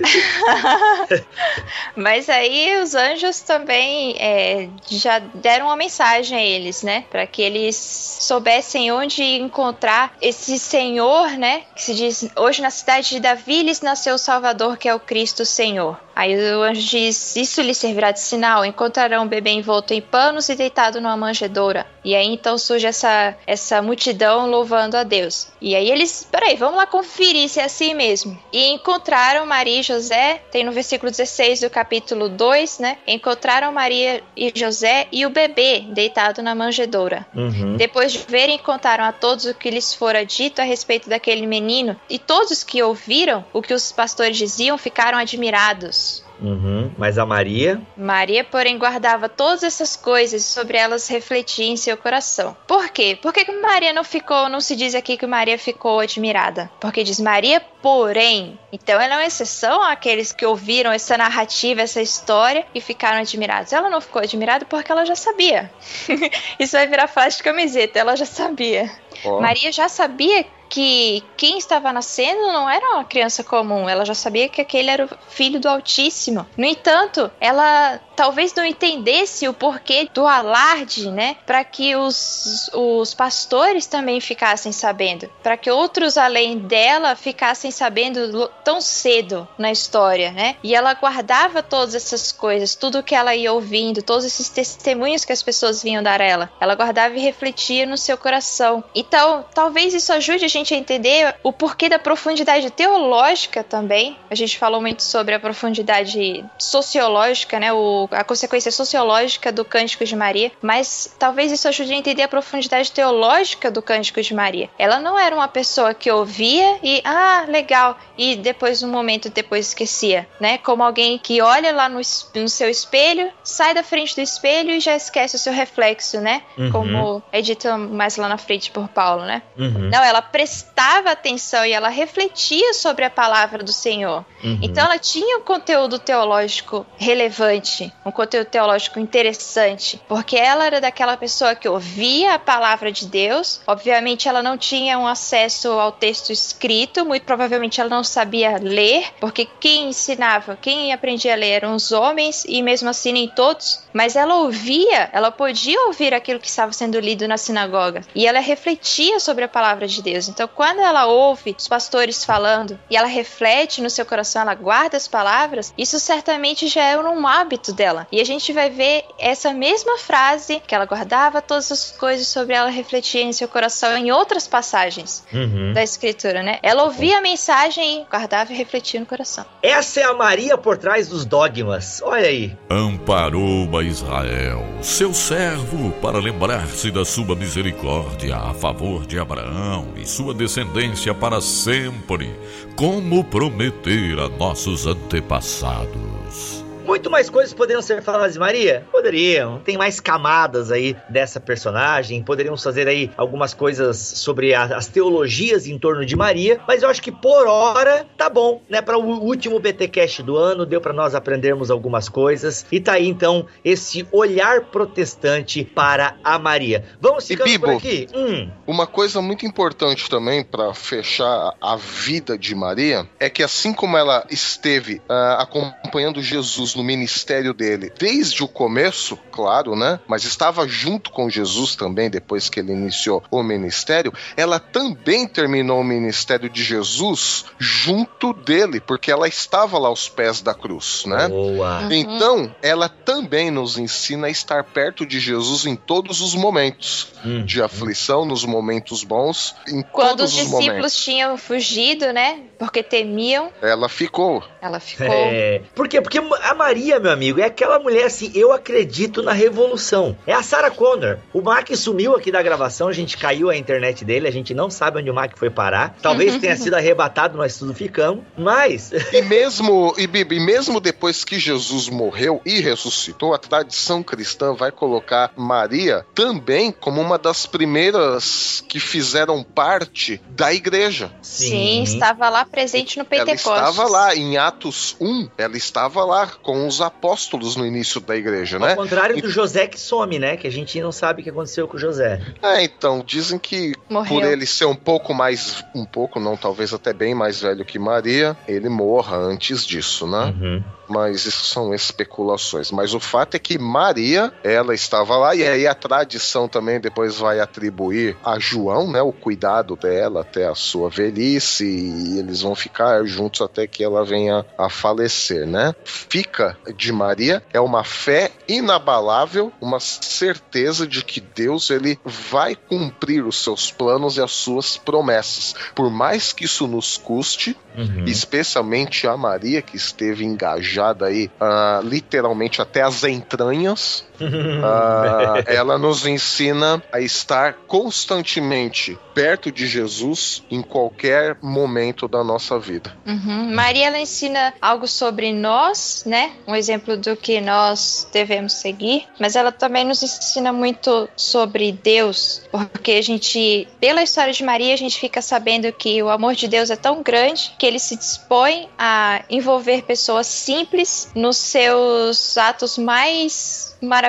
Mas 1.97 2.29
aí 2.29 2.81
os 2.81 2.95
anjos 2.95 3.41
também 3.41 4.17
é, 4.19 4.69
já 4.89 5.19
deram 5.19 5.67
uma 5.67 5.77
mensagem 5.77 6.39
a 6.39 6.43
eles, 6.43 6.83
né? 6.83 7.05
Para 7.11 7.27
que 7.27 7.43
eles 7.43 7.77
soubessem 8.21 8.93
onde 8.93 9.23
encontrar 9.23 10.13
esse 10.21 10.59
Senhor, 10.59 11.31
né? 11.31 11.63
Que 11.75 11.83
se 11.83 11.95
diz: 11.95 12.29
hoje 12.37 12.63
na 12.63 12.71
cidade 12.71 13.11
de 13.11 13.21
Davi 13.21 13.63
lhes 13.63 13.81
nasceu 13.81 14.15
o 14.15 14.19
Salvador, 14.19 14.77
que 14.77 14.89
é 14.89 14.95
o 14.95 15.01
Cristo 15.01 15.45
Senhor. 15.45 15.99
Aí 16.15 16.35
o 16.35 16.63
anjo 16.63 16.81
diz: 16.81 17.37
Isso 17.37 17.61
lhe 17.61 17.75
servirá 17.75 18.11
de 18.11 18.21
sinal. 18.21 18.56
Final 18.57 18.65
encontrarão 18.65 19.25
o 19.25 19.29
bebê 19.29 19.51
envolto 19.51 19.93
em 19.93 20.01
panos 20.01 20.49
e 20.49 20.55
deitado 20.55 21.01
numa 21.01 21.17
manjedoura. 21.17 21.87
E 22.05 22.15
aí 22.15 22.27
então 22.27 22.57
surge 22.57 22.87
essa, 22.87 23.37
essa 23.47 23.83
multidão 23.83 24.49
louvando 24.49 24.97
a 24.97 25.03
Deus. 25.03 25.49
E 25.61 25.75
aí 25.75 25.91
eles, 25.91 26.27
peraí, 26.31 26.57
vamos 26.57 26.77
lá 26.77 26.87
conferir 26.87 27.49
se 27.49 27.61
é 27.61 27.65
assim 27.65 27.95
mesmo. 27.95 28.39
E 28.53 28.69
encontraram 28.69 29.45
Maria 29.45 29.81
e 29.81 29.83
José, 29.83 30.41
tem 30.51 30.65
no 30.65 30.73
versículo 30.73 31.11
16 31.11 31.61
do 31.61 31.71
capítulo 31.71 32.29
2, 32.29 32.79
né? 32.79 32.99
Encontraram 33.07 33.73
Maria 33.73 34.23
e 34.37 34.53
José 34.55 35.09
e 35.13 35.27
o 35.27 35.31
bebê 35.31 35.81
deitado 35.89 36.43
na 36.43 36.55
manjedoura. 36.55 37.27
Uhum. 37.35 37.77
Depois 37.77 38.13
de 38.13 38.19
verem, 38.27 38.59
contaram 38.59 39.05
a 39.05 39.13
todos 39.13 39.45
o 39.45 39.55
que 39.55 39.71
lhes 39.71 39.95
fora 39.95 40.25
dito 40.25 40.61
a 40.61 40.65
respeito 40.65 41.09
daquele 41.09 41.47
menino, 41.47 41.97
e 42.09 42.19
todos 42.19 42.63
que 42.63 42.83
ouviram 42.83 43.45
o 43.53 43.61
que 43.61 43.75
os 43.75 43.93
pastores 43.93 44.37
diziam 44.37 44.79
ficaram 44.79 45.19
admirados. 45.19 46.25
Uhum. 46.41 46.91
Mas 46.97 47.19
a 47.19 47.27
Maria. 47.27 47.81
Maria, 47.97 48.45
porém, 48.45 48.79
guardava 48.79 49.29
todas 49.29 49.63
essas 49.63 49.97
coisas 49.97 50.43
e 50.43 50.45
sobre 50.45 50.77
elas 50.77 51.09
refletia 51.09 51.67
em 51.67 51.77
seu 51.77 51.97
coração. 51.97 52.57
Por 52.67 52.89
quê? 52.91 53.19
Por 53.21 53.33
que 53.33 53.45
que 53.45 53.53
Maria 53.53 53.93
não 53.93 54.05
ficou, 54.05 54.49
não 54.49 54.61
se 54.61 54.77
diz 54.77 54.95
aqui 54.95 55.17
que 55.17 55.27
Maria 55.27 55.59
ficou 55.59 56.01
admirada? 56.01 56.71
Porque 56.81 57.03
diz 57.03 57.21
Maria, 57.21 57.61
porém. 57.83 58.59
Então 58.73 59.01
ela 59.01 59.15
é 59.15 59.17
uma 59.19 59.27
exceção 59.27 59.83
àqueles 59.83 60.33
que 60.33 60.45
ouviram 60.45 60.93
essa 60.93 61.17
narrativa, 61.17 61.81
essa 61.81 62.03
história 62.03 62.67
e 62.75 62.81
ficaram 62.81 63.19
admirados. 63.19 63.73
Ela 63.73 63.89
não 63.89 64.01
ficou 64.01 64.21
admirada 64.21 64.65
porque 64.65 64.93
ela 64.93 65.05
já 65.05 65.17
sabia. 65.17 65.71
Isso 66.59 66.77
vai 66.77 66.87
virar 66.87 67.07
frase 67.07 67.39
de 67.39 67.43
camiseta, 67.43 67.99
ela 67.99 68.17
já 68.17 68.27
sabia. 68.27 68.91
Ó. 69.25 69.41
Maria 69.41 69.73
já 69.73 69.89
sabia 69.89 70.45
que 70.69 71.23
quem 71.37 71.59
estava 71.59 71.93
nascendo 71.93 72.53
não 72.53 72.69
era 72.69 72.95
uma 72.95 73.05
criança 73.05 73.43
comum, 73.45 73.89
ela 73.89 74.05
já 74.05 74.15
sabia 74.15 74.49
que 74.49 74.61
aquele 74.61 74.91
era 74.91 75.05
o 75.05 75.09
filho 75.29 75.61
do 75.61 75.69
Altíssimo. 75.69 76.47
No 76.57 76.65
entanto, 76.65 77.31
ela 77.41 78.01
talvez 78.17 78.55
não 78.55 78.65
entendesse 78.65 79.47
o 79.47 79.53
porquê 79.53 80.09
do 80.13 80.27
alarde, 80.27 81.11
né? 81.11 81.37
Para 81.47 81.63
que 81.63 81.95
os, 81.95 82.71
os 82.73 83.15
pastores 83.15 83.87
também 83.87 84.21
ficassem 84.21 84.73
sabendo, 84.73 85.31
para 85.43 85.57
que 85.57 85.71
outros 85.71 86.17
além 86.17 86.59
dela 86.59 87.15
ficassem 87.15 87.71
sabendo 87.71 88.51
tão 88.65 88.81
cedo 88.81 89.47
na 89.59 89.71
história, 89.71 90.31
né? 90.33 90.57
E 90.63 90.75
ela 90.75 90.95
guardava 90.95 91.63
todas 91.63 91.95
essas 91.95 92.33
coisas, 92.33 92.75
tudo 92.75 93.03
que 93.03 93.15
ela 93.15 93.35
ia 93.35 93.53
ouvindo, 93.53 94.03
todos 94.03 94.25
esses 94.25 94.49
testemunhos 94.49 95.25
que 95.25 95.33
as 95.33 95.43
pessoas 95.43 95.83
vinham 95.83 96.03
dar 96.03 96.21
a 96.21 96.25
ela. 96.25 96.51
Ela 96.61 96.75
guardava 96.75 97.15
e 97.15 97.21
refletia 97.21 97.85
no 97.85 97.99
seu 97.99 98.17
coração. 98.17 98.83
Então, 98.95 99.45
talvez 99.55 99.93
isso 99.93 100.13
ajude 100.13 100.45
a 100.45 100.49
gente 100.49 100.73
a 100.73 100.77
entender 100.77 101.35
o 101.43 101.53
porquê 101.53 101.89
da 101.89 101.99
profundidade 101.99 102.71
teológica 102.71 103.63
também. 103.63 104.19
A 104.31 104.35
gente 104.35 104.59
falou 104.59 104.81
muito 104.81 105.03
sobre 105.03 105.35
a 105.35 105.41
profundidade 105.41 106.45
sociológica, 106.59 107.61
né? 107.61 107.73
O, 107.73 108.06
a 108.11 108.25
consequência 108.25 108.71
sociológica 108.71 109.53
do 109.53 109.65
Cântico 109.65 110.05
de 110.05 110.17
Maria, 110.17 110.53
mas 110.61 111.15
talvez 111.19 111.53
isso 111.53 111.69
ajude 111.69 111.93
a 111.93 111.97
entender 111.97 112.23
a 112.23 112.29
profundidade 112.29 112.91
teológica 112.93 113.71
do 113.71 113.83
Cântico 113.83 114.21
de 114.21 114.35
Maria. 114.35 114.69
Ela 114.79 114.99
não 114.99 115.19
era 115.19 115.35
uma 115.35 115.49
pessoa 115.49 115.95
que 115.95 116.11
ouvia 116.11 116.79
e, 116.83 117.01
ah, 117.05 117.45
legal, 117.49 117.99
e 118.17 118.37
depois, 118.37 118.83
um 118.83 118.91
momento 118.91 119.29
depois 119.31 119.69
esquecia, 119.69 120.27
né? 120.41 120.59
Como 120.59 120.83
alguém 120.83 121.19
que 121.19 121.41
olha 121.41 121.73
lá 121.73 121.89
no, 121.89 122.01
no 122.35 122.49
seu 122.49 122.69
espelho, 122.69 123.31
sai 123.43 123.75
da 123.75 123.83
frente 123.83 124.15
do 124.15 124.21
espelho 124.21 124.71
e 124.71 124.81
já 124.81 124.95
esquece 124.95 125.37
o 125.37 125.39
seu 125.39 125.53
reflexo, 125.53 126.21
né? 126.21 126.43
Uhum. 126.57 126.71
Como 126.71 127.23
é 127.33 127.41
dito 127.41 127.69
mais 127.77 128.17
lá 128.17 128.29
na 128.29 128.39
frente 128.39 128.71
por 128.71 128.89
Paulo, 128.89 129.25
né? 129.25 129.43
Uhum. 129.59 129.91
Não, 129.91 130.03
ela 130.03 130.23
prestava 130.23 131.11
atenção 131.11 131.65
e 131.65 131.73
ela 131.73 131.89
refletia 131.89 132.75
sobre 132.75 133.05
a 133.05 133.11
palavra 133.11 133.63
do 133.63 133.73
Senhor. 133.73 134.25
Uhum. 134.43 134.59
Então 134.63 134.85
ela 134.85 134.99
tinha 134.99 135.39
um 135.39 135.43
conteúdo 135.43 135.99
teológico 135.99 136.87
relevante, 136.97 137.93
um 138.05 138.11
conteúdo 138.11 138.47
teológico 138.47 139.01
interessante, 139.01 140.01
porque 140.09 140.37
ela 140.37 140.67
era 140.67 140.81
daquela 140.81 141.17
pessoa 141.17 141.55
que 141.55 141.69
ouvia 141.69 142.35
a 142.35 142.39
palavra 142.39 142.93
de 142.93 143.07
Deus. 143.07 143.61
Obviamente 143.67 144.29
ela 144.29 144.43
não 144.43 144.57
tinha 144.57 144.99
um 144.99 145.07
acesso 145.07 145.71
ao 145.71 145.91
texto 145.93 146.31
escrito, 146.31 147.05
muito 147.05 147.25
provavelmente 147.25 147.81
ela 147.81 147.91
não 147.91 148.05
sabia 148.05 148.59
ler, 148.59 149.07
porque 149.21 149.49
quem 149.61 149.89
ensinava, 149.89 150.57
quem 150.61 150.93
aprendia 150.93 151.33
a 151.33 151.37
ler 151.37 151.51
eram 151.51 151.75
os 151.75 151.93
homens 151.93 152.45
e 152.49 152.63
mesmo 152.63 152.89
assim 152.89 153.13
nem 153.13 153.29
todos, 153.29 153.83
mas 153.97 154.15
ela 154.15 154.35
ouvia, 154.37 155.09
ela 155.11 155.31
podia 155.31 155.87
ouvir 155.87 156.13
aquilo 156.13 156.39
que 156.39 156.49
estava 156.49 156.71
sendo 156.73 157.01
lido 157.01 157.27
na 157.27 157.39
sinagoga 157.39 158.03
e 158.15 158.27
ela 158.27 158.41
refletia 158.41 159.19
sobre 159.19 159.45
a 159.45 159.49
palavra 159.49 159.87
de 159.89 160.03
Deus. 160.03 160.29
Então, 160.29 160.47
quando 160.55 160.81
ela 160.81 161.07
ouve 161.07 161.57
os 161.59 161.67
pastores 161.67 162.23
falando 162.25 162.79
e 162.91 162.97
ela 162.97 163.07
reflete 163.09 163.81
no 163.81 163.89
seu 163.89 164.05
coração, 164.05 164.43
ela 164.43 164.55
guarda 164.55 164.97
as 164.99 165.09
palavras, 165.09 165.73
isso 165.79 165.99
certamente 165.99 166.69
já 166.69 166.83
é 166.85 166.99
um 166.99 167.27
hábito 167.27 167.73
dela. 167.73 168.07
E 168.13 168.21
a 168.21 168.25
gente 168.25 168.53
vai 168.53 168.69
ver 168.69 169.05
essa 169.19 169.53
mesma 169.55 169.97
frase 169.97 170.61
que 170.67 170.75
ela 170.75 170.85
guardava 170.85 171.41
todas 171.41 171.73
as 171.73 171.91
coisas 171.93 172.27
sobre 172.29 172.55
ela 172.55 172.69
refletia 172.69 173.23
em 173.23 173.33
seu 173.33 173.49
coração 173.49 173.97
em 173.97 174.13
outras 174.13 174.47
passagens 174.47 175.25
Uhum. 175.33 175.73
da 175.73 175.83
escritura, 175.83 176.43
né? 176.43 176.59
Ela 176.63 176.85
ouvia 176.85 177.19
a 177.19 177.21
mensagem 177.23 178.03
e 178.03 178.05
guardava 178.11 178.53
e 178.53 178.57
refletia 178.57 179.01
no 179.01 179.07
coração. 179.07 179.45
Essa 179.63 180.01
é 180.01 180.05
a 180.05 180.13
Maria 180.13 180.59
por 180.59 180.77
trás 180.77 181.09
dos 181.09 181.25
dogmas. 181.25 182.03
Olha 182.05 182.27
aí. 182.29 182.57
Amparou 182.69 183.79
a 183.79 183.83
Israel, 183.87 184.65
seu 184.83 185.15
servo, 185.15 185.93
para 186.03 186.19
lembrar-se 186.19 186.91
da 186.91 187.05
sua 187.05 187.35
misericórdia 187.37 188.37
a 188.37 188.53
favor 188.53 189.07
de 189.07 189.19
Abraão 189.19 189.89
e 189.97 190.05
sua 190.05 190.35
descendência 190.35 191.15
para 191.15 191.41
sempre, 191.41 192.31
como 192.75 193.25
prometera 193.25 194.29
nossos 194.29 194.87
antepassados. 194.87 196.66
Muito 196.87 197.11
mais 197.11 197.29
coisas 197.29 197.53
poderiam 197.53 197.83
ser 197.83 198.01
faladas 198.03 198.35
de 198.35 198.39
Maria? 198.39 198.87
Poderiam. 198.93 199.59
Tem 199.59 199.77
mais 199.77 199.99
camadas 200.01 200.71
aí 200.71 200.97
dessa 201.09 201.41
personagem. 201.41 202.23
Poderíamos 202.23 202.63
fazer 202.63 202.87
aí 202.87 203.11
algumas 203.17 203.53
coisas 203.53 203.97
sobre 203.99 204.55
a- 204.55 204.77
as 204.77 204.87
teologias 204.87 205.67
em 205.67 205.79
torno 205.79 206.07
de 206.07 206.15
Maria. 206.15 206.61
Mas 206.67 206.83
eu 206.83 206.89
acho 206.89 207.03
que 207.03 207.11
por 207.11 207.47
hora 207.49 208.07
tá 208.17 208.31
bom, 208.31 208.63
né? 208.71 208.81
Para 208.81 208.97
o 208.99 209.03
último 209.21 209.59
BTcast 209.59 210.23
do 210.23 210.37
ano, 210.37 210.65
deu 210.65 210.81
para 210.81 210.93
nós 210.93 211.15
aprendermos 211.15 211.71
algumas 211.71 212.09
coisas. 212.09 212.65
E 212.71 212.79
tá 212.81 212.93
aí 212.93 213.07
então 213.09 213.47
esse 213.65 214.07
olhar 214.13 214.63
protestante 214.67 215.65
para 215.65 216.17
a 216.23 216.39
Maria. 216.39 216.85
Vamos 217.01 217.25
E, 217.25 217.29
ficando 217.37 217.51
por 217.61 217.67
Bibo? 217.69 217.79
aqui? 217.79 218.07
Hum. 218.15 218.49
Uma 218.67 218.87
coisa 218.87 219.21
muito 219.21 219.45
importante 219.45 220.09
também 220.09 220.45
para 220.45 220.73
fechar 220.73 221.55
a 221.61 221.77
vida 221.77 222.39
de 222.39 222.55
Maria 222.55 223.09
é 223.19 223.29
que 223.29 223.43
assim 223.43 223.73
como 223.75 223.97
ela 223.97 224.25
esteve 224.31 225.03
ah, 225.09 225.43
acompanhando 225.43 226.23
Jesus 226.23 226.76
no 226.77 226.83
ministério 226.85 227.53
dele 227.55 227.93
desde 227.99 228.43
o 228.43 228.49
começo, 228.49 229.19
claro, 229.33 229.75
né? 229.75 229.99
Mas 230.07 230.25
estava 230.25 230.67
junto 230.69 231.11
com 231.11 231.29
Jesus 231.31 231.75
também 231.75 232.11
depois 232.11 232.49
que 232.49 232.61
ele 232.61 232.73
iniciou 232.73 233.23
o 233.31 233.43
ministério, 233.43 234.13
ela 234.37 234.59
também 234.59 235.27
terminou 235.27 235.81
o 235.81 235.85
ministério 235.85 236.49
de 236.49 236.63
Jesus 236.63 237.47
junto 237.59 238.33
dele, 238.33 238.81
porque 238.81 239.11
ela 239.11 239.27
estava 239.29 239.79
lá 239.79 239.89
aos 239.89 240.09
pés 240.09 240.41
da 240.41 240.55
cruz, 240.55 241.05
né? 241.07 241.29
Boa. 241.29 241.89
Então, 241.91 242.55
ela 242.63 242.89
também 242.89 243.51
nos 243.51 243.79
ensina 243.79 244.27
a 244.27 244.31
estar 244.31 244.63
perto 244.65 245.07
de 245.07 245.19
Jesus 245.19 245.67
em 245.67 245.75
todos 245.77 246.21
os 246.21 246.35
momentos 246.35 247.09
Hum. 247.25 247.45
de 247.45 247.61
aflição, 247.61 248.25
nos 248.25 248.45
momentos 248.45 249.03
bons, 249.03 249.55
em 249.69 249.83
Quando 249.83 250.19
todos 250.19 250.33
os 250.33 250.39
os 250.39 250.45
discípulos 250.45 250.67
momentos. 250.69 251.05
tinham 251.05 251.37
fugido, 251.37 252.13
né? 252.13 252.41
Porque 252.59 252.83
temiam, 252.83 253.51
Ela 253.61 253.89
ficou. 253.89 254.43
ela 254.61 254.81
ficou. 254.81 255.07
É. 255.07 255.63
Por 255.75 255.89
quê? 255.89 256.01
Porque 256.01 256.19
a 256.19 256.55
Maria, 256.55 256.99
meu 256.99 257.11
amigo, 257.11 257.41
é 257.41 257.45
aquela 257.45 257.79
mulher 257.79 258.07
assim, 258.07 258.31
eu 258.35 258.53
acredito 258.53 259.23
na 259.23 259.33
revolução. 259.33 260.17
É 260.27 260.33
a 260.33 260.43
Sarah 260.43 260.71
Connor. 260.71 261.19
O 261.33 261.41
Mac 261.43 261.69
sumiu 261.75 262.15
aqui 262.15 262.33
da 262.33 262.43
gravação, 262.43 262.89
a 262.89 262.93
gente 262.93 263.17
caiu 263.17 263.51
a 263.51 263.57
internet 263.57 264.05
dele, 264.05 264.27
a 264.27 264.31
gente 264.33 264.55
não 264.55 264.71
sabe 264.71 264.99
onde 265.01 265.11
o 265.11 265.15
Mac 265.15 265.37
foi 265.37 265.51
parar. 265.51 265.95
Talvez 266.01 266.37
tenha 266.41 266.57
sido 266.57 266.75
arrebatado, 266.75 267.37
nós 267.37 267.59
tudo 267.59 267.75
ficamos. 267.75 268.25
Mas, 268.37 268.93
E 269.13 269.23
mesmo, 269.23 269.95
e, 269.99 270.07
Bibi, 270.07 270.41
mesmo 270.41 270.81
depois 270.81 271.25
que 271.25 271.39
Jesus 271.39 271.89
morreu 271.89 272.41
e 272.45 272.61
ressuscitou, 272.61 273.35
a 273.35 273.39
tradição 273.39 274.03
cristã 274.03 274.55
vai 274.55 274.71
colocar 274.73 275.33
Maria 275.37 276.07
também 276.15 276.73
como 276.73 277.01
uma 277.01 277.19
das 277.19 277.47
primeiras 277.47 278.65
que 278.69 278.81
fizeram 278.81 279.43
parte 279.43 280.21
da 280.31 280.53
igreja. 280.53 281.11
Sim, 281.21 281.83
estava 281.83 282.29
lá 282.31 282.46
presente 282.47 282.99
no 282.99 283.03
Ela 283.03 283.25
Pentecostes. 283.25 283.69
estava 283.69 283.89
lá 283.89 284.15
em 284.15 284.37
Atos 284.37 284.97
1, 285.01 285.29
ela 285.37 285.57
estava 285.57 286.05
lá 286.05 286.27
com 286.27 286.67
os 286.67 286.81
apóstolos 286.81 287.57
no 287.57 287.67
início 287.67 288.01
da 288.01 288.17
igreja, 288.17 288.59
né? 288.59 288.71
ao 288.71 288.77
contrário 288.77 289.21
do 289.21 289.29
José 289.31 289.67
que 289.67 289.79
some, 289.79 290.19
né? 290.19 290.37
Que 290.37 290.47
a 290.47 290.51
gente 290.51 290.81
não 290.81 290.93
sabe 290.93 291.21
o 291.21 291.25
que 291.25 291.31
aconteceu 291.31 291.67
com 291.69 291.77
o 291.77 291.81
José. 291.81 292.21
É, 292.43 292.63
então, 292.63 293.03
dizem 293.05 293.39
que 293.39 293.75
Morreu. 293.89 294.21
por 294.21 294.25
ele 294.25 294.47
ser 294.47 294.65
um 294.65 294.75
pouco 294.75 295.13
mais, 295.13 295.65
um 295.75 295.85
pouco, 295.85 296.19
não, 296.21 296.37
talvez 296.37 296.73
até 296.73 296.93
bem 296.93 297.15
mais 297.15 297.41
velho 297.41 297.65
que 297.65 297.79
Maria, 297.79 298.37
ele 298.47 298.69
morra 298.69 299.17
antes 299.17 299.65
disso, 299.65 300.07
né? 300.07 300.35
Uhum. 300.41 300.65
Mas 300.89 301.27
isso 301.27 301.45
são 301.45 301.75
especulações. 301.75 302.71
Mas 302.71 302.95
o 302.95 303.01
fato 303.01 303.35
é 303.35 303.39
que 303.39 303.59
Maria, 303.59 304.33
ela 304.43 304.75
estava 304.75 305.17
lá, 305.17 305.35
e 305.35 305.47
aí 305.47 305.67
a 305.67 305.75
tradição 305.75 306.49
também 306.49 306.81
depois 306.81 307.19
vai 307.19 307.41
atribuir 307.41 308.17
a 308.25 308.39
João, 308.39 308.91
né, 308.91 309.03
o 309.03 309.13
cuidado 309.13 309.77
dela 309.77 310.21
até 310.21 310.47
a 310.47 310.55
sua 310.55 310.89
velhice, 310.89 311.65
e 311.65 312.19
eles 312.19 312.43
vão 312.43 312.55
ficar 312.55 313.05
juntos 313.05 313.41
até 313.41 313.67
que 313.67 313.83
ela 313.83 314.05
venha 314.05 314.45
a 314.59 314.69
falecer, 314.69 315.47
né? 315.47 315.75
Fica 315.85 316.57
de 316.77 316.93
Maria 316.93 317.43
é 317.53 317.61
uma 317.61 317.85
fé 317.85 318.31
inabalável, 318.49 319.53
uma 319.61 319.81
certeza 319.81 320.87
de 320.87 321.05
que 321.05 321.21
Deus 321.21 321.71
ele 321.71 321.99
vai 322.05 322.55
cumprir 322.55 323.25
os 323.25 323.43
seus 323.43 323.71
planos 323.71 324.17
e 324.17 324.23
as 324.23 324.33
suas 324.33 324.77
promessas. 324.77 325.55
Por 325.75 325.91
mais 325.91 326.33
que 326.33 326.45
isso 326.45 326.67
nos 326.67 326.97
custe, 326.97 327.57
uhum. 327.77 328.05
especialmente 328.07 329.07
a 329.07 329.17
Maria 329.17 329.63
que 329.63 329.77
esteve 329.77 330.25
engajada 330.25 330.76
aí 331.07 331.31
uh, 331.41 331.87
literalmente 331.87 332.61
até 332.61 332.83
as 332.83 333.05
entranhas, 333.05 334.05
uh, 334.21 335.43
ela 335.47 335.79
nos 335.79 336.07
ensina 336.07 336.83
a 336.93 337.01
estar 337.01 337.55
constantemente 337.67 338.99
perto 339.15 339.51
de 339.51 339.67
Jesus 339.67 340.45
em 340.51 340.63
qualquer 340.63 341.39
momento 341.43 342.07
da 342.07 342.23
nossa 342.23 342.59
vida. 342.59 342.95
Uhum. 343.07 343.55
Maria 343.55 343.87
ela 343.87 343.99
ensina 343.99 344.53
algo 344.61 344.87
sobre 344.87 345.33
nós, 345.33 346.03
né? 346.07 346.33
Um 346.47 346.55
exemplo 346.55 346.97
do 346.97 347.17
que 347.17 347.41
nós 347.41 348.09
devemos 348.13 348.53
seguir, 348.55 349.07
mas 349.19 349.37
ela 349.37 349.53
também 349.53 349.85
nos 349.85 350.03
ensina 350.03 350.53
muito 350.53 351.09
sobre 351.17 351.73
Deus, 351.73 352.43
porque 352.51 352.93
a 352.93 353.03
gente, 353.03 353.67
pela 353.81 354.03
história 354.03 354.33
de 354.33 354.45
Maria, 354.45 354.75
a 354.75 354.79
gente 354.79 354.99
fica 354.99 355.23
sabendo 355.23 355.73
que 355.73 356.03
o 356.03 356.11
amor 356.11 356.35
de 356.35 356.49
Deus 356.49 356.71
é 356.71 356.77
tão 356.77 357.03
grande 357.03 357.55
que 357.59 357.67
ele 357.67 357.79
se 357.79 357.97
dispõe 357.97 358.69
a 358.79 359.23
envolver 359.31 359.83
pessoas 359.83 360.27
simples 360.27 361.11
nos 361.15 361.37
seus 361.37 362.37
atos 362.37 362.77
mais 362.79 363.77
maravilhosos, 363.81 364.06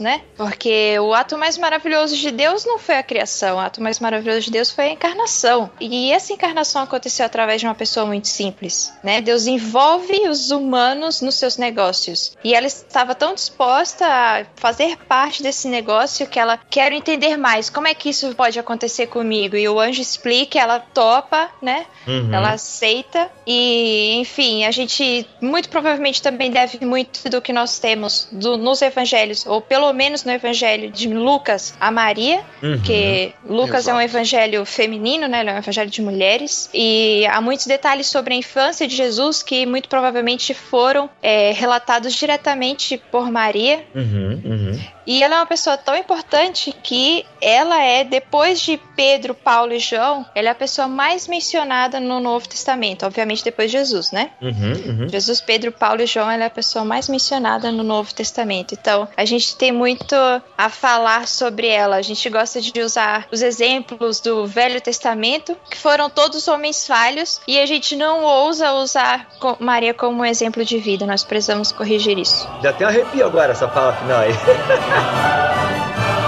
né? 0.00 0.22
Porque 0.36 0.98
o 0.98 1.14
ato 1.14 1.36
mais 1.38 1.58
maravilhoso 1.58 2.16
de 2.16 2.30
Deus 2.30 2.64
não 2.64 2.78
foi 2.78 2.96
a 2.96 3.02
criação, 3.02 3.56
o 3.56 3.60
ato 3.60 3.82
mais 3.82 4.00
maravilhoso 4.00 4.42
de 4.42 4.50
Deus 4.50 4.70
foi 4.70 4.86
a 4.86 4.90
encarnação. 4.90 5.70
E 5.80 6.12
essa 6.12 6.32
encarnação 6.32 6.82
aconteceu 6.82 7.24
através 7.24 7.60
de 7.60 7.66
uma 7.66 7.74
pessoa 7.74 8.06
muito 8.06 8.28
simples, 8.28 8.92
né? 9.02 9.20
Deus 9.20 9.46
envolve 9.46 10.28
os 10.28 10.50
humanos 10.50 11.20
nos 11.20 11.34
seus 11.36 11.56
negócios. 11.56 12.36
E 12.42 12.54
ela 12.54 12.66
estava 12.66 13.14
tão 13.14 13.34
disposta 13.34 14.06
a 14.06 14.44
fazer 14.56 14.96
parte 15.08 15.42
desse 15.42 15.68
negócio 15.68 16.26
que 16.26 16.38
ela 16.38 16.56
quer 16.56 16.92
entender 16.92 17.36
mais. 17.36 17.70
Como 17.70 17.88
é 17.88 17.94
que 17.94 18.10
isso 18.10 18.34
pode 18.34 18.58
acontecer 18.58 19.06
comigo? 19.06 19.56
E 19.56 19.68
o 19.68 19.80
anjo 19.80 20.00
explica, 20.00 20.58
ela 20.58 20.78
topa, 20.78 21.48
né? 21.60 21.86
Uhum. 22.06 22.32
Ela 22.32 22.52
aceita 22.52 23.30
e, 23.46 24.16
enfim, 24.18 24.64
a 24.64 24.70
gente 24.70 25.26
muito 25.40 25.68
provavelmente 25.68 26.22
também 26.22 26.50
deve 26.50 26.84
muito 26.84 27.28
do 27.28 27.40
que 27.40 27.52
nós 27.52 27.78
temos 27.78 28.28
do, 28.32 28.56
nos 28.56 28.82
evangelhos, 28.82 29.15
ou 29.46 29.60
pelo 29.60 29.92
menos 29.92 30.24
no 30.24 30.32
evangelho 30.32 30.90
de 30.90 31.08
Lucas, 31.08 31.74
a 31.80 31.90
Maria, 31.90 32.42
uhum. 32.62 32.80
que 32.82 33.32
Lucas 33.44 33.80
Exato. 33.80 33.90
é 33.90 33.94
um 33.94 34.00
evangelho 34.00 34.64
feminino, 34.64 35.26
né? 35.26 35.40
Ele 35.40 35.50
é 35.50 35.54
um 35.54 35.58
evangelho 35.58 35.90
de 35.90 36.02
mulheres. 36.02 36.68
E 36.72 37.26
há 37.30 37.40
muitos 37.40 37.66
detalhes 37.66 38.06
sobre 38.06 38.34
a 38.34 38.36
infância 38.36 38.86
de 38.86 38.96
Jesus 38.96 39.42
que 39.42 39.66
muito 39.66 39.88
provavelmente 39.88 40.54
foram 40.54 41.08
é, 41.22 41.52
relatados 41.52 42.14
diretamente 42.14 43.00
por 43.10 43.30
Maria. 43.30 43.84
Uhum, 43.94 44.42
uhum. 44.44 44.80
E 45.06 45.22
ela 45.22 45.36
é 45.36 45.38
uma 45.38 45.46
pessoa 45.46 45.76
tão 45.76 45.94
importante 45.94 46.74
que 46.82 47.24
ela 47.40 47.80
é, 47.80 48.02
depois 48.02 48.60
de 48.60 48.76
Pedro, 48.96 49.34
Paulo 49.34 49.72
e 49.72 49.78
João, 49.78 50.26
ela 50.34 50.48
é 50.48 50.50
a 50.50 50.54
pessoa 50.54 50.88
mais 50.88 51.28
mencionada 51.28 52.00
no 52.00 52.18
Novo 52.18 52.48
Testamento. 52.48 53.06
Obviamente, 53.06 53.44
depois 53.44 53.70
de 53.70 53.78
Jesus, 53.78 54.10
né? 54.10 54.30
Uhum, 54.42 55.02
uhum. 55.02 55.08
Jesus, 55.08 55.40
Pedro, 55.40 55.70
Paulo 55.70 56.02
e 56.02 56.06
João, 56.06 56.28
ela 56.28 56.42
é 56.42 56.46
a 56.46 56.50
pessoa 56.50 56.84
mais 56.84 57.08
mencionada 57.08 57.70
no 57.70 57.84
Novo 57.84 58.12
Testamento. 58.12 58.74
Então, 58.74 59.05
a 59.16 59.24
gente 59.24 59.56
tem 59.56 59.72
muito 59.72 60.14
a 60.56 60.68
falar 60.68 61.26
sobre 61.26 61.68
ela. 61.68 61.96
A 61.96 62.02
gente 62.02 62.28
gosta 62.28 62.60
de 62.60 62.80
usar 62.80 63.26
os 63.30 63.42
exemplos 63.42 64.20
do 64.20 64.46
Velho 64.46 64.80
Testamento, 64.80 65.56
que 65.70 65.76
foram 65.76 66.08
todos 66.08 66.48
homens 66.48 66.86
falhos, 66.86 67.40
e 67.46 67.58
a 67.58 67.66
gente 67.66 67.96
não 67.96 68.24
ousa 68.24 68.72
usar 68.72 69.28
Maria 69.58 69.94
como 69.94 70.22
um 70.22 70.24
exemplo 70.24 70.64
de 70.64 70.78
vida. 70.78 71.06
Nós 71.06 71.24
precisamos 71.24 71.72
corrigir 71.72 72.18
isso. 72.18 72.48
Já 72.62 72.72
tem 72.72 72.86
um 72.86 72.90
arrepio 72.90 73.26
agora 73.26 73.52
essa 73.52 73.68
fala 73.68 73.92
final 73.94 74.20
aí. 74.20 74.32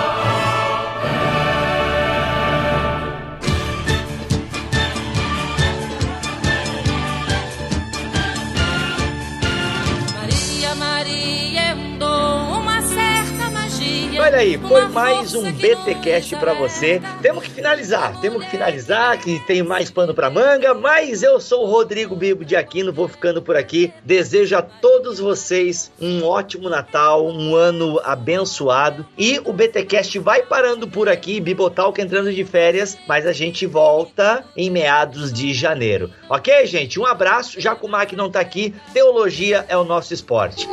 Olha 14.29 14.41
aí, 14.41 14.59
foi 14.59 14.87
mais 14.89 15.35
um 15.35 15.51
BTcast 15.51 16.37
para 16.37 16.53
você. 16.53 17.01
Temos 17.23 17.45
que 17.45 17.51
finalizar, 17.51 18.21
temos 18.21 18.45
que 18.45 18.51
finalizar, 18.51 19.19
que 19.19 19.41
tem 19.47 19.63
mais 19.63 19.91
pano 19.91 20.13
para 20.13 20.29
manga, 20.29 20.75
mas 20.75 21.23
eu 21.23 21.41
sou 21.41 21.65
o 21.65 21.71
Rodrigo 21.71 22.15
Bibo 22.15 22.45
de 22.45 22.55
Aquino, 22.55 22.93
vou 22.93 23.09
ficando 23.09 23.41
por 23.41 23.57
aqui. 23.57 23.91
Desejo 24.05 24.55
a 24.55 24.61
todos 24.61 25.19
vocês 25.19 25.91
um 25.99 26.27
ótimo 26.27 26.69
Natal, 26.69 27.27
um 27.27 27.55
ano 27.55 27.99
abençoado 28.05 29.07
e 29.17 29.41
o 29.47 29.51
BTcast 29.51 30.19
vai 30.19 30.43
parando 30.43 30.87
por 30.87 31.09
aqui, 31.09 31.41
Bibotalk 31.41 31.99
entrando 31.99 32.31
de 32.31 32.45
férias, 32.45 32.99
mas 33.09 33.27
a 33.27 33.33
gente 33.33 33.65
volta 33.65 34.45
em 34.55 34.69
meados 34.69 35.33
de 35.33 35.55
janeiro. 35.55 36.11
OK, 36.29 36.67
gente? 36.67 37.01
Um 37.01 37.07
abraço. 37.07 37.59
Já 37.59 37.75
que 37.75 37.87
o 37.87 37.89
Mac 37.89 38.13
não 38.13 38.31
tá 38.31 38.41
aqui, 38.41 38.75
teologia 38.93 39.65
é 39.71 39.77
o 39.79 39.85
nosso 39.85 40.13
esporte. 40.13 40.69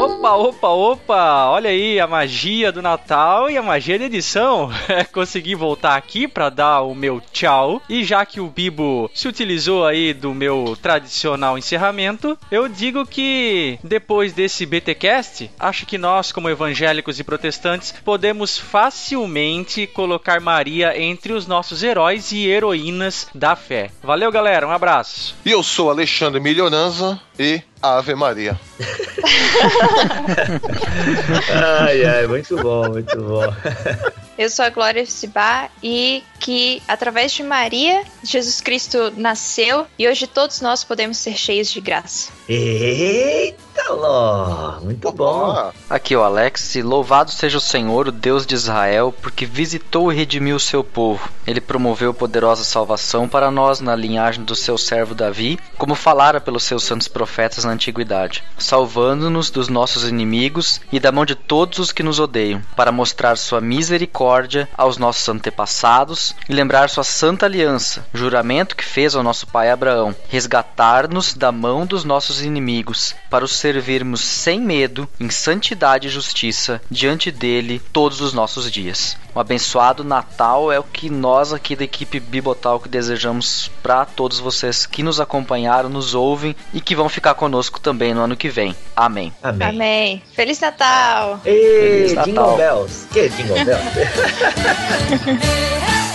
Opa, 0.00 0.34
opa, 0.36 0.68
opa! 0.68 1.50
Olha 1.50 1.70
aí 1.70 1.98
a 2.00 2.06
magia 2.06 2.37
do 2.72 2.80
Natal 2.80 3.50
e 3.50 3.58
a 3.58 3.62
magia 3.62 3.98
da 3.98 4.04
edição. 4.04 4.70
Consegui 5.12 5.56
voltar 5.56 5.96
aqui 5.96 6.28
para 6.28 6.48
dar 6.48 6.82
o 6.82 6.94
meu 6.94 7.20
tchau. 7.32 7.82
E 7.88 8.04
já 8.04 8.24
que 8.24 8.40
o 8.40 8.46
Bibo 8.46 9.10
se 9.12 9.26
utilizou 9.26 9.84
aí 9.84 10.14
do 10.14 10.32
meu 10.32 10.78
tradicional 10.80 11.58
encerramento, 11.58 12.38
eu 12.48 12.68
digo 12.68 13.04
que 13.04 13.80
depois 13.82 14.32
desse 14.32 14.64
BTcast, 14.64 15.50
acho 15.58 15.84
que 15.84 15.98
nós, 15.98 16.30
como 16.30 16.48
evangélicos 16.48 17.18
e 17.18 17.24
protestantes, 17.24 17.92
podemos 18.04 18.56
facilmente 18.56 19.88
colocar 19.88 20.40
Maria 20.40 20.96
entre 20.96 21.32
os 21.32 21.44
nossos 21.44 21.82
heróis 21.82 22.30
e 22.30 22.46
heroínas 22.46 23.26
da 23.34 23.56
fé. 23.56 23.90
Valeu, 24.00 24.30
galera. 24.30 24.64
Um 24.64 24.70
abraço. 24.70 25.34
E 25.44 25.50
eu 25.50 25.64
sou 25.64 25.90
Alexandre 25.90 26.38
Milhonanza 26.38 27.20
e 27.38 27.62
Ave 27.80 28.14
Maria. 28.14 28.58
ai, 31.80 32.04
ai, 32.04 32.26
muito 32.26 32.56
bom, 32.56 32.90
muito 32.90 33.22
bom. 33.22 33.48
Eu 34.38 34.48
sou 34.48 34.64
a 34.64 34.70
Glória 34.70 35.04
Cibá 35.04 35.68
e 35.82 36.22
que 36.38 36.80
através 36.86 37.32
de 37.32 37.42
Maria, 37.42 38.04
Jesus 38.22 38.60
Cristo 38.60 39.12
nasceu 39.16 39.84
e 39.98 40.06
hoje 40.06 40.28
todos 40.28 40.60
nós 40.60 40.84
podemos 40.84 41.16
ser 41.16 41.36
cheios 41.36 41.68
de 41.72 41.80
graça. 41.80 42.30
Eita, 42.48 43.92
Ló! 43.92 44.78
Muito 44.80 45.10
bom. 45.10 45.72
Aqui, 45.90 46.14
o 46.14 46.22
Alex. 46.22 46.76
Louvado 46.76 47.32
seja 47.32 47.58
o 47.58 47.60
Senhor, 47.60 48.06
o 48.06 48.12
Deus 48.12 48.46
de 48.46 48.54
Israel, 48.54 49.12
porque 49.20 49.44
visitou 49.44 50.12
e 50.12 50.16
redimiu 50.16 50.54
o 50.54 50.60
seu 50.60 50.84
povo. 50.84 51.28
Ele 51.44 51.60
promoveu 51.60 52.14
poderosa 52.14 52.62
salvação 52.62 53.28
para 53.28 53.50
nós 53.50 53.80
na 53.80 53.96
linhagem 53.96 54.44
do 54.44 54.54
seu 54.54 54.78
servo 54.78 55.16
Davi, 55.16 55.58
como 55.76 55.96
falara 55.96 56.40
pelos 56.40 56.62
seus 56.62 56.84
santos 56.84 57.08
profetas 57.08 57.64
na 57.64 57.72
antiguidade, 57.72 58.44
salvando-nos 58.56 59.50
dos 59.50 59.68
nossos 59.68 60.08
inimigos 60.08 60.80
e 60.92 61.00
da 61.00 61.10
mão 61.10 61.26
de 61.26 61.34
todos 61.34 61.80
os 61.80 61.90
que 61.90 62.04
nos 62.04 62.20
odeiam, 62.20 62.62
para 62.76 62.92
mostrar 62.92 63.36
sua 63.36 63.60
misericórdia 63.60 64.27
aos 64.76 64.98
nossos 64.98 65.28
antepassados 65.28 66.34
e 66.48 66.52
lembrar 66.52 66.90
sua 66.90 67.04
santa 67.04 67.46
aliança, 67.46 68.06
juramento 68.12 68.76
que 68.76 68.84
fez 68.84 69.14
ao 69.14 69.22
nosso 69.22 69.46
pai 69.46 69.70
Abraão, 69.70 70.14
resgatar-nos 70.28 71.34
da 71.34 71.50
mão 71.50 71.86
dos 71.86 72.04
nossos 72.04 72.42
inimigos, 72.42 73.14
para 73.30 73.44
os 73.44 73.56
servirmos 73.56 74.20
sem 74.20 74.60
medo, 74.60 75.08
em 75.18 75.30
santidade 75.30 76.08
e 76.08 76.10
justiça, 76.10 76.80
diante 76.90 77.30
dele 77.30 77.80
todos 77.92 78.20
os 78.20 78.32
nossos 78.32 78.70
dias. 78.70 79.16
Um 79.38 79.40
abençoado 79.40 80.02
Natal 80.02 80.72
é 80.72 80.80
o 80.80 80.82
que 80.82 81.08
nós 81.08 81.52
aqui 81.52 81.76
da 81.76 81.84
equipe 81.84 82.18
Bibotalk 82.18 82.88
desejamos 82.88 83.70
para 83.80 84.04
todos 84.04 84.40
vocês 84.40 84.84
que 84.84 85.00
nos 85.00 85.20
acompanharam, 85.20 85.88
nos 85.88 86.12
ouvem 86.12 86.56
e 86.74 86.80
que 86.80 86.96
vão 86.96 87.08
ficar 87.08 87.34
conosco 87.34 87.78
também 87.78 88.12
no 88.12 88.20
ano 88.20 88.36
que 88.36 88.48
vem. 88.48 88.74
Amém. 88.96 89.32
Amém. 89.40 89.68
Amém. 89.68 90.22
Feliz 90.34 90.58
Natal! 90.58 91.40
Ei, 91.44 91.54
Feliz 91.54 92.12
Natal. 92.14 92.26
Jingle 92.26 92.56
Bells! 92.56 93.06
Que 93.12 93.28
Jingle 93.28 93.64
Bells? 93.64 93.88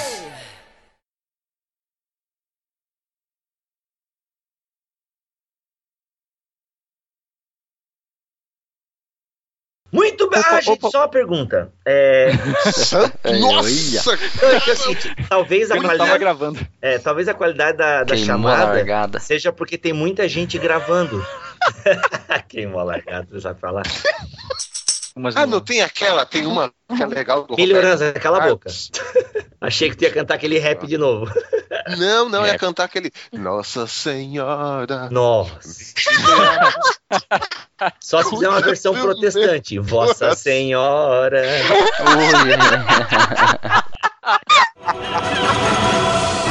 Muito 9.91 10.29
bem. 10.29 10.41
Ah, 10.45 10.61
gente, 10.61 10.89
só 10.89 10.99
uma 10.99 11.07
pergunta. 11.07 11.71
É... 11.85 12.31
Nossa! 13.39 14.13
É 14.41 14.59
que 14.61 14.71
é 14.71 14.75
seguinte, 14.75 15.15
talvez 15.27 15.69
a 15.69 15.75
Eu 15.75 15.81
qualidade, 15.81 16.19
gravando. 16.19 16.59
é, 16.81 16.97
talvez 16.97 17.27
a 17.27 17.33
qualidade 17.33 17.77
da, 17.77 18.03
da 18.03 18.15
chamada 18.15 18.65
largada. 18.65 19.19
seja 19.19 19.51
porque 19.51 19.77
tem 19.77 19.91
muita 19.93 20.27
gente 20.29 20.57
gravando. 20.57 21.25
Queimou 22.47 22.79
a 22.79 22.83
largada, 22.83 23.39
já 23.39 23.53
pra 23.53 23.71
lá. 23.71 23.83
Umas 25.15 25.35
Ah, 25.35 25.45
não 25.45 25.59
tem 25.59 25.81
aquela, 25.81 26.25
tem 26.25 26.45
uma 26.45 26.71
que 26.95 27.03
é 27.03 27.05
legal 27.05 27.45
do 27.45 27.55
Melhorança, 27.55 28.13
cala 28.13 28.43
a 28.43 28.47
boca. 28.49 28.69
Achei 29.61 29.91
que 29.91 29.95
tu 29.95 30.03
ia 30.03 30.11
cantar 30.11 30.33
aquele 30.33 30.57
rap 30.57 30.87
de 30.87 30.97
novo. 30.97 31.31
Não, 31.97 32.29
não, 32.29 32.41
rap. 32.41 32.49
ia 32.49 32.55
é. 32.55 32.57
cantar 32.57 32.83
aquele 32.83 33.11
Nossa 33.31 33.87
Senhora. 33.87 35.09
Nossa. 35.09 35.57
Só 37.99 38.21
se 38.23 38.29
fizer 38.29 38.49
uma 38.49 38.61
versão 38.61 38.93
protestante. 38.93 39.79
Vossa 39.79 40.35
Senhora. 40.35 41.41
Olha. 41.99 42.59